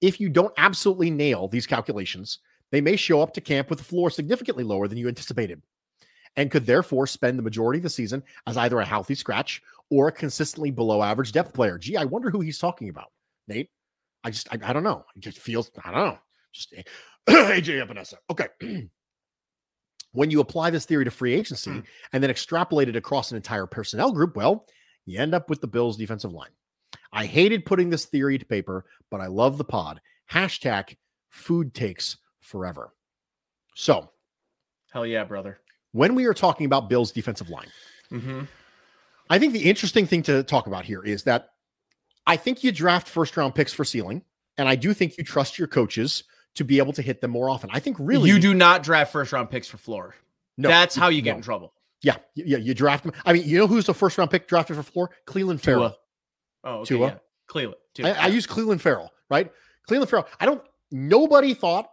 If 0.00 0.20
you 0.20 0.28
don't 0.28 0.52
absolutely 0.56 1.10
nail 1.10 1.48
these 1.48 1.66
calculations, 1.66 2.38
they 2.70 2.80
may 2.80 2.94
show 2.94 3.20
up 3.20 3.32
to 3.34 3.40
camp 3.40 3.70
with 3.70 3.80
a 3.80 3.84
floor 3.84 4.10
significantly 4.10 4.62
lower 4.62 4.86
than 4.86 4.98
you 4.98 5.08
anticipated 5.08 5.62
and 6.36 6.50
could 6.50 6.66
therefore 6.66 7.06
spend 7.06 7.38
the 7.38 7.42
majority 7.42 7.78
of 7.78 7.82
the 7.82 7.90
season 7.90 8.22
as 8.46 8.56
either 8.56 8.78
a 8.78 8.84
healthy 8.84 9.14
scratch 9.14 9.62
or 9.90 10.08
a 10.08 10.12
consistently 10.12 10.70
below 10.70 11.02
average 11.02 11.32
depth 11.32 11.54
player. 11.54 11.78
Gee, 11.78 11.96
I 11.96 12.04
wonder 12.04 12.30
who 12.30 12.40
he's 12.40 12.58
talking 12.58 12.88
about, 12.88 13.10
Nate. 13.46 13.70
I 14.24 14.30
just, 14.30 14.48
I, 14.52 14.58
I 14.62 14.72
don't 14.72 14.82
know. 14.82 15.04
It 15.16 15.20
just 15.20 15.38
feels, 15.38 15.70
I 15.84 15.90
don't 15.90 16.04
know. 16.04 16.18
Just 16.52 16.74
AJ 17.28 17.86
Epenesa. 17.86 18.14
Okay. 18.30 18.48
when 20.12 20.30
you 20.30 20.40
apply 20.40 20.70
this 20.70 20.86
theory 20.86 21.04
to 21.04 21.10
free 21.10 21.34
agency 21.34 21.70
mm. 21.70 21.84
and 22.12 22.22
then 22.22 22.30
extrapolate 22.30 22.88
it 22.88 22.96
across 22.96 23.30
an 23.30 23.36
entire 23.36 23.66
personnel 23.66 24.12
group, 24.12 24.36
well, 24.36 24.66
you 25.06 25.20
end 25.20 25.34
up 25.34 25.48
with 25.48 25.60
the 25.60 25.66
Bills' 25.66 25.96
defensive 25.96 26.32
line. 26.32 26.50
I 27.12 27.26
hated 27.26 27.64
putting 27.64 27.90
this 27.90 28.06
theory 28.06 28.38
to 28.38 28.44
paper, 28.44 28.84
but 29.10 29.20
I 29.20 29.26
love 29.26 29.58
the 29.58 29.64
pod. 29.64 30.00
Hashtag 30.30 30.96
food 31.30 31.74
takes 31.74 32.18
forever. 32.40 32.92
So, 33.74 34.10
hell 34.92 35.06
yeah, 35.06 35.24
brother. 35.24 35.60
When 35.92 36.14
we 36.14 36.26
are 36.26 36.34
talking 36.34 36.66
about 36.66 36.88
Bills' 36.88 37.12
defensive 37.12 37.48
line, 37.48 37.68
mm-hmm. 38.12 38.42
I 39.30 39.38
think 39.38 39.52
the 39.52 39.64
interesting 39.64 40.06
thing 40.06 40.22
to 40.24 40.42
talk 40.42 40.66
about 40.66 40.84
here 40.84 41.02
is 41.02 41.24
that 41.24 41.50
I 42.26 42.36
think 42.36 42.62
you 42.62 42.72
draft 42.72 43.08
first 43.08 43.36
round 43.36 43.54
picks 43.54 43.72
for 43.72 43.84
ceiling, 43.84 44.22
and 44.56 44.68
I 44.68 44.74
do 44.74 44.92
think 44.92 45.16
you 45.16 45.24
trust 45.24 45.58
your 45.58 45.68
coaches 45.68 46.24
to 46.54 46.64
be 46.64 46.78
able 46.78 46.92
to 46.92 47.02
hit 47.02 47.20
them 47.20 47.30
more 47.30 47.48
often. 47.48 47.70
I 47.72 47.80
think 47.80 47.96
really 48.00 48.28
you 48.28 48.38
do 48.38 48.54
not 48.54 48.82
draft 48.82 49.12
first 49.12 49.32
round 49.32 49.50
picks 49.50 49.68
for 49.68 49.78
floor. 49.78 50.14
No, 50.56 50.68
that's 50.68 50.96
how 50.96 51.08
you 51.08 51.22
get 51.22 51.32
no. 51.32 51.36
in 51.36 51.42
trouble. 51.42 51.72
Yeah, 52.02 52.16
yeah, 52.34 52.58
you 52.58 52.74
draft 52.74 53.04
them. 53.04 53.12
I 53.24 53.32
mean, 53.32 53.44
you 53.44 53.58
know 53.58 53.66
who's 53.66 53.86
the 53.86 53.94
first 53.94 54.18
round 54.18 54.30
pick 54.30 54.46
drafted 54.46 54.76
for 54.76 54.82
floor? 54.82 55.10
Clelin 55.26 55.60
Ferrell. 55.60 55.96
Oh, 56.64 56.80
okay, 56.80 56.96
Tua. 56.96 57.06
Yeah. 57.06 57.14
Clelin. 57.48 57.74
I, 58.04 58.12
I 58.12 58.26
use 58.26 58.46
Clelin 58.46 58.80
Ferrell, 58.80 59.10
right? 59.30 59.50
Clelin 59.88 60.08
Ferrell. 60.08 60.26
I 60.38 60.46
don't. 60.46 60.62
Nobody 60.90 61.54
thought. 61.54 61.90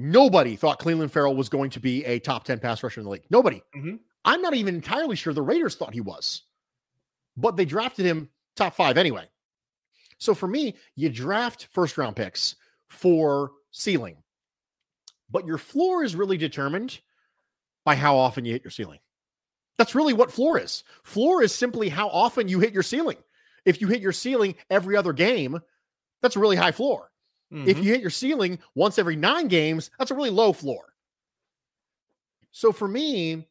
Nobody 0.00 0.54
thought 0.54 0.78
Clelin 0.78 1.10
Ferrell 1.10 1.34
was 1.34 1.48
going 1.48 1.70
to 1.70 1.80
be 1.80 2.04
a 2.04 2.20
top 2.20 2.44
ten 2.44 2.60
pass 2.60 2.84
rusher 2.84 3.00
in 3.00 3.04
the 3.04 3.10
league. 3.10 3.24
Nobody. 3.30 3.60
Mm-hmm. 3.76 3.96
I'm 4.24 4.40
not 4.40 4.54
even 4.54 4.76
entirely 4.76 5.16
sure 5.16 5.32
the 5.32 5.42
Raiders 5.42 5.74
thought 5.74 5.92
he 5.92 6.00
was, 6.00 6.42
but 7.36 7.56
they 7.56 7.64
drafted 7.64 8.06
him 8.06 8.28
top 8.54 8.76
five 8.76 8.96
anyway. 8.96 9.24
So 10.18 10.34
for 10.34 10.46
me, 10.46 10.76
you 10.94 11.08
draft 11.08 11.66
first 11.72 11.98
round 11.98 12.14
picks 12.14 12.54
for 12.86 13.50
ceiling, 13.72 14.18
but 15.30 15.46
your 15.48 15.58
floor 15.58 16.04
is 16.04 16.14
really 16.14 16.36
determined 16.36 17.00
by 17.84 17.96
how 17.96 18.16
often 18.16 18.44
you 18.44 18.52
hit 18.52 18.62
your 18.62 18.70
ceiling. 18.70 19.00
That's 19.78 19.96
really 19.96 20.12
what 20.12 20.30
floor 20.30 20.60
is. 20.60 20.84
Floor 21.02 21.42
is 21.42 21.52
simply 21.52 21.88
how 21.88 22.08
often 22.08 22.46
you 22.46 22.60
hit 22.60 22.72
your 22.72 22.84
ceiling. 22.84 23.18
If 23.64 23.80
you 23.80 23.88
hit 23.88 24.00
your 24.00 24.12
ceiling 24.12 24.54
every 24.70 24.96
other 24.96 25.12
game, 25.12 25.58
that's 26.22 26.36
a 26.36 26.40
really 26.40 26.56
high 26.56 26.72
floor. 26.72 27.10
Mm-hmm. 27.52 27.68
If 27.68 27.78
you 27.78 27.84
hit 27.84 28.00
your 28.00 28.10
ceiling 28.10 28.58
once 28.74 28.98
every 28.98 29.16
nine 29.16 29.48
games, 29.48 29.90
that's 29.98 30.10
a 30.10 30.14
really 30.14 30.30
low 30.30 30.52
floor. 30.52 30.94
So 32.50 32.72
for 32.72 32.88
me, 32.88 33.46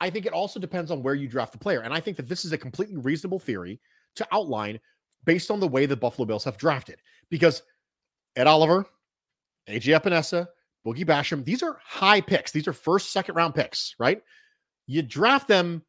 I 0.00 0.10
think 0.10 0.26
it 0.26 0.32
also 0.32 0.58
depends 0.58 0.90
on 0.90 1.02
where 1.02 1.14
you 1.14 1.28
draft 1.28 1.52
the 1.52 1.58
player. 1.58 1.80
And 1.80 1.92
I 1.92 2.00
think 2.00 2.16
that 2.16 2.28
this 2.28 2.44
is 2.44 2.52
a 2.52 2.58
completely 2.58 2.96
reasonable 2.96 3.38
theory 3.38 3.80
to 4.16 4.26
outline 4.32 4.80
based 5.24 5.50
on 5.50 5.60
the 5.60 5.68
way 5.68 5.86
the 5.86 5.96
Buffalo 5.96 6.26
Bills 6.26 6.44
have 6.44 6.56
drafted. 6.56 7.00
Because 7.30 7.62
Ed 8.36 8.46
Oliver, 8.46 8.86
AJ 9.68 10.00
Epenesa, 10.00 10.48
Boogie 10.86 11.04
Basham, 11.04 11.44
these 11.44 11.62
are 11.62 11.78
high 11.84 12.20
picks. 12.20 12.50
These 12.50 12.66
are 12.66 12.72
first, 12.72 13.12
second 13.12 13.34
round 13.34 13.54
picks, 13.54 13.94
right? 13.98 14.22
You 14.86 15.02
draft 15.02 15.46
them 15.46 15.82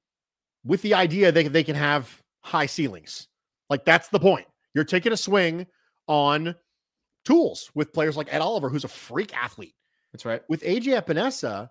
with 0.65 0.81
the 0.81 0.93
idea 0.93 1.31
that 1.31 1.53
they 1.53 1.63
can 1.63 1.75
have 1.75 2.21
high 2.41 2.65
ceilings. 2.65 3.27
Like 3.69 3.85
that's 3.85 4.09
the 4.09 4.19
point. 4.19 4.45
You're 4.73 4.83
taking 4.83 5.13
a 5.13 5.17
swing 5.17 5.65
on 6.07 6.55
tools 7.31 7.71
with 7.73 7.93
players 7.93 8.17
like 8.17 8.27
Ed 8.33 8.41
Oliver, 8.41 8.67
who's 8.67 8.83
a 8.83 8.89
freak 8.89 9.35
athlete. 9.35 9.75
That's 10.11 10.25
right. 10.25 10.41
With 10.49 10.63
AJ 10.63 11.01
Epenesa, 11.01 11.69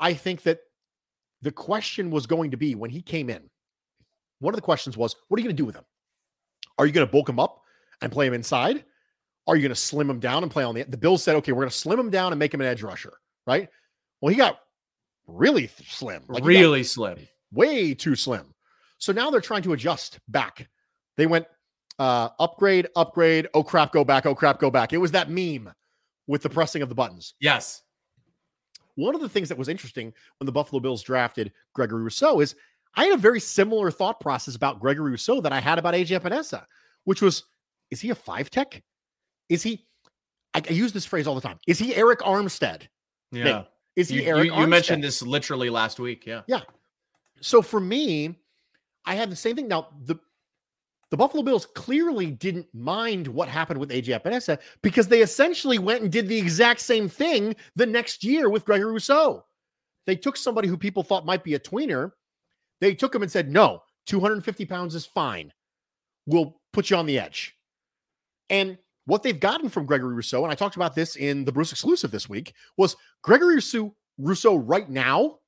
I 0.00 0.12
think 0.12 0.42
that 0.42 0.58
the 1.40 1.52
question 1.52 2.10
was 2.10 2.26
going 2.26 2.50
to 2.50 2.56
be 2.56 2.74
when 2.74 2.90
he 2.90 3.00
came 3.00 3.30
in, 3.30 3.48
one 4.40 4.54
of 4.54 4.56
the 4.56 4.62
questions 4.62 4.96
was, 4.96 5.14
what 5.28 5.38
are 5.38 5.40
you 5.40 5.44
going 5.44 5.56
to 5.56 5.62
do 5.62 5.66
with 5.66 5.76
him? 5.76 5.84
Are 6.78 6.86
you 6.86 6.92
going 6.92 7.06
to 7.06 7.12
bulk 7.12 7.28
him 7.28 7.38
up 7.38 7.62
and 8.02 8.10
play 8.10 8.26
him 8.26 8.34
inside? 8.34 8.84
Are 9.46 9.54
you 9.54 9.62
going 9.62 9.70
to 9.70 9.80
slim 9.80 10.10
him 10.10 10.18
down 10.18 10.42
and 10.42 10.50
play 10.50 10.64
on 10.64 10.74
the? 10.74 10.82
The 10.82 10.96
Bills 10.96 11.22
said, 11.22 11.36
okay, 11.36 11.52
we're 11.52 11.62
going 11.62 11.70
to 11.70 11.76
slim 11.76 12.00
him 12.00 12.10
down 12.10 12.32
and 12.32 12.38
make 12.40 12.52
him 12.52 12.60
an 12.60 12.66
edge 12.66 12.82
rusher, 12.82 13.12
right? 13.46 13.68
Well, 14.20 14.30
he 14.30 14.36
got 14.36 14.58
really 15.28 15.68
slim, 15.86 16.24
like 16.28 16.44
really 16.44 16.82
slim, 16.82 17.18
way 17.52 17.94
too 17.94 18.16
slim. 18.16 18.52
So 18.98 19.12
now 19.12 19.30
they're 19.30 19.40
trying 19.40 19.62
to 19.62 19.72
adjust 19.74 20.18
back. 20.26 20.68
They 21.16 21.26
went 21.26 21.46
uh, 21.98 22.28
upgrade, 22.38 22.88
upgrade. 22.96 23.48
Oh 23.54 23.62
crap, 23.62 23.92
go 23.92 24.04
back. 24.04 24.26
Oh 24.26 24.34
crap, 24.34 24.58
go 24.58 24.70
back. 24.70 24.92
It 24.92 24.98
was 24.98 25.12
that 25.12 25.30
meme 25.30 25.72
with 26.26 26.42
the 26.42 26.50
pressing 26.50 26.82
of 26.82 26.88
the 26.88 26.94
buttons. 26.94 27.34
Yes. 27.40 27.82
One 28.94 29.14
of 29.14 29.20
the 29.20 29.28
things 29.28 29.48
that 29.48 29.58
was 29.58 29.68
interesting 29.68 30.12
when 30.38 30.46
the 30.46 30.52
Buffalo 30.52 30.80
Bills 30.80 31.02
drafted 31.02 31.52
Gregory 31.72 32.02
Rousseau 32.02 32.40
is 32.40 32.54
I 32.96 33.04
had 33.04 33.14
a 33.14 33.18
very 33.18 33.40
similar 33.40 33.90
thought 33.90 34.20
process 34.20 34.56
about 34.56 34.80
Gregory 34.80 35.12
Rousseau 35.12 35.40
that 35.40 35.52
I 35.52 35.60
had 35.60 35.78
about 35.78 35.94
AJ 35.94 36.20
Epenesa, 36.20 36.64
which 37.04 37.22
was, 37.22 37.44
is 37.90 38.00
he 38.00 38.10
a 38.10 38.14
five 38.14 38.50
tech? 38.50 38.82
Is 39.48 39.62
he? 39.62 39.86
I, 40.54 40.62
I, 40.68 40.72
use 40.72 40.92
this 40.92 41.06
phrase 41.06 41.26
all 41.26 41.34
the 41.34 41.40
time. 41.40 41.58
Is 41.66 41.78
he 41.78 41.92
Arik 41.92 42.18
Armstead? 42.18 42.88
Yeah. 43.30 43.64
is 43.94 44.08
he 44.08 44.16
you, 44.16 44.22
Arik? 44.22 44.46
You, 44.46 44.60
you 44.60 44.66
mentioned 44.66 45.04
this 45.04 45.22
literally 45.22 45.70
last 45.70 46.00
week. 46.00 46.26
Yeah. 46.26 46.42
Yeah. 46.46 46.62
So 47.40 47.62
for 47.62 47.78
me, 47.78 48.34
I 49.04 49.14
have 49.14 49.30
the 49.30 49.36
same 49.36 49.56
thing. 49.56 49.68
Now 49.68 49.88
the 50.04 50.16
the 51.10 51.16
Buffalo 51.16 51.42
Bills 51.42 51.66
clearly 51.66 52.30
didn't 52.30 52.66
mind 52.74 53.26
what 53.26 53.48
happened 53.48 53.80
with 53.80 53.90
AJ 53.90 54.20
Epenesa 54.20 54.58
because 54.82 55.08
they 55.08 55.22
essentially 55.22 55.78
went 55.78 56.02
and 56.02 56.12
did 56.12 56.28
the 56.28 56.38
exact 56.38 56.80
same 56.80 57.08
thing 57.08 57.56
the 57.76 57.86
next 57.86 58.22
year 58.22 58.50
with 58.50 58.64
Gregory 58.64 58.92
Rousseau. 58.92 59.44
They 60.06 60.16
took 60.16 60.36
somebody 60.36 60.68
who 60.68 60.76
people 60.76 61.02
thought 61.02 61.26
might 61.26 61.44
be 61.44 61.54
a 61.54 61.58
tweener. 61.58 62.12
They 62.80 62.94
took 62.94 63.14
him 63.14 63.22
and 63.22 63.30
said, 63.30 63.50
no, 63.50 63.82
250 64.06 64.64
pounds 64.66 64.94
is 64.94 65.06
fine. 65.06 65.52
We'll 66.26 66.60
put 66.72 66.90
you 66.90 66.96
on 66.96 67.06
the 67.06 67.18
edge. 67.18 67.54
And 68.50 68.78
what 69.06 69.22
they've 69.22 69.40
gotten 69.40 69.70
from 69.70 69.86
Gregory 69.86 70.14
Rousseau, 70.14 70.42
and 70.42 70.52
I 70.52 70.54
talked 70.54 70.76
about 70.76 70.94
this 70.94 71.16
in 71.16 71.44
the 71.44 71.52
Bruce 71.52 71.72
exclusive 71.72 72.10
this 72.10 72.28
week, 72.28 72.54
was 72.76 72.96
Gregory 73.22 73.56
Rousseau, 73.56 73.94
Rousseau 74.18 74.56
right 74.56 74.88
now 74.88 75.38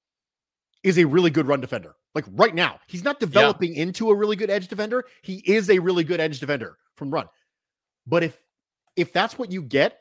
is 0.83 0.99
a 0.99 1.05
really 1.05 1.31
good 1.31 1.47
run 1.47 1.61
defender. 1.61 1.95
Like 2.15 2.25
right 2.33 2.55
now, 2.55 2.81
he's 2.87 3.05
not 3.05 3.21
developing 3.21 3.75
yeah. 3.75 3.83
into 3.83 4.11
a 4.11 4.15
really 4.15 4.37
good 4.37 4.51
edge 4.51 4.69
defender. 4.69 5.05
He 5.23 5.43
is 5.47 5.71
a 5.71 5.79
really 5.79 6.05
good 6.05 6.21
edge 6.21 6.41
defender 6.41 6.77
from 6.97 7.11
run. 7.11 7.29
But 8.07 8.25
if 8.25 8.41
if 8.97 9.13
that's 9.13 9.39
what 9.39 9.53
you 9.53 9.63
get, 9.63 9.99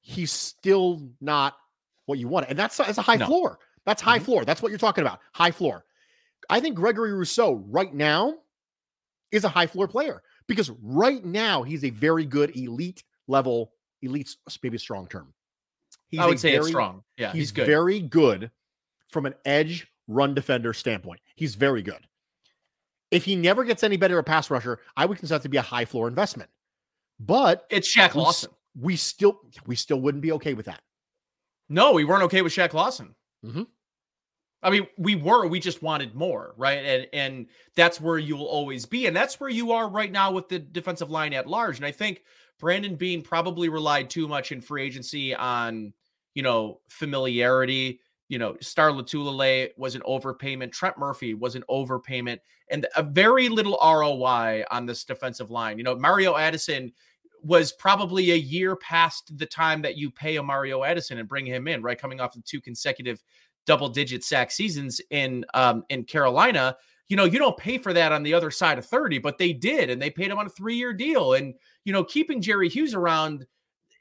he's 0.00 0.32
still 0.32 1.08
not 1.20 1.56
what 2.06 2.18
you 2.18 2.28
want. 2.28 2.46
And 2.48 2.58
that's, 2.58 2.76
that's 2.76 2.98
a 2.98 3.02
high 3.02 3.16
no. 3.16 3.26
floor. 3.26 3.58
That's 3.86 4.02
high 4.02 4.16
mm-hmm. 4.16 4.24
floor. 4.24 4.44
That's 4.44 4.62
what 4.62 4.70
you're 4.70 4.78
talking 4.78 5.02
about. 5.02 5.20
High 5.32 5.50
floor. 5.50 5.84
I 6.50 6.60
think 6.60 6.76
Gregory 6.76 7.12
Rousseau 7.12 7.64
right 7.68 7.92
now 7.92 8.34
is 9.32 9.44
a 9.44 9.48
high 9.48 9.66
floor 9.66 9.88
player 9.88 10.22
because 10.46 10.70
right 10.82 11.24
now 11.24 11.62
he's 11.62 11.84
a 11.84 11.90
very 11.90 12.26
good 12.26 12.56
elite 12.56 13.02
level, 13.28 13.72
elite, 14.02 14.36
maybe 14.62 14.78
strong 14.78 15.06
term. 15.06 15.32
He's 16.08 16.20
I 16.20 16.26
would 16.26 16.38
say 16.38 16.50
very, 16.50 16.60
it's 16.60 16.68
strong. 16.68 17.02
Yeah, 17.16 17.32
he's, 17.32 17.40
he's 17.40 17.52
good. 17.52 17.66
very 17.66 18.00
good 18.00 18.50
from 19.08 19.26
an 19.26 19.34
edge 19.44 19.86
run 20.06 20.34
defender 20.34 20.74
standpoint. 20.74 21.20
He's 21.34 21.54
very 21.54 21.82
good. 21.82 22.06
If 23.10 23.24
he 23.24 23.36
never 23.36 23.64
gets 23.64 23.82
any 23.82 23.96
better 23.96 24.18
a 24.18 24.24
pass 24.24 24.50
rusher, 24.50 24.80
I 24.96 25.06
would 25.06 25.18
consider 25.18 25.38
that 25.38 25.42
to 25.42 25.48
be 25.48 25.56
a 25.56 25.62
high 25.62 25.84
floor 25.84 26.08
investment. 26.08 26.50
But 27.20 27.66
it's 27.70 27.94
Shaq 27.94 28.14
Lawson. 28.14 28.50
We, 28.74 28.84
we 28.84 28.96
still 28.96 29.40
we 29.66 29.76
still 29.76 30.00
wouldn't 30.00 30.22
be 30.22 30.32
okay 30.32 30.54
with 30.54 30.66
that. 30.66 30.80
No, 31.68 31.92
we 31.92 32.04
weren't 32.04 32.24
okay 32.24 32.42
with 32.42 32.52
Shaq 32.52 32.72
Lawson. 32.72 33.14
Mm-hmm. 33.44 33.62
I 34.62 34.70
mean, 34.70 34.86
we 34.96 35.14
were, 35.14 35.46
we 35.46 35.60
just 35.60 35.82
wanted 35.82 36.14
more, 36.14 36.54
right? 36.56 36.78
And 36.78 37.06
and 37.12 37.46
that's 37.76 38.00
where 38.00 38.18
you'll 38.18 38.46
always 38.46 38.86
be. 38.86 39.06
And 39.06 39.14
that's 39.14 39.38
where 39.38 39.50
you 39.50 39.72
are 39.72 39.88
right 39.88 40.10
now 40.10 40.32
with 40.32 40.48
the 40.48 40.58
defensive 40.58 41.10
line 41.10 41.34
at 41.34 41.46
large. 41.46 41.76
And 41.76 41.86
I 41.86 41.92
think 41.92 42.22
Brandon 42.58 42.96
Beane 42.96 43.22
probably 43.22 43.68
relied 43.68 44.08
too 44.08 44.26
much 44.26 44.52
in 44.52 44.60
free 44.62 44.82
agency 44.82 45.34
on, 45.34 45.92
you 46.34 46.42
know, 46.42 46.80
familiarity. 46.88 48.00
You 48.28 48.38
know, 48.38 48.56
Star 48.60 48.90
Lotulelei 48.90 49.70
was 49.76 49.94
an 49.94 50.02
overpayment. 50.02 50.72
Trent 50.72 50.96
Murphy 50.98 51.34
was 51.34 51.56
an 51.56 51.64
overpayment 51.68 52.38
and 52.70 52.86
a 52.96 53.02
very 53.02 53.48
little 53.48 53.78
ROI 53.82 54.64
on 54.70 54.86
this 54.86 55.04
defensive 55.04 55.50
line. 55.50 55.78
You 55.78 55.84
know, 55.84 55.94
Mario 55.94 56.36
Addison 56.36 56.92
was 57.42 57.72
probably 57.72 58.32
a 58.32 58.36
year 58.36 58.74
past 58.76 59.36
the 59.38 59.46
time 59.46 59.82
that 59.82 59.98
you 59.98 60.10
pay 60.10 60.36
a 60.36 60.42
Mario 60.42 60.82
Addison 60.82 61.18
and 61.18 61.28
bring 61.28 61.44
him 61.44 61.68
in, 61.68 61.82
right? 61.82 61.98
Coming 61.98 62.20
off 62.20 62.34
of 62.34 62.44
two 62.44 62.60
consecutive 62.60 63.22
double 63.66 63.88
digit 63.88 64.24
sack 64.24 64.50
seasons 64.50 65.00
in 65.10 65.44
um, 65.54 65.84
in 65.90 66.04
Carolina. 66.04 66.76
You 67.08 67.16
know, 67.16 67.24
you 67.24 67.38
don't 67.38 67.56
pay 67.56 67.76
for 67.76 67.92
that 67.92 68.12
on 68.12 68.22
the 68.22 68.32
other 68.32 68.50
side 68.50 68.78
of 68.78 68.86
30, 68.86 69.18
but 69.18 69.36
they 69.36 69.52
did, 69.52 69.90
and 69.90 70.00
they 70.00 70.08
paid 70.08 70.30
him 70.30 70.38
on 70.38 70.46
a 70.46 70.50
three 70.50 70.76
year 70.76 70.94
deal. 70.94 71.34
And, 71.34 71.54
you 71.84 71.92
know, 71.92 72.02
keeping 72.02 72.40
Jerry 72.40 72.68
Hughes 72.68 72.94
around 72.94 73.46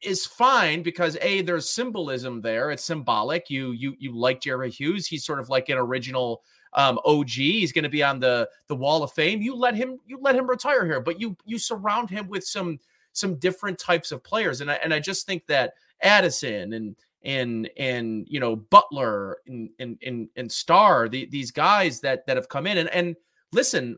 is 0.04 0.26
fine 0.26 0.84
because 0.84 1.18
a 1.22 1.42
there's 1.42 1.70
symbolism 1.70 2.42
there. 2.42 2.72
It's 2.72 2.84
symbolic. 2.84 3.50
You 3.50 3.72
you 3.72 3.96
you 4.00 4.12
like 4.16 4.42
Jerry 4.42 4.70
Hughes. 4.70 5.08
He's 5.08 5.26
sort 5.26 5.40
of 5.40 5.50
like 5.50 5.70
an 5.70 5.78
original 5.78 6.44
um, 6.74 7.00
OG. 7.06 7.30
He's 7.30 7.72
going 7.72 7.84
to 7.84 7.90
be 7.90 8.04
on 8.04 8.20
the 8.20 8.50
the 8.68 8.76
Wall 8.76 9.04
of 9.04 9.12
Fame. 9.12 9.42
You 9.42 9.56
let 9.56 9.76
him 9.76 10.00
you 10.06 10.20
let 10.22 10.36
him 10.36 10.50
retire 10.50 10.86
here, 10.86 11.00
but 11.02 11.20
you 11.20 11.38
you 11.46 11.58
surround 11.58 12.10
him 12.10 12.28
with 12.28 12.44
some 12.44 12.80
some 13.14 13.36
different 13.36 13.78
types 13.78 14.12
of 14.12 14.24
players, 14.24 14.62
and 14.62 14.72
I 14.72 14.76
and 14.76 14.94
I 14.94 15.00
just 15.00 15.26
think 15.26 15.46
that 15.48 15.74
Addison 16.02 16.74
and 16.74 16.96
and 17.24 17.70
and 17.78 18.28
you 18.28 18.40
know 18.40 18.56
Butler 18.56 19.38
and 19.48 19.70
and 19.80 19.98
and, 20.06 20.30
and 20.36 20.52
Star, 20.52 21.08
the, 21.08 21.26
these 21.26 21.52
guys 21.52 22.02
that 22.02 22.26
that 22.28 22.38
have 22.38 22.50
come 22.50 22.68
in 22.68 22.78
and 22.78 22.90
and 22.90 23.16
listen 23.52 23.98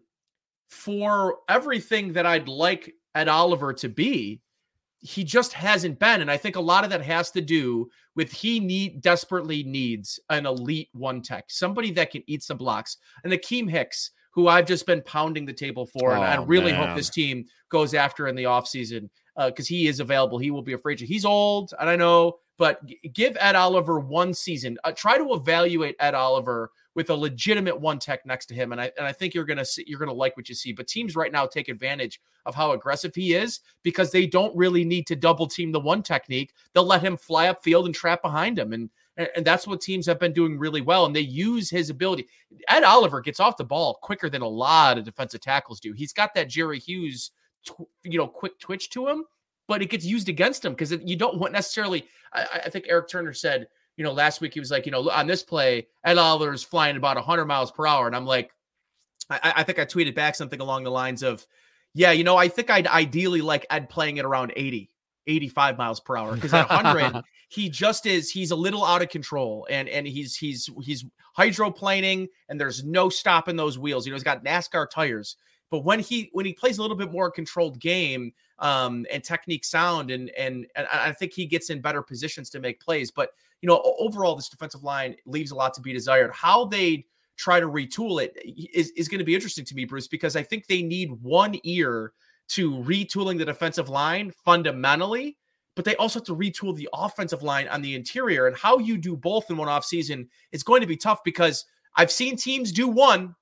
for 0.68 1.38
everything 1.48 2.14
that 2.14 2.26
I'd 2.26 2.48
like 2.48 2.94
Ed 3.14 3.28
Oliver 3.30 3.74
to 3.74 3.90
be, 3.90 4.42
he 5.06 5.24
just 5.24 5.54
hasn't 5.54 6.00
been. 6.00 6.22
And 6.22 6.32
I 6.32 6.38
think 6.38 6.56
a 6.56 6.62
lot 6.62 6.84
of 6.84 6.90
that 6.90 7.04
has 7.04 7.30
to 7.32 7.42
do 7.42 7.90
with 8.16 8.32
he 8.32 8.60
need 8.60 9.02
desperately 9.02 9.64
needs 9.64 10.20
an 10.30 10.46
elite 10.48 10.90
one 10.94 11.22
tech, 11.22 11.46
somebody 11.48 11.92
that 11.92 12.12
can 12.12 12.24
eat 12.26 12.42
some 12.42 12.58
blocks. 12.58 12.98
And 13.24 13.32
Akiem 13.32 13.70
Hicks, 13.70 14.12
who 14.32 14.48
I've 14.48 14.66
just 14.66 14.88
been 14.88 15.04
pounding 15.04 15.46
the 15.46 15.54
table 15.54 15.86
for, 15.86 16.12
oh, 16.12 16.16
and 16.16 16.24
I 16.24 16.38
oh, 16.38 16.46
really 16.46 16.72
man. 16.72 16.88
hope 16.88 16.98
this 16.98 17.12
team 17.12 17.46
goes 17.70 17.94
after 17.94 18.28
in 18.28 18.36
the 18.36 18.46
offseason 18.46 19.10
because 19.38 19.66
uh, 19.66 19.70
he 19.70 19.88
is 19.88 20.00
available. 20.00 20.40
He 20.40 20.50
will 20.50 20.64
be 20.64 20.74
a 20.74 20.78
free 20.78 20.94
agent. 20.94 21.10
He's 21.10 21.26
old, 21.26 21.74
and 21.80 21.88
I 21.88 21.96
know, 21.96 22.40
but 22.58 22.82
give 23.14 23.38
Ed 23.40 23.56
Oliver 23.56 24.00
one 24.00 24.34
season. 24.34 24.78
Uh, 24.84 24.92
try 24.92 25.18
to 25.18 25.34
evaluate 25.34 25.96
Ed 26.00 26.16
Oliver 26.16 26.72
with 26.96 27.10
a 27.10 27.16
legitimate 27.16 27.80
one 27.80 28.00
tech 28.00 28.26
next 28.26 28.46
to 28.48 28.56
him, 28.56 28.72
and 28.72 28.82
I 28.82 28.92
and 28.98 29.06
I 29.06 29.12
think 29.12 29.34
you're 29.34 29.46
gonna 29.46 29.66
see, 29.66 29.84
you're 29.86 30.00
gonna 30.00 30.14
like 30.14 30.36
what 30.38 30.50
you 30.50 30.56
see. 30.56 30.72
But 30.72 30.88
teams 30.88 31.16
right 31.16 31.32
now 31.32 31.46
take 31.46 31.68
advantage 31.68 32.22
of 32.46 32.56
how 32.56 32.72
aggressive 32.72 33.14
he 33.14 33.36
is 33.36 33.60
because 33.84 34.12
they 34.12 34.26
don't 34.26 34.56
really 34.56 34.86
need 34.86 35.06
to 35.08 35.16
double 35.16 35.48
team 35.48 35.72
the 35.72 35.80
one 35.80 36.02
technique. 36.02 36.54
They'll 36.74 36.86
let 36.86 37.04
him 37.04 37.18
fly 37.18 37.48
up 37.50 37.62
field 37.62 37.86
and 37.86 37.94
trap 37.94 38.22
behind 38.22 38.58
him, 38.58 38.74
and 38.74 38.90
and 39.18 39.46
that's 39.46 39.68
what 39.68 39.82
teams 39.82 40.06
have 40.08 40.20
been 40.20 40.34
doing 40.34 40.58
really 40.58 40.82
well. 40.82 41.06
And 41.06 41.16
they 41.16 41.22
use 41.22 41.70
his 41.70 41.90
ability. 41.90 42.28
Ed 42.70 42.84
Oliver 42.84 43.22
gets 43.22 43.40
off 43.40 43.58
the 43.58 43.64
ball 43.64 44.00
quicker 44.02 44.30
than 44.30 44.42
a 44.42 44.48
lot 44.48 44.98
of 44.98 45.06
defensive 45.06 45.42
tackles 45.42 45.80
do. 45.80 45.94
He's 45.94 46.14
got 46.14 46.34
that 46.36 46.50
Jerry 46.50 46.80
Hughes, 46.80 47.32
you 48.04 48.18
know, 48.18 48.28
quick 48.28 48.60
twitch 48.60 48.90
to 48.92 49.08
him, 49.08 49.26
but 49.68 49.82
it 49.82 49.90
gets 49.90 50.06
used 50.06 50.30
against 50.30 50.66
him 50.66 50.74
because 50.74 50.92
you 50.92 51.16
don't 51.16 51.40
want 51.40 51.54
necessarily. 51.54 52.06
I, 52.34 52.62
I 52.66 52.70
think 52.70 52.86
Eric 52.88 53.08
Turner 53.10 53.34
said 53.34 53.68
you 53.98 54.04
know, 54.04 54.12
last 54.12 54.42
week 54.42 54.54
he 54.54 54.60
was 54.60 54.72
like, 54.72 54.86
you 54.86 54.92
know, 54.92 55.10
on 55.10 55.28
this 55.28 55.44
play, 55.44 55.88
Ed 56.04 56.18
Oliver 56.18 56.54
is 56.54 56.64
flying 56.64 56.98
about 56.98 57.16
100 57.16 57.46
miles 57.46 57.72
per 57.72 57.88
hour. 57.88 58.08
And 58.08 58.16
I'm 58.16 58.26
like, 58.26 58.52
I, 59.30 59.54
I, 59.58 59.64
think 59.64 59.80
I 59.80 59.86
tweeted 59.86 60.16
back 60.16 60.36
something 60.36 60.60
along 60.60 60.84
the 60.84 60.92
lines 60.92 61.24
of, 61.24 61.46
yeah, 61.94 62.12
you 62.12 62.24
know, 62.24 62.36
I 62.36 62.48
think 62.48 62.70
I'd 62.70 62.88
ideally 62.88 63.42
like 63.42 63.66
Ed 63.70 63.90
playing 63.90 64.18
it 64.18 64.26
around 64.26 64.54
80, 64.56 64.92
85 65.28 65.78
miles 65.78 66.00
per 66.00 66.18
hour 66.18 66.36
because 66.36 66.54
at 66.54 66.70
100, 66.70 67.24
he 67.50 67.70
just 67.70 68.06
is, 68.06 68.30
he's 68.30 68.52
a 68.52 68.56
little 68.56 68.84
out 68.84 69.02
of 69.02 69.10
control 69.10 69.66
and, 69.70 69.88
and 69.88 70.06
he's, 70.06 70.36
he's, 70.36 70.70
he's 70.84 71.06
hydroplaning 71.38 72.28
and 72.50 72.60
there's 72.60 72.84
no 72.84 73.10
stopping 73.10 73.56
those 73.56 73.80
wheels. 73.80 74.06
You 74.06 74.12
know, 74.12 74.16
he's 74.16 74.24
got 74.24 74.44
NASCAR 74.44 74.90
tires. 74.90 75.38
But 75.72 75.84
when 75.84 76.00
he 76.00 76.30
when 76.34 76.46
he 76.46 76.54
plays 76.54 76.78
a 76.78 76.82
little 76.82 76.96
bit 76.96 77.12
more 77.12 77.32
controlled 77.32 77.80
game 77.80 78.34
um, 78.60 79.06
and 79.12 79.24
technique 79.24 79.66
sound, 79.66 80.12
and, 80.12 80.30
and 80.38 80.68
and 80.76 80.88
I 80.92 81.12
think 81.12 81.34
he 81.34 81.46
gets 81.46 81.70
in 81.70 81.82
better 81.82 82.02
positions 82.02 82.50
to 82.52 82.60
make 82.60 82.80
plays. 82.80 83.12
But 83.12 83.32
you 83.66 83.68
know, 83.68 83.82
overall, 83.98 84.36
this 84.36 84.48
defensive 84.48 84.84
line 84.84 85.16
leaves 85.26 85.50
a 85.50 85.56
lot 85.56 85.74
to 85.74 85.82
be 85.82 85.92
desired. 85.92 86.32
How 86.32 86.66
they 86.66 87.08
try 87.36 87.60
to 87.60 87.66
retool 87.66 88.24
it 88.24 88.38
is, 88.72 88.92
is 88.92 89.08
going 89.08 89.18
to 89.18 89.26
be 89.26 89.34
interesting 89.34 89.66
to 89.66 89.74
me, 89.74 89.86
Bruce, 89.86 90.08
because 90.08 90.36
I 90.36 90.44
think 90.44 90.68
they 90.68 90.84
need 90.84 91.10
one 91.24 91.56
ear 91.64 92.14
to 92.50 92.74
retooling 92.74 93.40
the 93.40 93.46
defensive 93.46 93.90
line 93.90 94.32
fundamentally, 94.46 95.40
but 95.76 95.84
they 95.84 95.96
also 95.96 96.20
have 96.20 96.28
to 96.28 96.36
retool 96.36 96.76
the 96.76 96.88
offensive 96.94 97.42
line 97.42 97.68
on 97.70 97.82
the 97.82 97.96
interior. 97.96 98.46
And 98.46 98.56
how 98.56 98.78
you 98.78 99.00
do 99.00 99.18
both 99.18 99.50
in 99.50 99.58
one 99.58 99.68
offseason 99.68 100.28
is 100.52 100.62
going 100.62 100.82
to 100.82 100.88
be 100.88 100.96
tough 100.96 101.24
because 101.24 101.66
I've 101.96 102.12
seen 102.12 102.38
teams 102.38 102.72
do 102.72 102.88
one. 102.88 103.34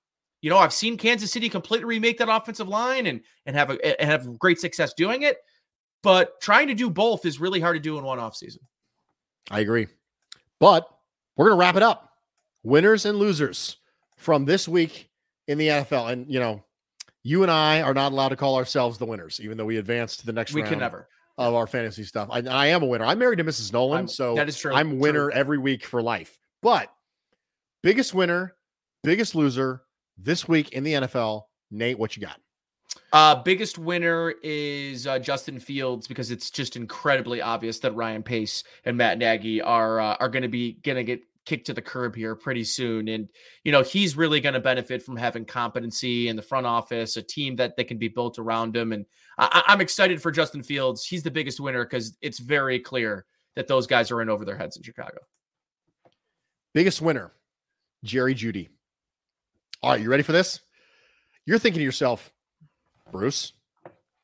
You 0.42 0.52
know, 0.52 0.58
I've 0.58 0.72
seen 0.72 0.96
Kansas 0.96 1.34
City 1.34 1.50
completely 1.50 1.84
remake 1.84 2.18
that 2.20 2.34
offensive 2.34 2.70
line 2.70 3.08
and 3.08 3.20
and 3.46 3.58
have 3.58 3.72
a 3.72 4.02
and 4.02 4.10
have 4.10 4.40
great 4.40 4.62
success 4.62 4.94
doing 4.94 5.24
it. 5.24 5.40
But 6.02 6.40
trying 6.40 6.70
to 6.70 6.74
do 6.74 6.90
both 6.90 7.26
is 7.26 7.42
really 7.42 7.60
hard 7.60 7.76
to 7.76 7.82
do 7.82 7.98
in 7.98 8.06
one 8.06 8.20
offseason. 8.20 8.60
I 9.52 9.60
agree. 9.60 9.88
But 10.64 10.88
we're 11.36 11.47
going 11.47 11.57
to 11.57 11.59
wrap 11.59 11.76
it 11.76 11.84
up. 11.84 12.14
Winners 12.64 13.05
and 13.05 13.18
losers 13.18 13.76
from 14.16 14.45
this 14.45 14.66
week 14.66 15.09
in 15.49 15.57
the 15.57 15.68
NFL. 15.68 16.09
And, 16.09 16.32
you 16.32 16.39
know, 16.39 16.64
you 17.22 17.43
and 17.43 17.51
I 17.51 17.82
are 17.82 17.93
not 17.93 18.14
allowed 18.14 18.30
to 18.30 18.38
call 18.38 18.55
ourselves 18.55 18.97
the 18.97 19.05
winners, 19.05 19.41
even 19.43 19.57
though 19.57 19.66
we 19.66 19.76
advance 19.76 20.16
to 20.16 20.26
the 20.26 20.32
next 20.32 20.53
we 20.53 20.61
round 20.61 20.70
can 20.70 20.80
never. 20.80 21.09
of 21.38 21.53
our 21.53 21.68
fantasy 21.68 22.05
stuff. 22.05 22.30
I, 22.32 22.39
I 22.43 22.68
am 22.68 22.82
a 22.82 22.86
winner. 22.86 23.03
I'm 23.03 23.20
married 23.20 23.39
to 23.39 23.43
Mrs. 23.43 23.74
Nolan, 23.74 23.99
I'm, 23.99 24.07
so 24.07 24.36
that 24.36 24.47
is 24.47 24.57
true. 24.57 24.74
I'm 24.74 24.99
winner 24.99 25.32
true. 25.32 25.38
every 25.38 25.57
week 25.57 25.84
for 25.84 26.01
life. 26.01 26.39
But 26.61 26.89
biggest 27.82 28.14
winner, 28.14 28.55
biggest 29.03 29.36
loser 29.36 29.82
this 30.18 30.47
week 30.47 30.72
in 30.72 30.86
the 30.86 30.93
NFL. 30.93 31.41
Nate, 31.72 31.99
what 31.99 32.16
you 32.16 32.22
got? 32.22 32.39
Uh, 33.12 33.36
biggest 33.36 33.78
winner 33.78 34.34
is 34.44 35.06
uh, 35.06 35.20
Justin 35.20 35.60
Fields 35.60 36.08
because 36.08 36.32
it's 36.32 36.50
just 36.50 36.76
incredibly 36.76 37.41
obvious 37.41 37.80
that 37.80 37.96
Ryan 37.96 38.24
Pace 38.24 38.64
and 38.86 38.98
Matt 38.98 39.18
Nagy 39.18 39.62
are 39.62 40.00
uh, 40.00 40.16
are 40.20 40.30
going 40.30 40.44
to 40.44 40.50
be 40.50 40.74
going 40.84 40.96
to 40.96 41.04
get 41.04 41.22
kicked 41.46 41.68
to 41.68 41.74
the 41.74 41.82
curb 41.82 42.16
here 42.16 42.36
pretty 42.36 42.64
soon, 42.64 43.08
and 43.08 43.30
you 43.64 43.72
know 43.72 43.84
he's 43.84 44.18
really 44.18 44.39
going 44.39 44.54
to 44.54 44.60
benefit 44.60 45.04
from 45.04 45.16
having 45.16 45.46
competency 45.46 46.28
in 46.28 46.36
the 46.36 46.41
front 46.41 46.66
office, 46.66 47.18
a 47.18 47.22
team 47.22 47.56
that 47.58 47.78
that 47.78 47.88
can 47.88 47.98
be 47.98 48.08
built 48.08 48.39
around 48.39 48.76
him, 48.76 48.94
and 48.94 49.06
I, 49.38 49.64
I'm 49.68 49.82
excited 49.82 50.22
for 50.22 50.32
Justin 50.32 50.64
Fields. 50.64 51.06
He's 51.06 51.24
the 51.24 51.32
biggest 51.32 51.60
winner 51.60 51.86
because 51.86 52.18
it's 52.22 52.39
very 52.39 52.80
clear 52.80 53.26
that 53.56 53.68
those 53.68 53.86
guys 53.86 54.12
are 54.12 54.22
in 54.22 54.30
over 54.30 54.46
their 54.46 54.58
heads 54.58 54.78
in 54.78 54.84
Chicago. 54.84 55.20
Biggest 56.74 57.02
winner, 57.02 57.32
Jerry 58.04 58.34
Jeudy. 58.34 58.70
All 59.84 59.91
right, 59.91 60.02
you 60.02 60.10
ready 60.10 60.24
for 60.24 60.32
this? 60.32 60.62
You're 61.46 61.60
thinking 61.60 61.80
to 61.80 61.86
yourself, 61.86 62.32
Bruce, 63.14 63.53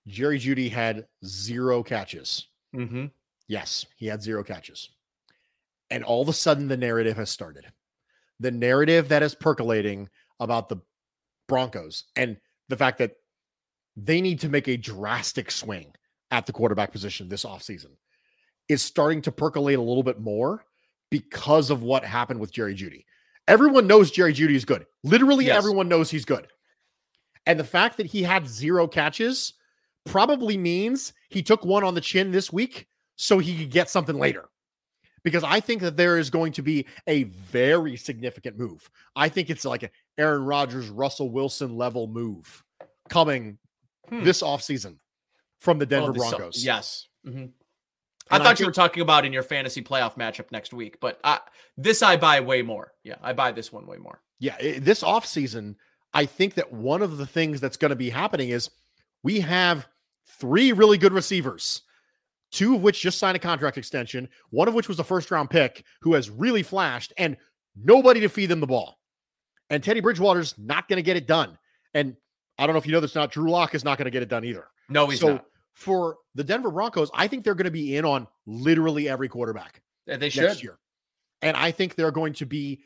Jerry 0.08 0.40
Jeudy 0.40 0.70
had 0.70 1.06
zero 1.24 1.84
catches. 1.84 2.48
Mm-hmm. 2.76 3.06
Yes, 3.48 3.86
he 3.96 4.08
had 4.08 4.22
zero 4.22 4.44
catches. 4.44 4.90
And 5.90 6.04
all 6.04 6.22
of 6.22 6.28
a 6.28 6.34
sudden, 6.34 6.68
the 6.68 6.76
narrative 6.76 7.16
has 7.16 7.30
started. 7.30 7.66
The 8.40 8.52
narrative 8.52 9.10
that 9.10 9.24
is 9.24 9.36
percolating 9.36 10.10
about 10.40 10.68
the 10.68 10.78
Broncos 11.48 12.06
and 12.16 12.38
the 12.68 12.78
fact 12.78 12.98
that 12.98 13.14
they 13.96 14.22
need 14.22 14.40
to 14.42 14.50
make 14.50 14.68
a 14.68 14.78
drastic 14.78 15.52
swing 15.52 15.94
at 16.32 16.46
the 16.46 16.54
quarterback 16.54 16.92
position 16.92 17.28
this 17.28 17.46
offseason 17.46 17.92
is 18.70 18.82
starting 18.82 19.22
to 19.24 19.32
percolate 19.32 19.78
a 19.78 19.82
little 19.82 20.04
bit 20.04 20.20
more 20.20 20.64
because 21.10 21.70
of 21.70 21.82
what 21.82 22.04
happened 22.06 22.40
with 22.40 22.52
Jerry 22.52 22.76
Jeudy. 22.76 23.06
Everyone 23.48 23.88
knows 23.88 24.12
Jerry 24.12 24.34
Jeudy 24.34 24.56
is 24.56 24.66
good. 24.66 24.86
Literally, 25.04 25.46
yes. 25.46 25.58
everyone 25.58 25.88
knows 25.90 26.12
he's 26.12 26.26
good. 26.26 26.48
And 27.46 27.60
the 27.60 27.64
fact 27.64 27.98
that 27.98 28.06
he 28.06 28.24
had 28.24 28.48
zero 28.48 28.88
catches 28.88 29.54
probably 30.06 30.58
means 30.58 31.14
he 31.30 31.42
took 31.42 31.66
one 31.66 31.84
on 31.84 31.94
the 31.94 32.02
chin 32.02 32.32
this 32.32 32.52
week 32.52 32.88
so 33.16 33.40
he 33.40 33.58
could 33.58 33.72
get 33.72 33.90
something 33.90 34.18
later. 34.18 34.50
Because 35.24 35.44
I 35.44 35.60
think 35.60 35.82
that 35.82 35.98
there 35.98 36.18
is 36.18 36.30
going 36.30 36.54
to 36.54 36.62
be 36.62 36.86
a 37.06 37.24
very 37.24 37.98
significant 37.98 38.58
move. 38.58 38.90
I 39.16 39.28
think 39.28 39.50
it's 39.50 39.66
like 39.66 39.84
an 39.84 39.90
Aaron 40.18 40.46
Rodgers, 40.46 40.90
Russell 40.90 41.30
Wilson 41.30 41.76
level 41.76 42.08
move 42.08 42.64
coming 43.10 43.58
hmm. 44.08 44.24
this 44.24 44.42
offseason 44.42 44.98
from 45.60 45.78
the 45.78 45.86
Denver 45.86 46.12
oh, 46.12 46.14
Broncos. 46.14 46.64
yes. 46.64 47.08
Mm-hmm. 47.28 47.48
I 48.32 48.38
thought 48.38 48.46
I 48.46 48.50
think, 48.50 48.60
you 48.60 48.66
were 48.68 48.72
talking 48.72 49.02
about 49.02 49.26
in 49.26 49.34
your 49.34 49.44
fantasy 49.44 49.82
playoff 49.82 50.16
matchup 50.16 50.52
next 50.52 50.72
week, 50.72 51.00
but 51.00 51.20
I, 51.24 51.40
this 51.78 52.04
I 52.04 52.16
buy 52.16 52.40
way 52.40 52.62
more. 52.62 52.94
Yeah, 53.04 53.16
I 53.22 53.34
buy 53.34 53.52
this 53.52 53.74
one 53.74 53.88
way 53.88 53.98
more. 53.98 54.22
Yeah, 54.40 54.56
it, 54.60 54.86
this 54.86 55.04
offseason, 55.04 55.76
I 56.14 56.26
think 56.26 56.56
that 56.56 56.74
one 56.74 57.02
of 57.02 57.18
the 57.18 57.28
things 57.28 57.62
that's 57.62 57.78
going 57.78 57.90
to 57.90 57.96
be 57.96 58.10
happening 58.10 58.50
is 58.50 58.70
we 59.24 59.42
have 59.42 59.88
three 60.26 60.72
really 60.72 60.98
good 60.98 61.14
receivers, 61.14 61.82
two 62.52 62.76
of 62.76 62.82
which 62.82 63.02
just 63.02 63.20
signed 63.20 63.36
a 63.36 63.40
contract 63.40 63.78
extension, 63.78 64.30
one 64.50 64.68
of 64.68 64.74
which 64.74 64.88
was 64.88 65.00
a 65.00 65.04
first 65.04 65.30
round 65.30 65.50
pick 65.50 65.84
who 66.02 66.14
has 66.14 66.30
really 66.30 66.64
flashed, 66.64 67.14
and 67.18 67.38
nobody 67.76 68.20
to 68.22 68.30
feed 68.30 68.48
them 68.48 68.60
the 68.60 68.68
ball. 68.68 68.98
And 69.70 69.84
Teddy 69.84 70.00
Bridgewater's 70.00 70.56
not 70.58 70.88
going 70.88 70.98
to 70.98 71.04
get 71.04 71.16
it 71.16 71.28
done. 71.28 71.58
And 71.94 72.16
I 72.58 72.66
don't 72.66 72.74
know 72.74 72.80
if 72.80 72.88
you 72.88 72.92
know 72.92 73.00
this, 73.00 73.16
not 73.16 73.32
Drew 73.32 73.50
Lock 73.50 73.76
is 73.76 73.84
not 73.84 73.98
going 73.98 74.06
to 74.06 74.12
get 74.12 74.24
it 74.24 74.30
done 74.30 74.44
either. 74.44 74.68
No, 74.90 75.08
he's 75.08 75.20
so 75.20 75.34
not. 75.34 75.46
For 75.74 76.18
the 76.36 76.44
Denver 76.44 76.72
Broncos, 76.72 77.10
I 77.14 77.28
think 77.28 77.44
they're 77.44 77.56
going 77.56 77.66
to 77.66 77.72
be 77.72 77.96
in 77.96 78.04
on 78.04 78.28
literally 78.46 79.08
every 79.08 79.30
quarterback. 79.30 79.82
They 80.08 80.30
should. 80.30 80.62
Year. 80.62 80.80
And 81.42 81.56
I 81.56 81.72
think 81.72 81.96
they're 81.96 82.12
going 82.12 82.34
to 82.34 82.46
be 82.46 82.82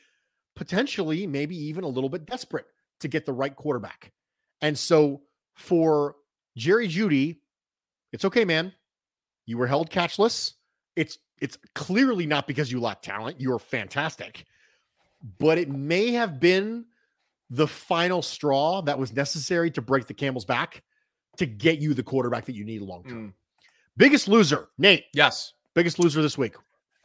potentially, 0.56 1.26
maybe 1.26 1.56
even 1.56 1.84
a 1.86 1.88
little 1.88 2.10
bit 2.10 2.26
desperate 2.26 2.68
to 3.00 3.08
get 3.08 3.26
the 3.26 3.34
right 3.34 3.56
quarterback. 3.56 4.12
And 4.62 4.78
so 4.78 5.22
for 5.56 6.16
Jerry 6.58 6.88
Jeudy, 6.88 7.38
it's 8.12 8.26
okay, 8.26 8.46
man. 8.46 8.74
You 9.46 9.58
were 9.58 9.68
held 9.68 9.90
catchless. 9.90 10.54
It's 10.96 11.18
it's 11.42 11.58
clearly 11.76 12.26
not 12.26 12.48
because 12.48 12.72
you 12.72 12.80
lack 12.80 13.02
talent. 13.02 13.42
You 13.42 13.54
are 13.54 13.60
fantastic. 13.60 14.46
But 15.40 15.58
it 15.58 15.70
may 15.70 16.12
have 16.12 16.40
been 16.40 16.86
the 17.50 17.68
final 17.68 18.22
straw 18.22 18.82
that 18.82 18.98
was 18.98 19.14
necessary 19.14 19.70
to 19.72 19.82
break 19.82 20.08
the 20.08 20.14
camel's 20.14 20.46
back 20.46 20.84
to 21.38 21.46
get 21.46 21.80
you 21.80 21.94
the 21.94 22.04
quarterback 22.04 22.46
that 22.46 22.56
you 22.56 22.64
need 22.64 22.82
long 22.82 23.04
term. 23.04 23.28
Mm. 23.30 23.34
Biggest 23.98 24.28
loser, 24.28 24.70
Nate. 24.78 25.06
Yes. 25.14 25.54
Biggest 25.74 26.00
loser 26.00 26.22
this 26.22 26.38
week. 26.38 26.56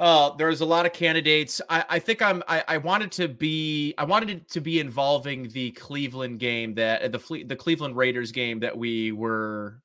Uh, 0.01 0.31
there's 0.37 0.61
a 0.61 0.65
lot 0.65 0.87
of 0.87 0.93
candidates. 0.93 1.61
I, 1.69 1.85
I 1.89 1.99
think 1.99 2.23
I'm. 2.23 2.43
I, 2.47 2.63
I 2.69 2.79
wanted 2.79 3.11
to 3.13 3.29
be. 3.29 3.95
I 3.99 4.05
wanted 4.05 4.31
it 4.31 4.49
to 4.51 4.61
be 4.61 4.79
involving 4.79 5.49
the 5.49 5.73
Cleveland 5.73 6.39
game 6.39 6.75
that 6.75 7.11
the 7.11 7.45
the 7.45 7.57
Cleveland 7.57 7.97
Raiders 7.97 8.31
game 8.31 8.61
that 8.61 8.77
we 8.77 9.11
were 9.11 9.83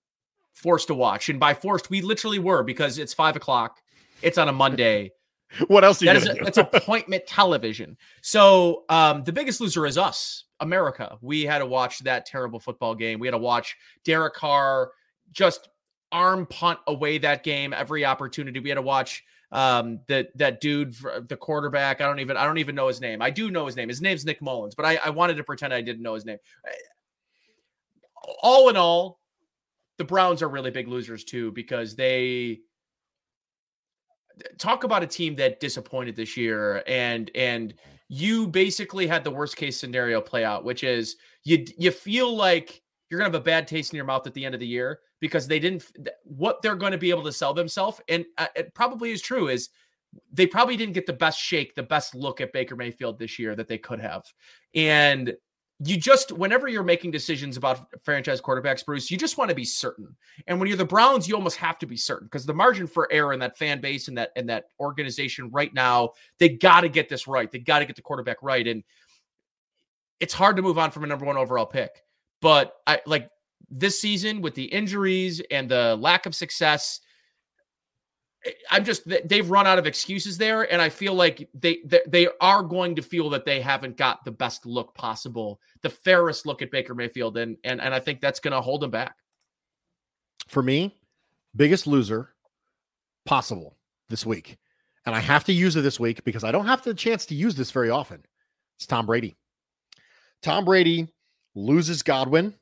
forced 0.54 0.88
to 0.88 0.94
watch, 0.94 1.30
and 1.30 1.40
by 1.40 1.56
forced 1.56 1.90
we 1.90 2.02
literally 2.02 2.38
were 2.38 2.62
because 2.62 3.00
it's 3.00 3.14
five 3.14 3.36
o'clock. 3.36 3.80
It's 4.22 4.38
on 4.38 4.50
a 4.50 4.54
Monday. 4.54 5.12
what 5.68 5.84
else? 5.84 6.00
That 6.00 6.16
is 6.16 6.28
a, 6.28 6.36
it's 6.46 6.58
appointment 6.58 7.26
television. 7.26 7.98
So 8.22 8.84
um, 8.90 9.24
the 9.24 9.34
biggest 9.34 9.62
loser 9.62 9.86
is 9.86 9.98
us, 9.98 10.46
America. 10.60 11.18
We 11.22 11.44
had 11.44 11.60
to 11.60 11.66
watch 11.66 12.00
that 12.00 12.26
terrible 12.26 12.60
football 12.60 12.94
game. 12.94 13.20
We 13.20 13.28
had 13.28 13.32
to 13.32 13.40
watch 13.40 13.76
Derek 14.04 14.36
Carr 14.36 14.92
just 15.32 15.70
arm 16.12 16.46
punt 16.46 16.80
away 16.86 17.18
that 17.18 17.44
game 17.44 17.74
every 17.74 18.06
opportunity. 18.06 18.60
We 18.60 18.70
had 18.70 18.76
to 18.76 18.82
watch 18.84 19.24
um, 19.54 20.00
that 20.08 20.36
that 20.36 20.60
dude, 20.60 20.96
the 21.30 21.38
quarterback. 21.38 22.02
I 22.02 22.06
don't 22.06 22.20
even 22.20 22.36
I 22.36 22.44
don't 22.46 22.58
even 22.58 22.76
know 22.76 22.88
his 22.88 23.00
name. 23.00 23.22
I 23.22 23.30
do 23.30 23.52
know 23.52 23.68
his 23.68 23.76
name. 23.76 23.88
His 23.88 24.02
name's 24.02 24.26
Nick 24.26 24.42
Mullens, 24.42 24.76
but 24.76 24.86
I, 24.86 25.00
I 25.06 25.12
wanted 25.12 25.38
to 25.38 25.44
pretend 25.44 25.74
I 25.74 25.82
didn't 25.82 26.02
know 26.02 26.16
his 26.16 26.26
name. 26.26 26.40
All 28.42 28.70
in 28.70 28.76
all, 28.76 29.20
the 30.00 30.04
Browns 30.04 30.42
are 30.42 30.50
really 30.50 30.72
big 30.72 30.88
losers 30.88 31.24
too 31.24 31.52
because 31.52 31.96
they 31.96 32.62
talk 34.58 34.84
about 34.84 35.04
a 35.04 35.08
team 35.08 35.36
that 35.36 35.60
disappointed 35.60 36.16
this 36.16 36.36
year 36.36 36.84
and 36.88 37.30
and 37.36 37.76
you 38.10 38.48
basically 38.48 39.06
had 39.06 39.24
the 39.24 39.30
worst 39.30 39.56
case 39.56 39.80
scenario 39.80 40.20
play 40.20 40.44
out 40.44 40.66
which 40.66 40.84
is 40.84 41.18
you 41.44 41.64
you 41.78 41.92
feel 41.92 42.36
like 42.36 42.82
you're 43.10 43.20
going 43.20 43.32
to 43.32 43.38
have 43.38 43.42
a 43.42 43.46
bad 43.46 43.68
taste 43.68 43.94
in 43.94 43.98
your 43.98 44.06
mouth 44.06 44.26
at 44.26 44.34
the 44.34 44.44
end 44.44 44.56
of 44.56 44.60
the 44.60 44.66
year 44.66 45.02
because 45.24 45.48
they 45.48 45.58
didn't 45.58 45.86
what 46.26 46.62
they're 46.62 46.76
going 46.76 46.92
to 46.92 46.98
be 46.98 47.10
able 47.10 47.24
to 47.24 47.32
sell 47.32 47.54
themselves 47.54 48.02
and 48.10 48.26
uh, 48.38 48.48
it 48.58 48.74
probably 48.74 49.10
is 49.10 49.22
true 49.22 49.48
is 49.48 49.70
they 50.34 50.46
probably 50.46 50.76
didn't 50.76 50.94
get 50.94 51.06
the 51.06 51.14
best 51.14 51.40
shake 51.40 51.74
the 51.76 51.82
best 51.82 52.14
look 52.14 52.42
at 52.42 52.52
Baker 52.52 52.76
Mayfield 52.76 53.18
this 53.18 53.40
year 53.40 53.56
that 53.56 53.70
they 53.70 53.78
could 53.78 54.02
have. 54.02 54.26
And 54.76 55.34
you 55.80 55.96
just 55.96 56.34
whenever 56.34 56.68
you're 56.68 56.84
making 56.84 57.12
decisions 57.12 57.56
about 57.56 57.88
franchise 58.04 58.42
quarterbacks 58.42 58.86
Bruce 58.86 59.10
you 59.10 59.16
just 59.18 59.38
want 59.38 59.48
to 59.48 59.56
be 59.56 59.64
certain. 59.64 60.14
And 60.48 60.60
when 60.60 60.68
you're 60.68 60.76
the 60.76 60.84
Browns 60.84 61.26
you 61.26 61.36
almost 61.36 61.56
have 61.56 61.80
to 61.80 61.86
be 61.86 61.96
certain 61.96 62.28
because 62.28 62.46
the 62.46 62.54
margin 62.54 62.86
for 62.86 63.10
error 63.10 63.32
in 63.32 63.40
that 63.40 63.58
fan 63.58 63.80
base 63.80 64.10
and 64.10 64.18
that 64.18 64.32
and 64.36 64.50
that 64.50 64.66
organization 64.82 65.50
right 65.52 65.74
now 65.74 66.10
they 66.38 66.50
got 66.50 66.82
to 66.82 66.90
get 66.90 67.08
this 67.08 67.28
right. 67.30 67.50
They 67.50 67.60
got 67.60 67.80
to 67.80 67.86
get 67.86 67.96
the 67.96 68.02
quarterback 68.02 68.44
right. 68.44 68.68
And 68.68 68.84
it's 70.20 70.34
hard 70.34 70.58
to 70.58 70.62
move 70.62 70.78
on 70.78 70.92
from 70.92 71.06
a 71.06 71.08
number 71.08 71.24
1 71.24 71.38
overall 71.38 71.66
pick 71.66 72.04
but 72.42 72.74
I 72.86 73.00
like 73.06 73.30
this 73.74 74.00
season 74.00 74.42
with 74.42 74.56
the 74.56 74.66
injuries 74.66 75.42
and 75.52 75.70
the 75.70 75.96
lack 75.96 76.26
of 76.26 76.36
success 76.36 77.02
eh, 78.46 78.52
I'm 78.70 78.86
just 78.86 79.04
they've 79.28 79.50
run 79.50 79.68
out 79.68 79.80
of 79.80 79.88
excuses 79.88 80.38
there, 80.38 80.72
and 80.72 80.82
I 80.82 80.90
feel 80.90 81.14
like 81.14 81.50
they 81.54 81.80
they 82.08 82.28
are 82.40 82.62
going 82.62 82.96
to 82.96 83.02
feel 83.02 83.30
that 83.32 83.46
they 83.46 83.62
haven't 83.62 83.98
got 83.98 84.24
the 84.24 84.32
best 84.32 84.66
look 84.66 84.94
possible, 84.94 85.60
the 85.82 85.90
fairest 85.90 86.46
look 86.46 86.62
at 86.62 86.72
Baker 86.72 86.94
Mayfield, 86.94 87.38
and 87.38 87.58
and 87.64 87.82
and 87.82 87.94
I 87.94 88.00
think 88.00 88.22
that's 88.22 88.40
going 88.40 88.54
to 88.54 88.62
hold 88.62 88.82
them 88.82 88.92
back. 88.92 89.16
For 90.48 90.62
me, 90.62 90.96
biggest 91.56 91.88
loser 91.88 92.34
possible 93.26 93.78
this 94.10 94.26
week, 94.26 94.58
and 95.06 95.16
I 95.16 95.20
have 95.20 95.46
to 95.46 95.54
use 95.54 95.76
it 95.76 95.82
this 95.82 96.00
week 96.00 96.24
because 96.24 96.44
I 96.44 96.52
don't 96.52 96.68
have 96.68 96.84
the 96.84 96.94
chance 96.94 97.26
to 97.28 97.36
use 97.36 97.56
this 97.56 97.72
very 97.72 97.90
often. 97.90 98.24
It's 98.78 98.86
Tom 98.86 99.06
Brady. 99.06 99.36
Tom 100.42 100.66
Brady 100.66 101.08
loses 101.56 102.04
Godwin 102.04 102.54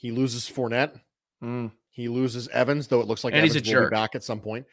he 0.00 0.12
loses 0.12 0.48
Fournette. 0.48 0.98
Mm. 1.44 1.72
He 1.90 2.08
loses 2.08 2.48
Evans, 2.48 2.86
though 2.86 3.02
it 3.02 3.06
looks 3.06 3.22
like 3.22 3.34
and 3.34 3.40
Evans 3.40 3.52
he's 3.52 3.62
a 3.62 3.66
will 3.66 3.82
jerk. 3.82 3.90
be 3.90 3.94
back 3.94 4.14
at 4.14 4.24
some 4.24 4.40
point. 4.40 4.64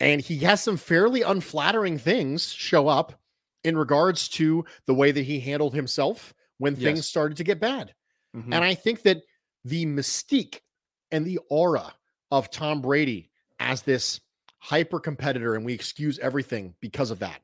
And 0.00 0.20
he 0.20 0.38
has 0.38 0.60
some 0.60 0.76
fairly 0.76 1.22
unflattering 1.22 1.96
things 1.96 2.52
show 2.52 2.88
up 2.88 3.12
in 3.62 3.78
regards 3.78 4.28
to 4.30 4.64
the 4.86 4.94
way 4.94 5.12
that 5.12 5.22
he 5.22 5.38
handled 5.38 5.74
himself 5.74 6.34
when 6.58 6.74
yes. 6.74 6.82
things 6.82 7.08
started 7.08 7.36
to 7.36 7.44
get 7.44 7.60
bad. 7.60 7.94
Mm-hmm. 8.36 8.52
And 8.52 8.64
I 8.64 8.74
think 8.74 9.02
that 9.02 9.22
the 9.64 9.86
mystique 9.86 10.58
and 11.12 11.24
the 11.24 11.38
aura 11.48 11.94
of 12.32 12.50
Tom 12.50 12.82
Brady 12.82 13.30
as 13.60 13.82
this 13.82 14.20
hyper 14.58 14.98
competitor, 14.98 15.54
and 15.54 15.64
we 15.64 15.72
excuse 15.72 16.18
everything 16.18 16.74
because 16.80 17.12
of 17.12 17.20
that, 17.20 17.40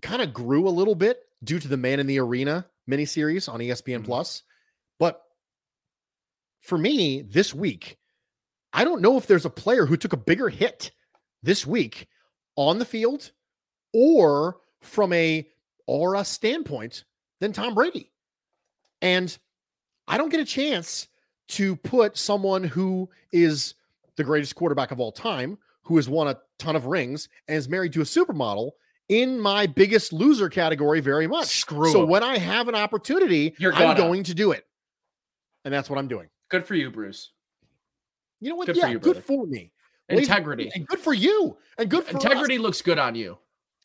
kind 0.00 0.22
of 0.22 0.32
grew 0.32 0.66
a 0.66 0.70
little 0.70 0.94
bit 0.94 1.18
due 1.44 1.58
to 1.58 1.68
the 1.68 1.76
Man 1.76 2.00
in 2.00 2.06
the 2.06 2.20
Arena 2.20 2.64
miniseries 2.88 3.52
on 3.52 3.60
ESPN 3.60 3.96
mm-hmm. 3.96 4.04
Plus. 4.04 4.42
For 6.66 6.76
me 6.76 7.22
this 7.22 7.54
week, 7.54 7.96
I 8.72 8.82
don't 8.82 9.00
know 9.00 9.16
if 9.16 9.28
there's 9.28 9.44
a 9.44 9.50
player 9.50 9.86
who 9.86 9.96
took 9.96 10.12
a 10.12 10.16
bigger 10.16 10.48
hit 10.48 10.90
this 11.40 11.64
week 11.64 12.08
on 12.56 12.80
the 12.80 12.84
field 12.84 13.30
or 13.94 14.56
from 14.80 15.12
a 15.12 15.48
aura 15.86 16.24
standpoint 16.24 17.04
than 17.38 17.52
Tom 17.52 17.74
Brady. 17.74 18.10
And 19.00 19.38
I 20.08 20.18
don't 20.18 20.28
get 20.28 20.40
a 20.40 20.44
chance 20.44 21.06
to 21.50 21.76
put 21.76 22.18
someone 22.18 22.64
who 22.64 23.10
is 23.30 23.74
the 24.16 24.24
greatest 24.24 24.56
quarterback 24.56 24.90
of 24.90 24.98
all 24.98 25.12
time, 25.12 25.58
who 25.84 25.94
has 25.94 26.08
won 26.08 26.26
a 26.26 26.36
ton 26.58 26.74
of 26.74 26.86
rings 26.86 27.28
and 27.46 27.56
is 27.56 27.68
married 27.68 27.92
to 27.92 28.00
a 28.00 28.04
supermodel 28.04 28.72
in 29.08 29.38
my 29.38 29.68
biggest 29.68 30.12
loser 30.12 30.48
category 30.48 30.98
very 30.98 31.28
much. 31.28 31.46
Screw 31.46 31.92
so 31.92 32.04
when 32.04 32.24
I 32.24 32.38
have 32.38 32.66
an 32.66 32.74
opportunity, 32.74 33.54
You're 33.56 33.72
I'm 33.72 33.96
going 33.96 34.24
to 34.24 34.34
do 34.34 34.50
it. 34.50 34.66
And 35.64 35.72
that's 35.72 35.88
what 35.88 36.00
I'm 36.00 36.08
doing. 36.08 36.26
Good 36.48 36.64
for 36.64 36.74
you, 36.74 36.90
Bruce. 36.90 37.32
You 38.40 38.50
know 38.50 38.56
what? 38.56 38.66
Good 38.66 38.76
yeah, 38.76 38.84
for 38.84 38.90
you, 38.90 38.98
good 38.98 39.24
for 39.24 39.46
me. 39.46 39.72
Integrity. 40.08 40.70
And 40.74 40.86
good 40.86 41.00
for 41.00 41.14
you. 41.14 41.56
And 41.78 41.90
good 41.90 42.04
for 42.04 42.12
Integrity 42.12 42.56
us. 42.56 42.60
looks 42.60 42.82
good 42.82 42.98
on 42.98 43.14
you. 43.14 43.38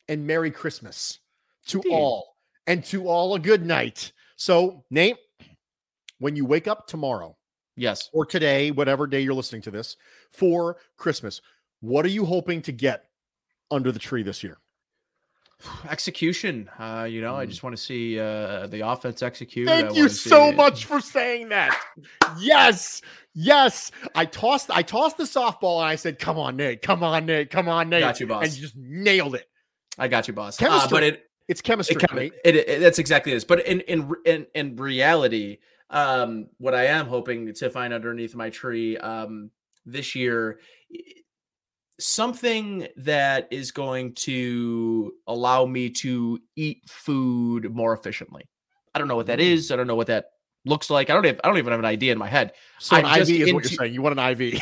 And 0.08 0.26
Merry 0.26 0.50
Christmas 0.50 1.18
to 1.66 1.78
Indeed. 1.78 1.92
all. 1.92 2.36
And 2.66 2.84
to 2.86 3.08
all 3.08 3.34
a 3.34 3.40
good 3.40 3.66
night. 3.66 4.12
So, 4.36 4.84
Nate, 4.90 5.16
when 6.18 6.36
you 6.36 6.44
wake 6.44 6.68
up 6.68 6.86
tomorrow, 6.86 7.36
yes, 7.76 8.08
or 8.12 8.24
today, 8.24 8.70
whatever 8.70 9.06
day 9.06 9.20
you're 9.20 9.34
listening 9.34 9.62
to 9.62 9.70
this, 9.70 9.96
for 10.30 10.76
Christmas, 10.96 11.40
what 11.80 12.04
are 12.04 12.10
you 12.10 12.24
hoping 12.24 12.62
to 12.62 12.72
get 12.72 13.06
under 13.72 13.90
the 13.90 13.98
tree 13.98 14.22
this 14.22 14.44
year? 14.44 14.58
Execution. 15.88 16.70
Uh, 16.78 17.06
you 17.08 17.20
know, 17.20 17.34
mm. 17.34 17.38
I 17.38 17.46
just 17.46 17.62
want 17.62 17.76
to 17.76 17.82
see 17.82 18.18
uh, 18.18 18.66
the 18.66 18.86
offense 18.86 19.22
execute. 19.22 19.68
Thank 19.68 19.94
you 19.96 20.08
so 20.08 20.52
much 20.52 20.84
for 20.84 21.00
saying 21.00 21.48
that. 21.50 21.78
yes, 22.38 23.02
yes. 23.34 23.90
I 24.14 24.24
tossed, 24.24 24.70
I 24.70 24.82
tossed 24.82 25.16
the 25.16 25.24
softball, 25.24 25.80
and 25.80 25.88
I 25.88 25.96
said, 25.96 26.18
"Come 26.18 26.38
on, 26.38 26.56
Nate. 26.56 26.82
Come 26.82 27.02
on, 27.02 27.26
Nate. 27.26 27.50
Come 27.50 27.68
on, 27.68 27.88
Nate." 27.88 28.00
Got 28.00 28.20
you, 28.20 28.26
boss. 28.26 28.44
And 28.44 28.54
you 28.54 28.62
just 28.62 28.76
nailed 28.76 29.34
it. 29.34 29.48
I 29.98 30.08
got 30.08 30.28
you, 30.28 30.34
boss. 30.34 30.56
Chemistry, 30.56 30.86
uh, 30.86 30.90
but 30.90 31.02
it, 31.02 31.26
it's 31.48 31.60
chemistry. 31.60 31.96
It, 31.96 32.12
right? 32.12 32.32
it, 32.44 32.56
it, 32.56 32.80
that's 32.80 32.98
exactly 32.98 33.32
this. 33.32 33.44
But 33.44 33.66
in 33.66 33.80
in 33.82 34.10
in 34.24 34.46
in 34.54 34.76
reality, 34.76 35.58
um, 35.90 36.46
what 36.58 36.74
I 36.74 36.86
am 36.86 37.06
hoping 37.06 37.52
to 37.54 37.70
find 37.70 37.92
underneath 37.92 38.34
my 38.34 38.50
tree 38.50 38.96
um, 38.96 39.50
this 39.84 40.14
year 40.14 40.58
something 42.04 42.88
that 42.96 43.48
is 43.50 43.70
going 43.70 44.14
to 44.14 45.14
allow 45.26 45.64
me 45.66 45.90
to 45.90 46.38
eat 46.56 46.82
food 46.88 47.74
more 47.74 47.92
efficiently. 47.92 48.48
I 48.94 48.98
don't 48.98 49.08
know 49.08 49.16
what 49.16 49.26
that 49.26 49.38
mm. 49.38 49.72
I 49.72 49.76
don't 49.76 49.86
know 49.86 49.94
what 49.94 50.08
that 50.08 50.26
looks 50.64 50.90
like. 50.90 51.10
I 51.10 51.14
don't 51.14 51.24
have, 51.24 51.40
I 51.42 51.48
don't 51.48 51.58
even 51.58 51.70
have 51.70 51.80
an 51.80 51.86
idea 51.86 52.12
in 52.12 52.18
my 52.18 52.28
head. 52.28 52.52
So 52.78 52.96
an 52.96 53.06
IV 53.06 53.20
is 53.22 53.30
into, 53.30 53.54
what 53.54 53.64
you're 53.64 53.78
saying. 53.78 53.94
You 53.94 54.02
want 54.02 54.18
an 54.18 54.40
IV? 54.40 54.60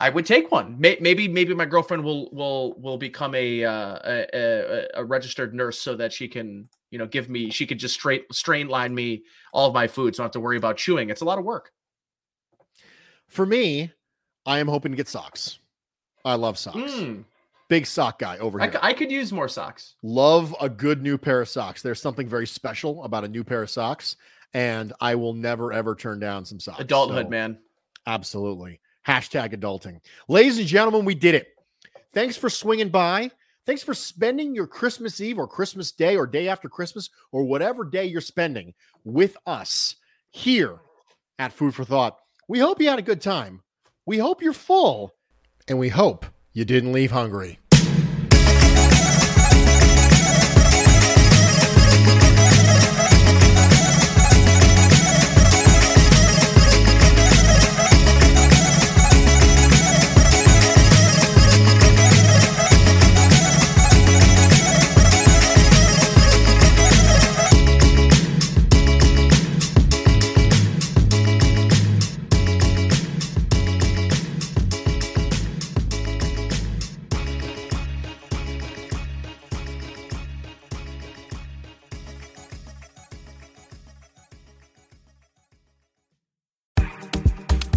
I 0.00 0.10
would 0.10 0.26
take 0.26 0.50
one. 0.50 0.74
Maybe 0.80 1.28
maybe 1.28 1.54
my 1.54 1.64
girlfriend 1.64 2.02
will 2.02 2.28
will 2.32 2.74
will 2.80 2.98
become 2.98 3.36
a, 3.36 3.64
uh, 3.64 3.98
a, 4.04 4.26
a 4.34 4.86
a 4.94 5.04
registered 5.04 5.54
nurse 5.54 5.78
so 5.78 5.94
that 5.94 6.12
she 6.12 6.26
can 6.26 6.68
you 6.90 6.98
know 6.98 7.06
give 7.06 7.28
me 7.28 7.50
she 7.50 7.66
could 7.66 7.78
just 7.78 7.94
straight 7.94 8.24
strain 8.32 8.66
line 8.66 8.92
me 8.92 9.22
all 9.52 9.68
of 9.68 9.74
my 9.74 9.86
food 9.86 10.16
so 10.16 10.22
I 10.22 10.24
don't 10.24 10.26
have 10.26 10.32
to 10.32 10.40
worry 10.40 10.56
about 10.56 10.76
chewing. 10.76 11.08
It's 11.08 11.20
a 11.20 11.24
lot 11.24 11.38
of 11.38 11.44
work. 11.44 11.70
For 13.28 13.46
me, 13.46 13.92
I 14.44 14.58
am 14.58 14.66
hoping 14.66 14.90
to 14.90 14.96
get 14.96 15.06
socks. 15.06 15.60
I 16.24 16.34
love 16.34 16.58
socks. 16.58 16.76
Mm. 16.76 17.24
Big 17.68 17.86
sock 17.86 18.18
guy 18.18 18.38
over 18.38 18.58
here. 18.58 18.70
I, 18.82 18.88
I, 18.88 18.92
could 18.92 19.10
use 19.10 19.32
more 19.32 19.48
socks. 19.48 19.94
Love 20.02 20.54
a 20.60 20.68
good 20.68 21.02
new 21.02 21.16
pair 21.16 21.40
of 21.40 21.48
socks. 21.48 21.80
There's 21.80 22.02
something 22.02 22.28
very 22.28 22.46
special 22.46 23.02
about 23.04 23.24
a 23.24 23.28
new 23.28 23.44
pair 23.44 23.62
of 23.62 23.70
socks, 23.70 24.16
and 24.52 24.92
I 25.00 25.14
will 25.14 25.32
never 25.32 25.72
ever 25.72 25.94
turn 25.94 26.20
down 26.20 26.44
some 26.44 26.60
socks. 26.60 26.80
Adulthood, 26.80 27.26
so, 27.26 27.30
man. 27.30 27.58
Absolutely. 28.06 28.80
Hashtag 29.06 29.54
adulting. 29.54 30.00
Ladies 30.28 30.58
and 30.58 30.66
gentlemen, 30.66 31.04
we 31.04 31.14
did 31.14 31.34
it. 31.34 31.48
Thanks 32.12 32.36
for 32.36 32.50
swinging 32.50 32.90
by. 32.90 33.30
Thanks 33.64 33.82
for 33.82 33.94
spending 33.94 34.54
your 34.54 34.66
Christmas 34.66 35.20
Eve 35.20 35.38
or 35.38 35.46
Christmas 35.46 35.92
Day 35.92 36.16
or 36.16 36.26
day 36.26 36.48
after 36.48 36.68
Christmas 36.68 37.10
or 37.30 37.44
whatever 37.44 37.84
day 37.84 38.04
you're 38.04 38.20
spending 38.20 38.74
with 39.04 39.36
us 39.46 39.96
here 40.30 40.80
at 41.38 41.52
Food 41.52 41.74
for 41.74 41.84
Thought. 41.84 42.18
We 42.48 42.58
hope 42.58 42.80
you 42.80 42.88
had 42.88 42.98
a 42.98 43.02
good 43.02 43.20
time. 43.20 43.62
We 44.04 44.18
hope 44.18 44.42
you're 44.42 44.52
full 44.52 45.14
and 45.68 45.78
we 45.78 45.88
hope 45.88 46.26
you 46.52 46.64
didn't 46.64 46.92
leave 46.92 47.10
hungry. 47.10 47.58